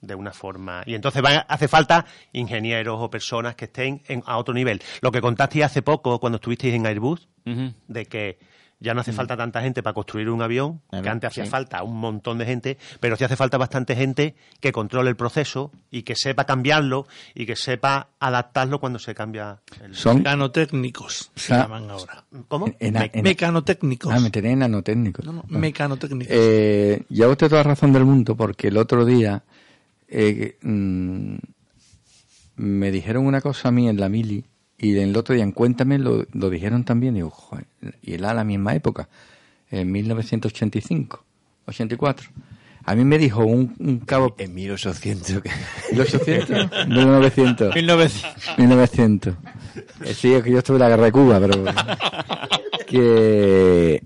de 0.00 0.14
una 0.14 0.32
forma. 0.32 0.82
Y 0.86 0.94
entonces 0.94 1.22
van, 1.22 1.44
hace 1.46 1.68
falta 1.68 2.06
ingenieros 2.32 2.98
o 3.00 3.10
personas 3.10 3.54
que 3.54 3.66
estén 3.66 4.02
en- 4.08 4.22
a 4.26 4.38
otro 4.38 4.54
nivel. 4.54 4.82
Lo 5.02 5.12
que 5.12 5.20
contaste 5.20 5.62
hace 5.62 5.82
poco 5.82 6.18
cuando 6.18 6.36
estuvisteis 6.36 6.74
en 6.74 6.86
Airbus, 6.86 7.28
de 7.88 8.06
que 8.06 8.38
ya 8.80 8.94
no 8.94 9.02
hace 9.02 9.12
falta 9.12 9.36
tanta 9.36 9.60
gente 9.62 9.82
para 9.82 9.92
construir 9.94 10.30
un 10.30 10.40
avión, 10.42 10.80
que 10.90 11.08
antes 11.08 11.28
hacía 11.28 11.44
sí. 11.44 11.50
falta 11.50 11.82
un 11.82 11.98
montón 11.98 12.38
de 12.38 12.46
gente, 12.46 12.78
pero 12.98 13.14
sí 13.16 13.24
hace 13.24 13.36
falta 13.36 13.58
bastante 13.58 13.94
gente 13.94 14.34
que 14.60 14.72
controle 14.72 15.10
el 15.10 15.16
proceso 15.16 15.70
y 15.90 16.02
que 16.02 16.16
sepa 16.16 16.44
cambiarlo 16.46 17.06
y 17.34 17.44
que 17.46 17.56
sepa 17.56 18.08
adaptarlo 18.18 18.80
cuando 18.80 18.98
se 18.98 19.14
cambia 19.14 19.60
el... 19.84 19.94
son 19.94 20.18
Mecanotécnicos 20.18 21.30
se 21.34 21.52
llaman 21.54 21.90
ahora. 21.90 22.24
¿Cómo? 22.48 22.66
en- 22.78 22.94
Me- 22.94 23.10
en- 23.12 23.22
Mecanotécnicos. 23.22 24.12
Ah, 24.14 24.18
me 24.20 24.30
tenéis 24.30 24.54
en 24.54 24.58
nanotécnico. 24.60 25.22
No, 25.24 25.32
no, 25.32 25.44
mecanotécnicos. 25.48 26.34
Eh, 26.34 27.02
lleva 27.10 27.32
usted 27.32 27.48
toda 27.48 27.62
la 27.62 27.70
razón 27.70 27.92
del 27.92 28.04
mundo, 28.04 28.34
porque 28.36 28.68
el 28.68 28.76
otro 28.78 29.04
día 29.04 29.42
eh, 30.08 30.56
mm, 30.62 31.34
me 32.56 32.90
dijeron 32.90 33.26
una 33.26 33.40
cosa 33.40 33.68
a 33.68 33.72
mí 33.72 33.88
en 33.88 33.98
la 34.00 34.08
mili, 34.08 34.44
y 34.80 34.96
el 34.98 35.16
otro 35.16 35.34
día 35.34 35.44
en 35.44 35.52
Cuéntame 35.52 35.98
lo, 35.98 36.26
lo 36.32 36.50
dijeron 36.50 36.84
también, 36.84 37.14
y 37.14 37.18
digo, 37.18 37.30
joder, 37.30 37.66
y 38.02 38.14
era 38.14 38.34
la 38.34 38.44
misma 38.44 38.74
época, 38.74 39.08
en 39.70 39.92
1985, 39.92 41.24
84. 41.66 42.30
A 42.86 42.94
mí 42.94 43.04
me 43.04 43.18
dijo 43.18 43.44
un, 43.44 43.74
un 43.78 43.98
cabo... 44.00 44.34
En 44.38 44.54
1800. 44.54 45.42
que- 45.42 45.50
1800, 45.92 46.88
1900. 46.88 47.74
1900. 47.74 48.58
1900. 48.58 49.34
Eh, 50.04 50.14
Sí, 50.14 50.32
es 50.32 50.42
que 50.42 50.50
yo 50.50 50.58
estuve 50.58 50.76
en 50.76 50.80
la 50.82 50.88
guerra 50.88 51.04
de 51.04 51.12
Cuba, 51.12 51.38
pero. 51.38 51.62
Que. 52.86 54.02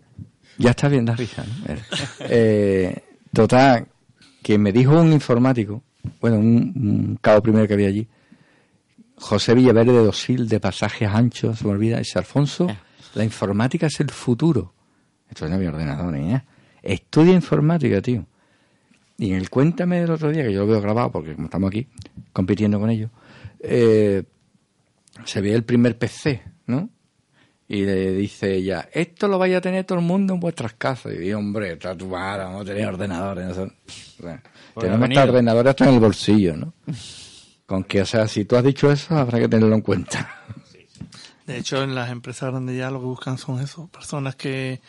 Ya 0.59 0.70
está 0.70 0.89
bien 0.89 1.07
la 1.07 1.16
risa, 1.16 1.45
¿no? 1.45 1.75
Eh, 2.29 2.97
total, 3.33 3.87
que 4.43 4.57
me 4.59 4.72
dijo 4.72 5.01
un 5.01 5.12
informático, 5.12 5.83
bueno, 6.20 6.39
un, 6.39 6.72
un 6.77 7.18
cabo 7.20 7.43
primero 7.43 7.66
que 7.66 7.75
había 7.75 7.89
allí, 7.89 8.07
José 9.17 9.55
Villaverde 9.55 9.93
de 9.93 10.05
Dosil, 10.05 10.49
de 10.49 10.61
Pasajes 10.61 11.09
Anchos, 11.09 11.59
se 11.59 11.65
me 11.65 11.73
olvida, 11.73 12.01
ese 12.01 12.19
Alfonso, 12.19 12.67
la 13.15 13.25
informática 13.25 13.87
es 13.87 14.01
el 14.01 14.11
futuro. 14.11 14.75
Esto 15.29 15.49
no 15.49 15.55
había 15.55 15.71
ordenador 15.71 16.12
ni 16.12 16.27
nada. 16.27 16.45
Estudia 16.83 17.33
informática, 17.33 18.03
tío. 18.03 18.27
Y 19.17 19.31
en 19.31 19.37
el 19.37 19.51
Cuéntame 19.51 20.01
del 20.01 20.11
otro 20.11 20.31
día, 20.31 20.43
que 20.43 20.53
yo 20.53 20.61
lo 20.61 20.67
veo 20.67 20.81
grabado, 20.81 21.12
porque 21.12 21.35
como 21.35 21.47
estamos 21.47 21.69
aquí 21.69 21.87
compitiendo 22.33 22.81
con 22.81 22.91
ellos, 22.91 23.11
eh, 23.61 24.25
se 25.25 25.41
ve 25.41 25.55
el 25.55 25.65
primer 25.65 25.97
PC, 25.97 26.43
¿no? 26.67 26.91
Y 27.67 27.85
le 27.85 28.12
dice 28.12 28.55
ella, 28.55 28.89
esto 28.93 29.27
lo 29.27 29.39
vaya 29.39 29.59
a 29.59 29.61
tener 29.61 29.85
todo 29.85 29.99
el 29.99 30.05
mundo 30.05 30.35
en 30.35 30.41
vuestras 30.41 30.75
casas. 30.75 31.15
Y 31.15 31.19
digo, 31.19 31.39
hombre, 31.39 31.73
está 31.73 31.97
tu 31.97 32.11
vara, 32.11 32.45
vamos 32.45 32.62
a 32.62 32.65
tener 32.67 32.87
ordenadores. 32.87 33.47
¿no? 33.47 33.55
Sea, 33.55 34.43
tenemos 34.79 35.09
hasta 35.09 35.25
ordenadores 35.25 35.71
hasta 35.71 35.89
en 35.89 35.95
el 35.95 36.01
bolsillo, 36.01 36.57
¿no? 36.57 36.75
Con 37.67 37.85
que, 37.85 38.03
o 38.03 38.07
sea, 38.07 38.29
si 38.29 38.45
tú 38.45 38.57
has 38.57 38.65
dicho 38.65 38.91
eso, 38.91 39.17
habrá 39.17 39.39
que 39.39 39.49
tenerlo 39.49 39.75
en 39.75 39.81
cuenta. 39.81 40.29
De 41.47 41.59
hecho, 41.59 41.83
en 41.83 41.95
las 41.95 42.11
empresas 42.11 42.51
grandes 42.51 42.77
ya 42.77 42.91
lo 42.91 43.01
que 43.01 43.07
buscan 43.07 43.39
son 43.39 43.61
eso, 43.61 43.89
personas 43.89 44.35
que 44.37 44.81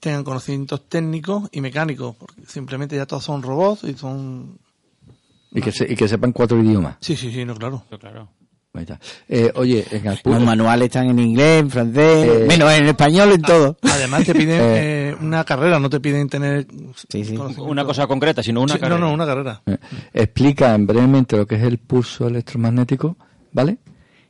tengan 0.00 0.24
conocimientos 0.24 0.86
técnicos 0.88 1.48
y 1.52 1.60
mecánicos, 1.60 2.14
porque 2.16 2.42
simplemente 2.46 2.96
ya 2.96 3.06
todos 3.06 3.24
son 3.24 3.42
robots 3.42 3.84
y 3.84 3.94
son... 3.94 4.58
Y 5.52 5.60
que, 5.62 5.70
se- 5.72 5.90
y 5.90 5.94
que 5.96 6.08
sepan 6.08 6.32
cuatro 6.32 6.60
idiomas. 6.62 6.96
Sí, 7.00 7.16
sí, 7.16 7.30
sí, 7.32 7.44
no, 7.44 7.54
claro. 7.54 7.84
claro. 8.00 8.28
Ahí 8.76 8.82
está. 8.82 8.98
Eh, 9.28 9.52
oye, 9.54 9.84
en 9.92 10.02
Los 10.24 10.42
manuales 10.42 10.86
están 10.86 11.08
en 11.08 11.18
inglés, 11.20 11.60
en 11.62 11.70
francés, 11.70 12.26
Eh, 12.28 12.44
menos 12.48 12.72
en 12.72 12.86
español, 12.86 13.30
en 13.32 13.42
todo. 13.42 13.76
Además 13.82 14.24
te 14.24 14.34
piden 14.34 14.50
Eh. 14.60 15.10
eh, 15.10 15.16
una 15.20 15.44
carrera, 15.44 15.78
no 15.78 15.88
te 15.88 16.00
piden 16.00 16.28
tener... 16.28 16.66
Una 17.58 17.84
cosa 17.84 18.08
concreta, 18.08 18.42
sino 18.42 18.60
una 18.62 18.74
Sí, 18.74 18.80
carrera. 18.80 18.98
No, 18.98 19.06
no, 19.08 19.14
una 19.14 19.26
carrera. 19.26 19.62
Eh, 19.66 19.78
explica 20.12 20.76
brevemente 20.76 21.36
lo 21.36 21.46
que 21.46 21.54
es 21.54 21.62
el 21.62 21.78
pulso 21.78 22.26
electromagnético, 22.26 23.16
¿vale? 23.52 23.78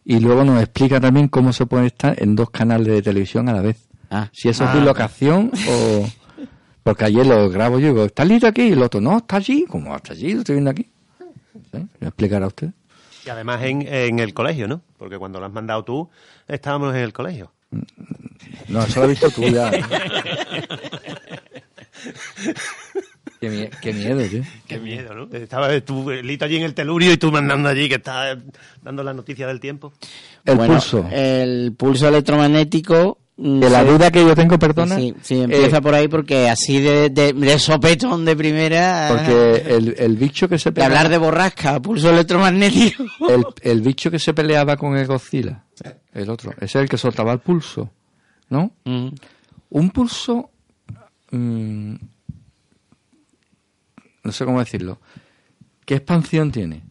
Y 0.05 0.21
luego 0.21 0.45
nos 0.45 0.61
explica 0.63 1.01
también 1.01 1.29
cómo 1.29 1.51
se 1.55 1.65
puede 1.65 1.87
estar 1.87 2.15
en 2.23 2.37
dos 2.37 2.51
canales 2.51 2.87
de 2.89 3.01
televisión 3.01 3.49
a 3.49 3.55
la 3.55 3.63
vez. 3.63 3.89
Ah. 4.11 4.29
Si 4.33 4.51
eso 4.51 4.65
Ah. 4.67 4.73
es 4.75 4.79
bilocación 4.81 5.51
o... 5.71 6.07
Porque 6.83 7.07
ayer 7.07 7.25
lo 7.27 7.49
grabo 7.49 7.79
yo 7.79 7.87
y 7.87 7.91
digo, 7.93 8.05
¿está 8.05 8.27
listo 8.27 8.47
aquí? 8.47 8.65
Y 8.65 8.73
el 8.73 8.83
otro, 8.83 9.01
no, 9.01 9.17
está 9.17 9.37
allí. 9.37 9.65
¿Cómo 9.67 9.97
está 9.97 10.13
allí? 10.13 10.35
Lo 10.35 10.41
estoy 10.41 10.57
viendo 10.57 10.71
aquí. 10.71 10.87
¿Sí? 11.73 11.79
¿Me 11.99 12.09
explicará 12.09 12.47
usted? 12.47 12.69
Y 13.27 13.31
además 13.31 13.63
en, 13.63 13.83
en 13.87 14.19
el 14.19 14.35
colegio, 14.35 14.69
¿no? 14.69 14.83
Porque 14.99 15.19
cuando 15.19 15.41
lo 15.41 15.47
has 15.47 15.53
mandado 15.53 15.83
tú, 15.85 16.11
estábamos 16.49 16.95
en 16.95 17.01
el 17.03 17.13
colegio. 17.13 17.53
No, 18.69 18.83
eso 18.85 19.01
lo 19.01 19.05
has 19.07 19.11
visto 19.11 19.31
tú 19.31 19.43
ya. 19.49 19.71
qué, 23.41 23.51
mie- 23.51 23.71
qué 23.81 23.93
miedo, 23.93 24.23
tío. 24.29 24.43
Qué 24.67 24.79
miedo, 24.79 25.15
¿no? 25.15 25.29
Estaba 25.37 25.81
tú, 25.81 26.11
Lito, 26.11 26.45
allí 26.45 26.57
en 26.57 26.63
el 26.65 26.75
telurio 26.75 27.13
y 27.13 27.17
tú 27.17 27.31
mandando 27.33 27.69
allí 27.69 27.89
que 27.89 27.97
estás 27.97 28.39
dando 28.83 29.03
la 29.03 29.15
noticia 29.15 29.47
del 29.47 29.61
tiempo. 29.61 29.93
El 30.45 30.57
Bueno, 30.57 30.75
pulso. 30.75 31.09
El 31.11 31.75
pulso 31.77 32.09
electromagnético. 32.09 33.19
Mm, 33.37 33.61
De 33.61 33.71
la 33.71 33.81
se- 33.83 33.87
duda 33.91 34.11
que 34.11 34.25
yo 34.25 34.35
tengo, 34.35 34.59
perdona. 34.59 34.97
Sí, 34.97 35.15
sí, 35.23 35.41
empieza 35.41 35.79
eh, 35.79 35.83
por 35.83 35.95
ahí 35.95 36.09
porque 36.09 36.49
así 36.49 36.81
de, 36.81 37.11
de, 37.11 37.33
de 37.33 37.59
sopetón 37.59 38.25
de 38.25 38.37
primera. 38.37 39.09
Porque 39.11 39.57
el, 39.77 39.95
el 39.99 40.17
bicho 40.17 40.49
que 40.49 40.59
se 40.59 40.71
de 40.71 40.83
hablar 40.85 41.09
de 41.09 41.19
borrasca, 41.19 41.81
pulso 41.81 42.11
electromagnético. 42.11 43.05
el, 43.29 43.45
el 43.63 43.81
bicho 43.83 44.11
que 44.11 44.19
se 44.19 44.35
peleaba 44.35 44.77
con 44.77 44.97
el 44.97 45.07
Godzilla, 45.07 45.65
el 46.13 46.31
otro, 46.31 46.53
ese 46.57 46.65
es 46.65 46.75
el 46.77 46.89
que 46.89 46.97
soltaba 46.99 47.33
el 47.33 47.39
pulso, 47.41 47.91
¿no? 48.51 48.73
Mm. 48.85 49.09
Un 49.71 49.91
pulso, 49.91 50.51
mm, 51.33 51.95
no 54.23 54.33
sé 54.33 54.45
cómo 54.45 54.61
decirlo, 54.61 54.99
¿qué 55.85 55.97
expansión 55.97 56.51
tiene? 56.51 56.83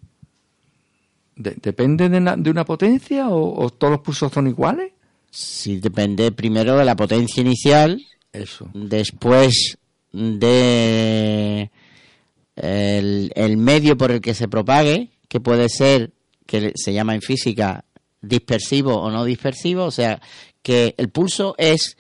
De- 1.35 1.55
¿Depende 1.61 2.09
de, 2.09 2.17
una- 2.17 2.35
de 2.37 2.49
una 2.51 2.63
potencia 2.65 3.27
o, 3.29 3.63
o 3.63 3.69
todos 3.71 3.91
los 3.91 4.01
pulsos 4.01 4.31
son 4.31 4.47
iguales? 4.47 4.92
Sí, 5.35 5.77
depende 5.79 6.31
primero 6.31 6.77
de 6.77 6.85
la 6.85 6.95
potencia 6.95 7.41
inicial, 7.41 7.99
Eso. 8.31 8.69
después 8.75 9.77
de 10.11 11.71
el, 12.55 13.31
el 13.33 13.57
medio 13.57 13.97
por 13.97 14.11
el 14.11 14.21
que 14.21 14.35
se 14.35 14.47
propague, 14.47 15.09
que 15.27 15.39
puede 15.39 15.69
ser, 15.69 16.11
que 16.45 16.71
se 16.75 16.93
llama 16.93 17.15
en 17.15 17.21
física 17.23 17.83
dispersivo 18.21 18.95
o 18.95 19.09
no 19.09 19.25
dispersivo, 19.25 19.85
o 19.85 19.91
sea, 19.91 20.21
que 20.61 20.93
el 20.97 21.09
pulso 21.09 21.55
es 21.57 21.97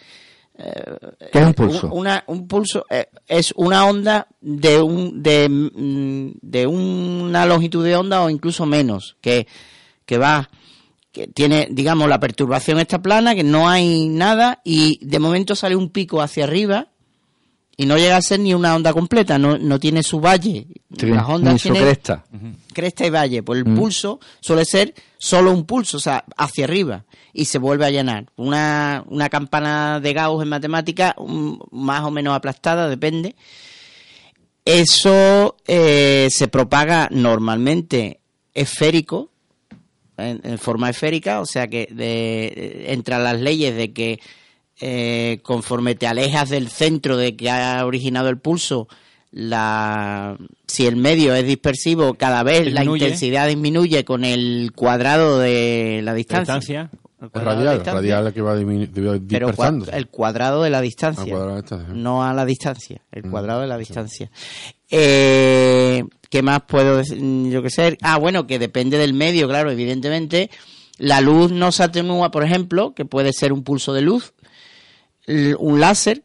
¿Qué 0.55 1.39
es 1.39 1.45
un 1.47 1.53
pulso? 1.55 1.87
Un, 1.87 2.01
una- 2.01 2.23
un 2.27 2.47
pulso 2.47 2.85
eh, 2.91 3.07
es 3.27 3.51
una 3.55 3.87
onda 3.87 4.27
de 4.39 4.79
un 4.79 5.23
de, 5.23 5.49
mm, 5.49 6.33
de 6.39 6.67
una 6.67 7.47
longitud 7.47 7.83
de 7.83 7.95
onda 7.95 8.21
o 8.21 8.29
incluso 8.29 8.67
menos 8.67 9.17
que, 9.19 9.47
que 10.05 10.19
va 10.19 10.47
que 11.13 11.27
tiene 11.27 11.67
digamos 11.71 12.09
la 12.09 12.19
perturbación 12.19 12.79
está 12.79 13.01
plana 13.01 13.35
que 13.35 13.43
no 13.43 13.69
hay 13.69 14.07
nada 14.07 14.59
y 14.65 14.99
de 15.05 15.19
momento 15.19 15.55
sale 15.55 15.75
un 15.77 15.89
pico 15.89 16.21
hacia 16.21 16.43
arriba 16.43 16.87
y 17.77 17.85
no 17.85 17.97
llega 17.97 18.17
a 18.17 18.21
ser 18.21 18.39
ni 18.39 18.53
una 18.53 18.75
onda 18.75 18.91
completa 18.93 19.37
no, 19.37 19.57
no 19.57 19.79
tiene 19.79 20.03
su 20.03 20.19
valle 20.19 20.67
Sí, 20.99 21.05
las 21.07 21.27
ondas 21.29 21.53
ni 21.53 21.59
su 21.59 21.69
tienen 21.69 21.83
cresta. 21.83 22.23
cresta 22.73 23.05
y 23.05 23.09
valle 23.09 23.41
pues 23.43 23.59
el 23.59 23.65
Mm. 23.65 23.75
pulso 23.77 24.19
suele 24.41 24.65
ser 24.65 24.93
solo 25.17 25.51
un 25.53 25.65
pulso 25.65 25.97
o 25.97 25.99
sea 25.99 26.25
hacia 26.35 26.65
arriba 26.65 27.05
y 27.31 27.45
se 27.45 27.57
vuelve 27.59 27.85
a 27.85 27.89
llenar 27.91 28.25
una, 28.35 29.03
una 29.07 29.29
campana 29.29 29.99
de 29.99 30.13
Gauss 30.13 30.43
en 30.43 30.49
matemática 30.49 31.15
más 31.71 32.01
o 32.03 32.11
menos 32.11 32.35
aplastada 32.35 32.89
depende 32.89 33.35
eso 34.65 35.57
eh, 35.67 36.27
se 36.31 36.47
propaga 36.47 37.09
normalmente 37.11 38.21
esférico 38.53 39.29
en, 40.17 40.41
en 40.43 40.57
forma 40.57 40.89
esférica 40.89 41.41
o 41.41 41.45
sea 41.45 41.67
que 41.67 41.87
de, 41.91 42.85
entran 42.93 43.23
las 43.23 43.39
leyes 43.39 43.75
de 43.75 43.93
que 43.93 44.19
eh, 44.81 45.39
conforme 45.43 45.95
te 45.95 46.07
alejas 46.07 46.49
del 46.49 46.67
centro 46.69 47.15
de 47.17 47.35
que 47.35 47.49
ha 47.49 47.85
originado 47.85 48.29
el 48.29 48.37
pulso, 48.39 48.87
la, 49.31 50.37
si 50.67 50.85
el 50.87 50.95
medio 50.95 51.33
es 51.35 51.45
dispersivo, 51.45 52.13
cada 52.15 52.43
vez 52.43 52.71
la 52.73 52.83
intensidad 52.83 53.47
disminuye 53.47 54.03
con 54.03 54.23
el 54.25 54.71
cuadrado 54.75 55.39
de 55.39 56.01
la 56.03 56.13
distancia. 56.13 56.55
Distancia. 56.55 56.89
El 57.21 57.29
radial, 57.41 57.75
distancia. 57.75 57.93
radial 57.93 58.33
que 58.33 58.41
va 58.41 58.53
Pero 58.93 59.19
dispersando. 59.19 59.85
cua- 59.85 59.93
el 59.95 60.07
cuadrado 60.07 60.63
de 60.63 60.69
la 60.69 60.81
distancia. 60.81 61.23
Ah, 61.23 61.29
cuadrado 61.29 61.47
de 61.47 61.53
la 61.55 61.61
distancia. 61.61 61.93
No 61.93 62.23
a 62.23 62.33
la 62.33 62.45
distancia, 62.45 63.01
el 63.11 63.29
cuadrado 63.29 63.61
de 63.61 63.67
la 63.67 63.77
distancia. 63.77 64.29
Eh, 64.95 66.03
¿Qué 66.29 66.43
más 66.43 66.61
puedo 66.67 66.97
decir? 66.97 67.19
Mm. 67.19 67.51
Ah, 68.01 68.19
bueno, 68.19 68.45
que 68.45 68.59
depende 68.59 68.99
del 68.99 69.15
medio, 69.15 69.47
claro, 69.47 69.71
evidentemente. 69.71 70.51
La 70.99 71.19
luz 71.19 71.51
no 71.51 71.71
se 71.71 71.81
atenúa, 71.81 72.29
por 72.29 72.43
ejemplo, 72.43 72.93
que 72.93 73.03
puede 73.03 73.33
ser 73.33 73.53
un 73.53 73.63
pulso 73.63 73.93
de 73.93 74.01
luz, 74.01 74.33
un 75.27 75.79
láser. 75.79 76.23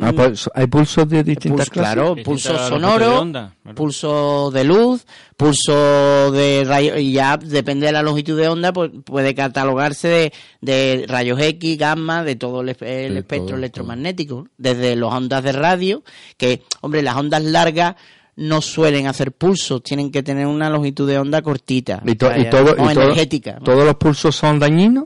Ah, 0.00 0.12
pues, 0.14 0.48
hay 0.54 0.66
pulsos 0.66 1.08
de 1.08 1.22
distintas 1.24 1.68
Pulso, 1.68 1.72
clases. 1.72 1.94
claro, 1.94 2.14
Distintas 2.14 2.24
pulso 2.52 2.68
sonoro, 2.68 3.10
de 3.10 3.16
onda, 3.16 3.54
claro. 3.62 3.74
pulso 3.74 4.50
de 4.52 4.64
luz, 4.64 5.06
pulso 5.36 6.30
de 6.32 6.64
rayos, 6.66 6.98
y 6.98 7.12
ya 7.12 7.36
depende 7.36 7.86
de 7.86 7.92
la 7.92 8.02
longitud 8.02 8.38
de 8.38 8.48
onda, 8.48 8.72
pues 8.72 8.90
puede 9.04 9.34
catalogarse 9.34 10.08
de, 10.08 10.32
de 10.60 11.04
rayos 11.08 11.40
X, 11.40 11.78
gamma, 11.78 12.22
de 12.24 12.36
todo 12.36 12.60
el, 12.60 12.68
espectro 12.70 13.46
todo, 13.46 13.56
electromagnético, 13.56 14.46
desde 14.58 14.96
las 14.96 15.12
ondas 15.12 15.42
de 15.42 15.52
radio, 15.52 16.02
que, 16.36 16.62
hombre, 16.80 17.02
las 17.02 17.16
ondas 17.16 17.42
largas 17.42 17.96
no 18.36 18.62
suelen 18.62 19.06
hacer 19.06 19.32
pulsos, 19.32 19.82
tienen 19.82 20.10
que 20.10 20.22
tener 20.22 20.46
una 20.46 20.70
longitud 20.70 21.06
de 21.08 21.18
onda 21.18 21.42
cortita, 21.42 22.02
Y, 22.06 22.14
to- 22.14 22.28
o 22.28 22.30
sea, 22.30 22.38
y 22.38 22.48
todo, 22.48 22.70
o 22.78 22.90
y 22.90 22.94
todo- 22.94 23.02
energética. 23.04 23.58
¿Todos 23.62 23.84
los 23.84 23.96
pulsos 23.96 24.34
son 24.36 24.58
dañinos? 24.58 25.04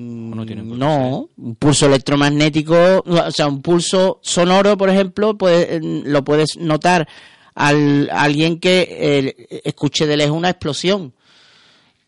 Mm, 0.00 0.78
no 0.78 1.28
un 1.36 1.54
pulso 1.56 1.86
electromagnético, 1.86 3.02
o 3.04 3.30
sea, 3.32 3.48
un 3.48 3.62
pulso 3.62 4.20
sonoro, 4.22 4.76
por 4.76 4.90
ejemplo, 4.90 5.36
puede- 5.36 5.76
eh, 5.76 5.80
lo 5.82 6.22
puedes 6.24 6.56
notar 6.58 7.08
al 7.54 8.08
a 8.12 8.22
alguien 8.22 8.60
que 8.60 8.86
eh, 8.88 9.60
escuche 9.64 10.06
de 10.06 10.16
lejos 10.16 10.36
una 10.36 10.50
explosión 10.50 11.12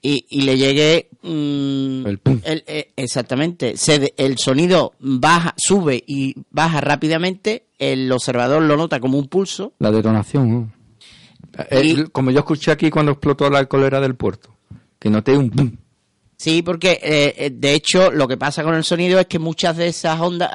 y, 0.02 0.24
y 0.30 0.42
le 0.42 0.56
llegue 0.56 1.08
mm, 1.22 2.06
El 2.06 2.18
pum. 2.18 2.40
el- 2.44 2.62
eh, 2.66 2.92
exactamente, 2.96 3.76
se 3.76 4.14
el 4.16 4.38
sonido 4.38 4.92
baja, 5.00 5.54
sube 5.56 6.02
y 6.06 6.34
baja 6.50 6.80
rápidamente, 6.80 7.64
el 7.78 8.10
observador 8.12 8.62
lo 8.62 8.76
nota 8.76 9.00
como 9.00 9.18
un 9.18 9.26
pulso. 9.26 9.72
La 9.80 9.90
detonación. 9.90 10.50
¿no? 10.50 10.72
Y- 11.82 12.04
como 12.12 12.30
yo 12.30 12.38
escuché 12.38 12.70
aquí 12.70 12.90
cuando 12.90 13.12
explotó 13.12 13.50
la 13.50 13.64
colera 13.66 14.00
del 14.00 14.14
puerto. 14.14 14.54
Que 14.98 15.10
noté 15.10 15.36
un 15.36 15.50
pum. 15.50 15.72
Sí, 16.40 16.62
porque 16.62 16.92
eh, 17.02 17.34
eh, 17.36 17.50
de 17.52 17.74
hecho 17.74 18.10
lo 18.10 18.26
que 18.26 18.38
pasa 18.38 18.62
con 18.62 18.74
el 18.74 18.82
sonido 18.82 19.20
es 19.20 19.26
que 19.26 19.38
muchas 19.38 19.76
de 19.76 19.88
esas 19.88 20.18
ondas 20.18 20.50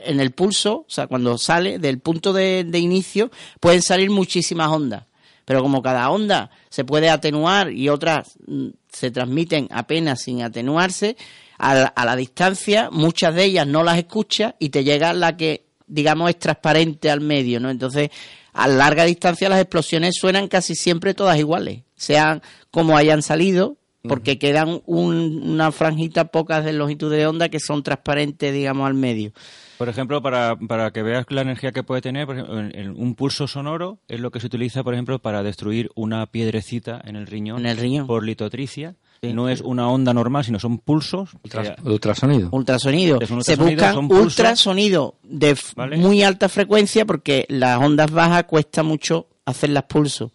en 0.00 0.20
el 0.20 0.32
pulso, 0.32 0.80
o 0.80 0.86
sea, 0.86 1.06
cuando 1.06 1.38
sale 1.38 1.78
del 1.78 1.98
punto 2.00 2.34
de, 2.34 2.64
de 2.64 2.78
inicio, 2.78 3.30
pueden 3.58 3.80
salir 3.80 4.10
muchísimas 4.10 4.68
ondas. 4.68 5.04
Pero 5.46 5.62
como 5.62 5.80
cada 5.80 6.10
onda 6.10 6.50
se 6.68 6.84
puede 6.84 7.08
atenuar 7.08 7.72
y 7.72 7.88
otras 7.88 8.36
mm, 8.46 8.66
se 8.92 9.10
transmiten 9.10 9.66
apenas 9.70 10.20
sin 10.20 10.42
atenuarse, 10.42 11.16
a 11.56 11.74
la, 11.74 11.86
a 11.86 12.04
la 12.04 12.14
distancia 12.14 12.90
muchas 12.92 13.34
de 13.34 13.44
ellas 13.44 13.66
no 13.66 13.82
las 13.84 13.96
escuchas 13.96 14.56
y 14.58 14.68
te 14.68 14.84
llega 14.84 15.14
la 15.14 15.38
que, 15.38 15.68
digamos, 15.86 16.28
es 16.28 16.38
transparente 16.38 17.10
al 17.10 17.22
medio, 17.22 17.60
¿no? 17.60 17.70
Entonces 17.70 18.10
a 18.52 18.68
larga 18.68 19.04
distancia 19.04 19.48
las 19.48 19.62
explosiones 19.62 20.16
suenan 20.20 20.48
casi 20.48 20.74
siempre 20.74 21.14
todas 21.14 21.38
iguales, 21.38 21.84
sean 21.96 22.42
como 22.70 22.94
hayan 22.94 23.22
salido, 23.22 23.78
porque 24.08 24.38
quedan 24.38 24.80
un- 24.86 25.42
una 25.44 25.70
franjita 25.72 26.26
pocas 26.26 26.64
de 26.64 26.72
longitud 26.72 27.10
de 27.10 27.26
onda 27.26 27.48
que 27.48 27.60
son 27.60 27.82
transparentes, 27.82 28.52
digamos, 28.52 28.86
al 28.86 28.94
medio. 28.94 29.32
Por 29.78 29.88
ejemplo, 29.88 30.20
para, 30.20 30.56
para 30.56 30.90
que 30.90 31.02
veas 31.02 31.24
la 31.28 31.42
energía 31.42 31.70
que 31.70 31.84
puede 31.84 32.00
tener, 32.00 32.26
por 32.26 32.34
ejemplo, 32.36 32.58
en- 32.58 32.76
en 32.76 32.90
un 33.00 33.14
pulso 33.14 33.46
sonoro 33.46 33.98
es 34.08 34.18
lo 34.18 34.30
que 34.32 34.40
se 34.40 34.46
utiliza, 34.46 34.82
por 34.82 34.94
ejemplo, 34.94 35.20
para 35.20 35.42
destruir 35.44 35.90
una 35.94 36.26
piedrecita 36.26 37.00
en 37.04 37.14
el 37.14 37.26
riñón, 37.28 37.60
En 37.60 37.66
el 37.66 37.76
riñón. 37.76 38.06
por 38.06 38.24
litotricia. 38.24 38.96
No 39.20 39.48
es 39.48 39.60
una 39.62 39.88
onda 39.88 40.14
normal, 40.14 40.44
sino 40.44 40.60
son 40.60 40.78
pulsos. 40.78 41.30
Ultras- 41.42 41.74
que- 41.74 41.88
ultrasonido. 41.90 42.48
Ultrasonido. 42.52 43.18
Un 43.18 43.26
Se 43.26 43.34
ultrasonido, 43.34 43.92
buscan 44.02 44.20
ultrasonido 44.22 45.14
de 45.24 45.56
muy 45.96 46.22
alta 46.22 46.48
frecuencia 46.48 47.04
porque 47.04 47.44
las 47.48 47.78
ondas 47.80 48.10
bajas 48.12 48.44
cuesta 48.44 48.82
mucho 48.84 49.26
hacerlas 49.44 49.84
pulso. 49.88 50.32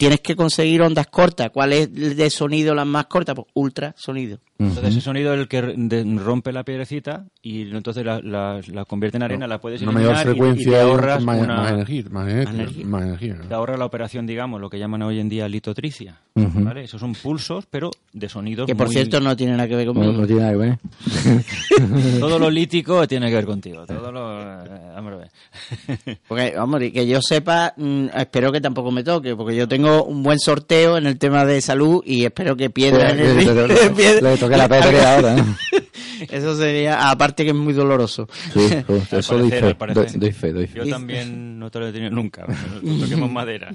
Tienes 0.00 0.20
que 0.22 0.34
conseguir 0.34 0.80
ondas 0.80 1.08
cortas. 1.08 1.50
¿Cuál 1.50 1.74
es 1.74 1.92
de 1.92 2.30
sonido 2.30 2.74
las 2.74 2.86
más 2.86 3.04
cortas? 3.04 3.34
Pues 3.34 3.48
ultrasonido. 3.52 4.38
Entonces 4.60 4.90
ese 4.92 5.00
sonido 5.00 5.32
es 5.34 5.40
el 5.40 5.48
que 5.48 5.60
rompe 6.22 6.52
la 6.52 6.62
piedrecita 6.64 7.24
y 7.42 7.62
entonces 7.70 8.04
la, 8.04 8.20
la- 8.20 8.60
la 8.72 8.84
convierte 8.84 9.16
en 9.16 9.22
arena, 9.22 9.46
la 9.46 9.60
puedes 9.60 9.80
Una 9.82 9.92
mayor 9.92 10.10
eliminar 10.14 10.26
y- 10.26 10.30
y, 10.30 10.32
frecuencia 10.34 10.72
te 10.72 10.80
ahorras 10.80 11.22
más, 11.24 11.40
una- 11.40 11.56
más 11.56 11.72
energía. 11.72 12.04
Más 12.10 12.28
energía. 12.30 12.54
energía. 12.54 12.86
más 12.86 13.02
energía, 13.02 13.34
¿no? 13.34 13.44
te 13.48 13.54
ahorra 13.54 13.76
la 13.76 13.84
operación, 13.86 14.26
digamos, 14.26 14.60
lo 14.60 14.68
que 14.70 14.78
llaman 14.78 15.02
hoy 15.02 15.18
en 15.18 15.28
día 15.28 15.48
litotricia. 15.48 16.16
¿vale? 16.34 16.84
Esos 16.84 17.00
son 17.00 17.12
pulsos, 17.14 17.66
pero 17.70 17.90
de 18.12 18.28
sonidos 18.28 18.66
Que 18.66 18.74
por 18.74 18.86
muy- 18.86 18.94
cierto 18.94 19.20
no 19.20 19.36
tiene 19.36 19.52
nada 19.52 19.68
que 19.68 19.76
ver 19.76 19.86
conmigo. 19.88 20.12
No, 20.12 20.18
no 20.20 20.26
tiene 20.26 20.42
nada 20.42 20.52
que 20.52 20.58
ver. 20.58 20.78
Todo 22.20 22.38
lo 22.38 22.50
lítico 22.50 23.06
tiene 23.06 23.28
que 23.28 23.34
ver 23.34 23.44
contigo. 23.46 23.84
Todo 23.86 24.10
lo... 24.12 24.42
eh, 24.64 24.68
hombre, 24.96 25.16
Porque, 26.28 26.58
hombre, 26.58 26.92
que 26.92 27.06
yo 27.06 27.20
sepa, 27.20 27.74
mm, 27.76 28.06
espero 28.16 28.52
que 28.52 28.60
tampoco 28.60 28.90
me 28.90 29.02
toque, 29.04 29.34
porque 29.36 29.54
yo 29.56 29.68
tengo 29.68 30.04
un 30.04 30.22
buen 30.22 30.38
sorteo 30.38 30.96
en 30.96 31.06
el 31.06 31.18
tema 31.18 31.44
de 31.44 31.60
salud 31.60 32.02
y 32.06 32.24
espero 32.24 32.56
que 32.56 32.70
piedra 32.70 33.10
en 33.10 33.20
el 33.20 33.36
Toque 34.50 34.56
la 34.56 34.68
pedre 34.68 35.04
ahora. 35.04 35.36
¿eh? 35.38 35.44
Eso 36.30 36.56
sería, 36.56 37.10
aparte 37.10 37.44
que 37.44 37.50
es 37.50 37.56
muy 37.56 37.72
doloroso. 37.72 38.28
Sí, 38.52 38.68
pues, 38.86 39.12
eso 39.12 39.38
doy 39.38 39.50
fe, 39.50 39.74
doy, 39.94 40.06
doy 40.14 40.32
fe, 40.32 40.52
doy 40.52 40.66
fe. 40.66 40.78
Yo 40.78 40.86
también 40.88 41.58
no 41.58 41.70
te 41.70 41.78
lo 41.78 41.88
he 41.88 41.92
tenido 41.92 42.10
nunca. 42.10 42.46
No 42.82 42.98
toquemos 43.00 43.30
madera. 43.30 43.72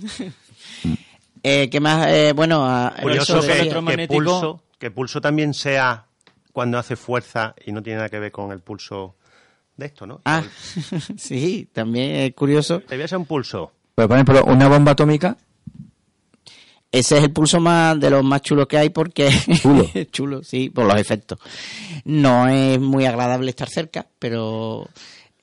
Eh, 1.41 1.69
¿Qué 1.69 1.79
más? 1.79 2.07
Eh, 2.07 2.33
bueno, 2.35 2.65
a- 2.65 2.93
Curioso 3.01 3.41
que, 3.41 3.69
que 3.97 4.07
pulso, 4.07 4.61
que 4.77 4.91
pulso 4.91 5.21
también 5.21 5.53
sea 5.55 6.05
cuando 6.51 6.77
hace 6.77 6.95
fuerza 6.95 7.55
y 7.65 7.71
no 7.71 7.81
tiene 7.81 7.97
nada 7.97 8.09
que 8.09 8.19
ver 8.19 8.31
con 8.31 8.51
el 8.51 8.59
pulso 8.59 9.15
de 9.75 9.87
esto, 9.87 10.05
¿no? 10.05 10.21
Ah, 10.25 10.43
sí, 11.17 11.67
también 11.73 12.15
es 12.15 12.33
curioso. 12.33 12.79
Te 12.81 12.95
voy 12.95 13.01
a 13.01 13.05
hacer 13.05 13.17
un 13.17 13.25
pulso. 13.25 13.71
Pues, 13.95 14.07
por 14.07 14.17
ejemplo, 14.17 14.43
una 14.45 14.67
bomba 14.67 14.91
atómica, 14.91 15.35
Ese 16.91 17.17
es 17.17 17.23
el 17.23 17.31
pulso 17.31 17.59
más 17.59 17.99
de 17.99 18.09
los 18.09 18.23
más 18.23 18.41
chulos 18.41 18.67
que 18.67 18.77
hay 18.77 18.89
porque 18.89 19.29
Chulo. 19.61 19.89
chulo, 20.11 20.43
sí, 20.43 20.69
por 20.69 20.85
los 20.85 20.99
efectos. 20.99 21.39
No 22.05 22.47
es 22.47 22.79
muy 22.79 23.05
agradable 23.05 23.49
estar 23.49 23.69
cerca, 23.69 24.07
pero 24.19 24.87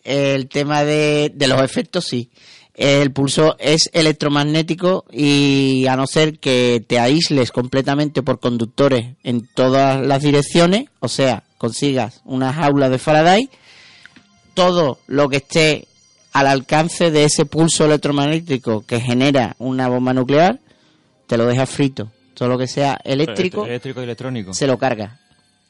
el 0.05 0.49
tema 0.49 0.85
de, 0.85 1.31
de 1.35 1.49
los 1.49 1.61
efectos 1.61 2.07
sí. 2.07 2.31
El 2.75 3.13
pulso 3.13 3.55
es 3.59 3.91
electromagnético 3.93 5.05
y 5.13 5.87
a 5.89 5.97
no 5.97 6.07
ser 6.07 6.39
que 6.39 6.83
te 6.87 6.99
aísles 6.99 7.53
completamente 7.53 8.23
por 8.23 8.41
conductores 8.41 9.15
en 9.23 9.47
todas 9.55 10.05
las 10.05 10.23
direcciones, 10.23 10.87
o 11.01 11.09
sea, 11.09 11.45
consigas 11.59 12.23
una 12.25 12.51
jaula 12.53 12.89
de 12.89 12.99
Faraday, 12.99 13.51
todo 14.55 14.99
lo 15.07 15.29
que 15.29 15.37
esté 15.37 15.87
al 16.33 16.47
alcance 16.47 17.11
de 17.11 17.25
ese 17.25 17.45
pulso 17.45 17.85
electromagnético 17.85 18.87
que 18.87 19.01
genera 19.01 19.55
una 19.59 19.89
bomba 19.89 20.15
nuclear, 20.15 20.59
te 21.33 21.39
lo 21.39 21.47
deja 21.47 21.65
frito. 21.65 22.11
Todo 22.35 22.51
lo 22.51 22.59
que 22.59 22.67
sea 22.67 23.01
eléctrico 23.03 23.65
Eléctrico 23.65 24.01
y 24.03 24.05
electrónico. 24.05 24.53
se 24.53 24.67
lo 24.67 24.77
carga. 24.77 25.19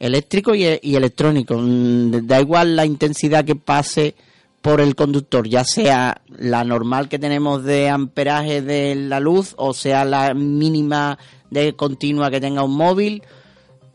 Eléctrico 0.01 0.57
y, 0.57 0.67
y 0.83 0.97
electrónico. 0.97 1.55
Mm, 1.57 2.27
Da 2.27 2.41
igual 2.41 2.75
la 2.75 2.85
intensidad 2.85 3.45
que 3.45 3.55
pase 3.55 4.17
por 4.61 4.81
el 4.81 4.97
conductor, 4.97 5.49
ya 5.49 5.63
sea 5.63 6.21
la 6.37 6.65
normal 6.65 7.09
que 7.09 7.21
tenemos 7.21 7.63
de 7.63 7.89
amperaje 7.89 8.61
de 8.61 8.97
la 8.97 9.21
luz 9.21 9.55
o 9.57 9.73
sea 9.73 10.05
la 10.05 10.35
mínima 10.35 11.17
de 11.51 11.75
continua 11.75 12.29
que 12.29 12.41
tenga 12.41 12.65
un 12.65 12.75
móvil, 12.77 13.23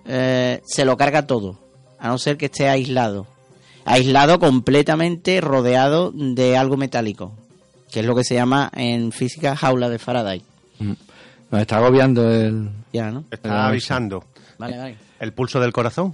eh, 0.05 0.61
se 0.65 0.85
lo 0.85 0.95
carga 0.95 1.27
todo, 1.27 1.59
a 1.99 2.07
no 2.07 2.17
ser 2.17 2.37
que 2.37 2.45
esté 2.45 2.69
aislado. 2.69 3.27
Aislado 3.83 4.39
completamente, 4.39 5.41
rodeado 5.41 6.13
de 6.13 6.55
algo 6.55 6.77
metálico, 6.77 7.33
que 7.91 7.99
es 7.99 8.05
lo 8.05 8.15
que 8.15 8.23
se 8.23 8.35
llama 8.35 8.71
en 8.73 9.11
física 9.11 9.53
jaula 9.57 9.89
de 9.89 9.99
Faraday. 9.99 10.41
Nos 11.51 11.61
está 11.61 11.77
agobiando 11.77 12.31
el... 12.31 12.69
Ya, 12.93 13.11
¿no? 13.11 13.23
Está 13.31 13.49
Ah, 13.65 13.67
avisando. 13.67 14.23
Vale, 14.57 14.77
vale. 14.77 14.95
El 15.19 15.33
pulso 15.33 15.59
del 15.59 15.71
corazón. 15.73 16.13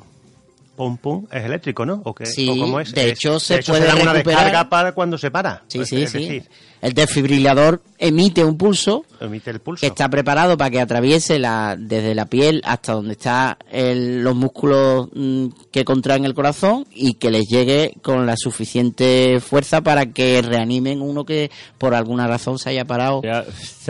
Pum, 0.76 0.98
pum, 0.98 1.28
es 1.32 1.44
eléctrico, 1.46 1.86
¿no? 1.86 2.02
¿O 2.04 2.16
qué? 2.16 2.26
Sí, 2.26 2.50
¿O 2.50 2.58
cómo 2.58 2.80
es? 2.80 2.92
de 2.94 3.06
Es- 3.12 3.12
hecho, 3.20 3.40
se 3.40 3.58
de 3.58 3.64
puede 3.64 3.86
da 3.86 3.94
una 3.96 4.12
recuperar- 4.14 4.24
descarga 4.26 4.70
para 4.70 4.92
cuando 4.94 5.18
se 5.20 5.30
para. 5.30 5.62
Sí, 5.68 5.78
Pues, 5.78 5.90
sí, 5.90 6.02
es 6.02 6.12
sí. 6.12 6.18
decir, 6.20 6.50
El 6.84 6.94
desfibrilador 6.94 7.82
emite 7.98 8.44
un 8.44 8.58
pulso 8.58 9.06
emite 9.22 9.50
el 9.52 9.62
pulso. 9.62 9.80
que 9.80 9.88
está 9.88 10.10
preparado 10.10 10.58
para 10.58 10.70
que 10.70 10.82
atraviese 10.82 11.40
la, 11.40 11.78
desde 11.80 12.14
la 12.14 12.26
piel 12.26 12.62
hasta 12.66 12.92
donde 12.94 13.14
están 13.14 13.56
los 13.72 14.36
músculos 14.36 15.08
mm, 15.14 15.48
que 15.72 15.86
contraen 15.86 16.26
el 16.26 16.34
corazón 16.34 16.86
y 16.94 17.14
que 17.14 17.32
les 17.32 17.48
llegue 17.48 17.94
con 18.02 18.26
la 18.26 18.36
suficiente 18.36 19.40
fuerza 19.40 19.80
para 19.82 20.08
que 20.08 20.42
reanimen 20.42 21.02
uno 21.02 21.24
que 21.26 21.50
por 21.78 21.94
alguna 21.96 22.28
razón 22.28 22.60
se 22.60 22.70
haya 22.70 22.84
parado. 22.86 23.22
Ya 23.24 23.46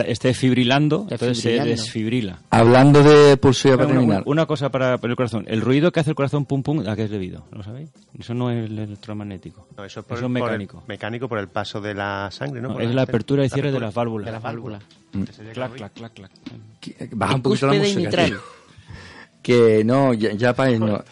esté 0.06 0.34
fibrilando, 0.36 1.08
entonces 1.10 1.40
se 1.40 1.60
desfibrila. 1.64 2.40
Hablando 2.52 3.02
de 3.02 3.38
pulso 3.38 3.70
ya 3.70 3.76
para 3.78 3.88
Una, 3.88 3.96
terminar. 3.96 4.24
una- 4.28 4.44
cosa 4.46 4.70
para, 4.70 4.98
para 5.00 5.10
el 5.12 5.16
corazón. 5.18 5.46
El 5.48 5.62
ruido 5.62 5.92
que 5.92 6.00
hace 6.02 6.10
el 6.12 6.16
corazón 6.16 6.46
pum 6.46 6.62
pum, 6.62 6.84
¿a 6.88 6.96
qué 6.96 7.06
es 7.06 7.10
debido? 7.10 7.46
¿Lo 7.52 7.64
sabéis? 7.64 7.90
Eso 8.20 8.34
no 8.36 8.52
es 8.52 8.70
el 8.70 8.78
electromagnético. 8.78 9.68
No, 9.78 9.84
eso 9.86 10.02
es, 10.02 10.06
por 10.06 10.18
Eso 10.18 10.28
el- 10.28 10.36
es 10.36 10.40
por 10.42 10.50
el- 10.52 10.60
mecánico. 10.60 10.84
mecánico 10.88 11.28
por 11.30 11.40
el 11.40 11.48
paso 11.48 11.80
de 11.82 11.94
la 11.96 12.30
sangre, 12.32 12.62
¿no? 12.62 12.68
No, 12.70 12.80
Es 12.84 12.96
la 12.96 13.02
apertura 13.04 13.46
y 13.46 13.50
cierre 13.50 13.72
de 13.72 13.80
las 13.80 13.94
válvulas. 13.94 14.26
de 14.26 14.32
las 14.32 14.42
válvulas. 14.42 14.84
Clac, 15.54 15.74
clac, 15.74 15.94
clac, 15.94 16.14
clac. 16.14 16.32
Baja 17.12 17.36
un 17.36 17.42
poquito 17.42 17.68
la 17.68 17.74
música. 17.80 18.10
Que 19.42 19.84
no, 19.84 20.14
ya, 20.14 20.32
ya 20.34 20.54
para 20.56 20.72
no. 20.80 21.04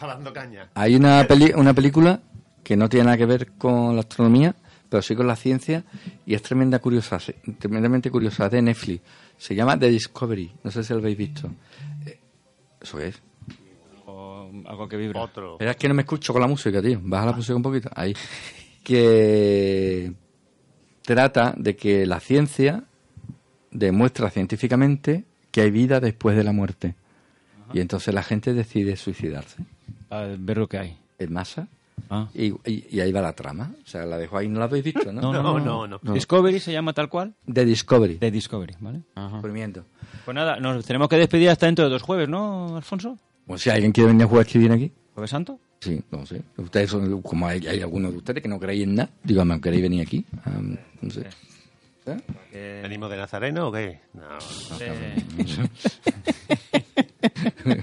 Hay 0.74 0.94
una, 0.96 1.24
peli- 1.26 1.52
una 1.54 1.74
película 1.74 2.20
que 2.64 2.76
no 2.76 2.88
tiene 2.88 3.04
nada 3.06 3.16
que 3.18 3.26
ver 3.26 3.52
con 3.58 3.94
la 3.94 4.00
astronomía, 4.00 4.54
pero 4.88 5.02
sí 5.02 5.14
con 5.14 5.26
la 5.26 5.36
ciencia, 5.36 5.84
y 6.24 6.34
es 6.34 6.42
tremenda 6.42 6.78
curiosa, 6.78 7.18
tremendamente 7.58 8.10
curiosa, 8.10 8.48
de 8.48 8.62
Netflix. 8.62 9.02
Se 9.36 9.54
llama 9.54 9.78
The 9.78 9.88
Discovery, 9.90 10.52
no 10.64 10.70
sé 10.70 10.82
si 10.84 10.92
lo 10.92 11.00
habéis 11.00 11.18
visto. 11.18 11.50
Eh, 12.06 12.18
¿Eso 12.80 12.96
qué 12.98 13.08
es? 13.08 13.20
O 14.06 14.50
algo 14.66 14.88
que 14.88 14.96
vibra. 14.96 15.20
Otro. 15.20 15.58
Es 15.60 15.76
que 15.76 15.88
no 15.88 15.94
me 15.94 16.02
escucho 16.02 16.32
con 16.32 16.40
la 16.40 16.48
música, 16.48 16.80
tío. 16.80 17.00
Baja 17.02 17.26
la 17.26 17.32
música 17.32 17.54
un 17.56 17.62
poquito. 17.62 17.90
Ahí. 17.94 18.14
Que 18.82 20.12
trata 21.02 21.54
de 21.56 21.76
que 21.76 22.06
la 22.06 22.20
ciencia 22.20 22.84
demuestra 23.70 24.30
científicamente 24.30 25.24
que 25.50 25.62
hay 25.62 25.70
vida 25.70 26.00
después 26.00 26.36
de 26.36 26.44
la 26.44 26.52
muerte. 26.52 26.94
Y 27.72 27.80
entonces 27.80 28.12
la 28.14 28.22
gente 28.22 28.52
decide 28.52 28.96
suicidarse. 28.96 29.62
A 30.10 30.26
ver 30.38 30.58
lo 30.58 30.68
que 30.68 30.78
hay. 30.78 30.98
En 31.18 31.32
masa. 31.32 31.68
Ah. 32.10 32.28
Y, 32.34 32.48
y- 32.70 32.86
y 32.90 33.00
ahí 33.00 33.12
va 33.12 33.22
la 33.22 33.32
trama. 33.32 33.72
O 33.82 33.86
sea, 33.88 34.04
la 34.04 34.18
dejo 34.18 34.36
ahí, 34.36 34.48
no 34.48 34.58
la 34.58 34.66
habéis 34.66 34.84
visto, 34.84 35.10
¿no? 35.12 35.20
No, 35.22 35.32
no, 35.32 35.42
No, 35.42 35.58
no, 35.60 35.86
no, 35.86 36.00
no. 36.02 36.12
Discovery 36.12 36.60
se 36.60 36.72
llama 36.72 36.92
tal 36.92 37.08
cual. 37.08 37.34
De 37.46 37.64
Discovery. 37.64 38.18
De 38.18 38.30
Discovery, 38.30 38.74
¿vale? 38.80 39.02
Descubrimiento. 39.14 39.84
Pues 40.24 40.34
nada, 40.34 40.58
nos 40.60 40.84
tenemos 40.84 41.08
que 41.08 41.16
despedir 41.16 41.48
hasta 41.50 41.66
dentro 41.66 41.84
de 41.86 41.90
dos 41.90 42.02
jueves, 42.02 42.28
¿no, 42.28 42.76
Alfonso? 42.76 43.18
Pues 43.46 43.62
si 43.62 43.70
alguien 43.70 43.92
quiere 43.92 44.08
venir 44.08 44.24
a 44.24 44.28
jugar 44.28 44.46
que 44.46 44.58
viene 44.58 44.74
aquí. 44.74 44.92
¿Jueves 45.14 45.30
Santo? 45.30 45.58
Sí, 45.82 46.00
no 46.12 46.24
sé. 46.24 46.40
Ustedes 46.58 46.90
son, 46.90 47.20
como 47.22 47.48
hay, 47.48 47.66
hay 47.66 47.80
algunos 47.80 48.12
de 48.12 48.18
ustedes 48.18 48.40
que 48.40 48.48
no 48.48 48.60
creéis 48.60 48.84
en 48.84 48.94
nada, 48.94 49.10
dígame, 49.24 49.60
¿queréis 49.60 49.82
venir 49.82 50.02
aquí? 50.02 50.24
Ah, 50.44 50.60
no 51.00 51.10
sé. 51.10 51.26
¿Eh? 52.06 52.80
¿Venimos 52.84 53.10
de 53.10 53.16
Nazareno 53.16 53.66
o 53.68 53.72
qué? 53.72 53.98
No. 57.64 57.80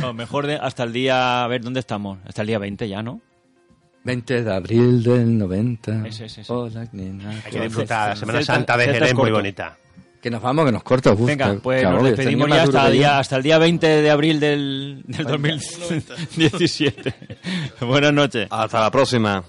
No, 0.00 0.14
mejor 0.14 0.46
de, 0.46 0.54
hasta 0.54 0.84
el 0.84 0.92
día... 0.92 1.42
A 1.44 1.48
ver, 1.48 1.62
¿dónde 1.62 1.80
estamos? 1.80 2.18
Hasta 2.24 2.42
el 2.42 2.48
día 2.48 2.58
20 2.58 2.88
ya, 2.88 3.02
¿no? 3.02 3.20
20 4.04 4.44
de 4.44 4.54
abril 4.54 5.02
del 5.02 5.38
90. 5.38 6.06
Ese, 6.06 6.26
ese, 6.26 6.42
ese. 6.42 6.52
Hola, 6.52 6.88
nena. 6.92 7.30
Hay 7.44 7.50
que 7.50 7.60
disfrutar. 7.60 8.10
La 8.10 8.16
Semana 8.16 8.42
Santa 8.42 8.76
de 8.76 8.84
Jerez 8.86 9.14
muy 9.14 9.30
bonita. 9.30 9.78
Que 10.22 10.30
nos 10.30 10.40
vamos, 10.40 10.64
que 10.64 10.70
nos 10.70 10.84
corta. 10.84 11.10
Uf, 11.12 11.26
Venga, 11.26 11.56
pues 11.60 11.82
que 11.82 11.88
nos 11.88 12.04
despedimos 12.04 12.48
ya 12.48 12.62
el, 12.62 12.92
día, 12.92 13.18
hasta 13.18 13.38
el 13.38 13.42
día 13.42 13.58
20 13.58 13.86
de 13.86 14.08
abril 14.08 14.38
del, 14.38 15.02
del 15.04 15.26
2017. 15.26 17.14
Buenas 17.80 18.12
noches. 18.12 18.46
Hasta 18.48 18.82
la 18.82 18.90
próxima. 18.92 19.42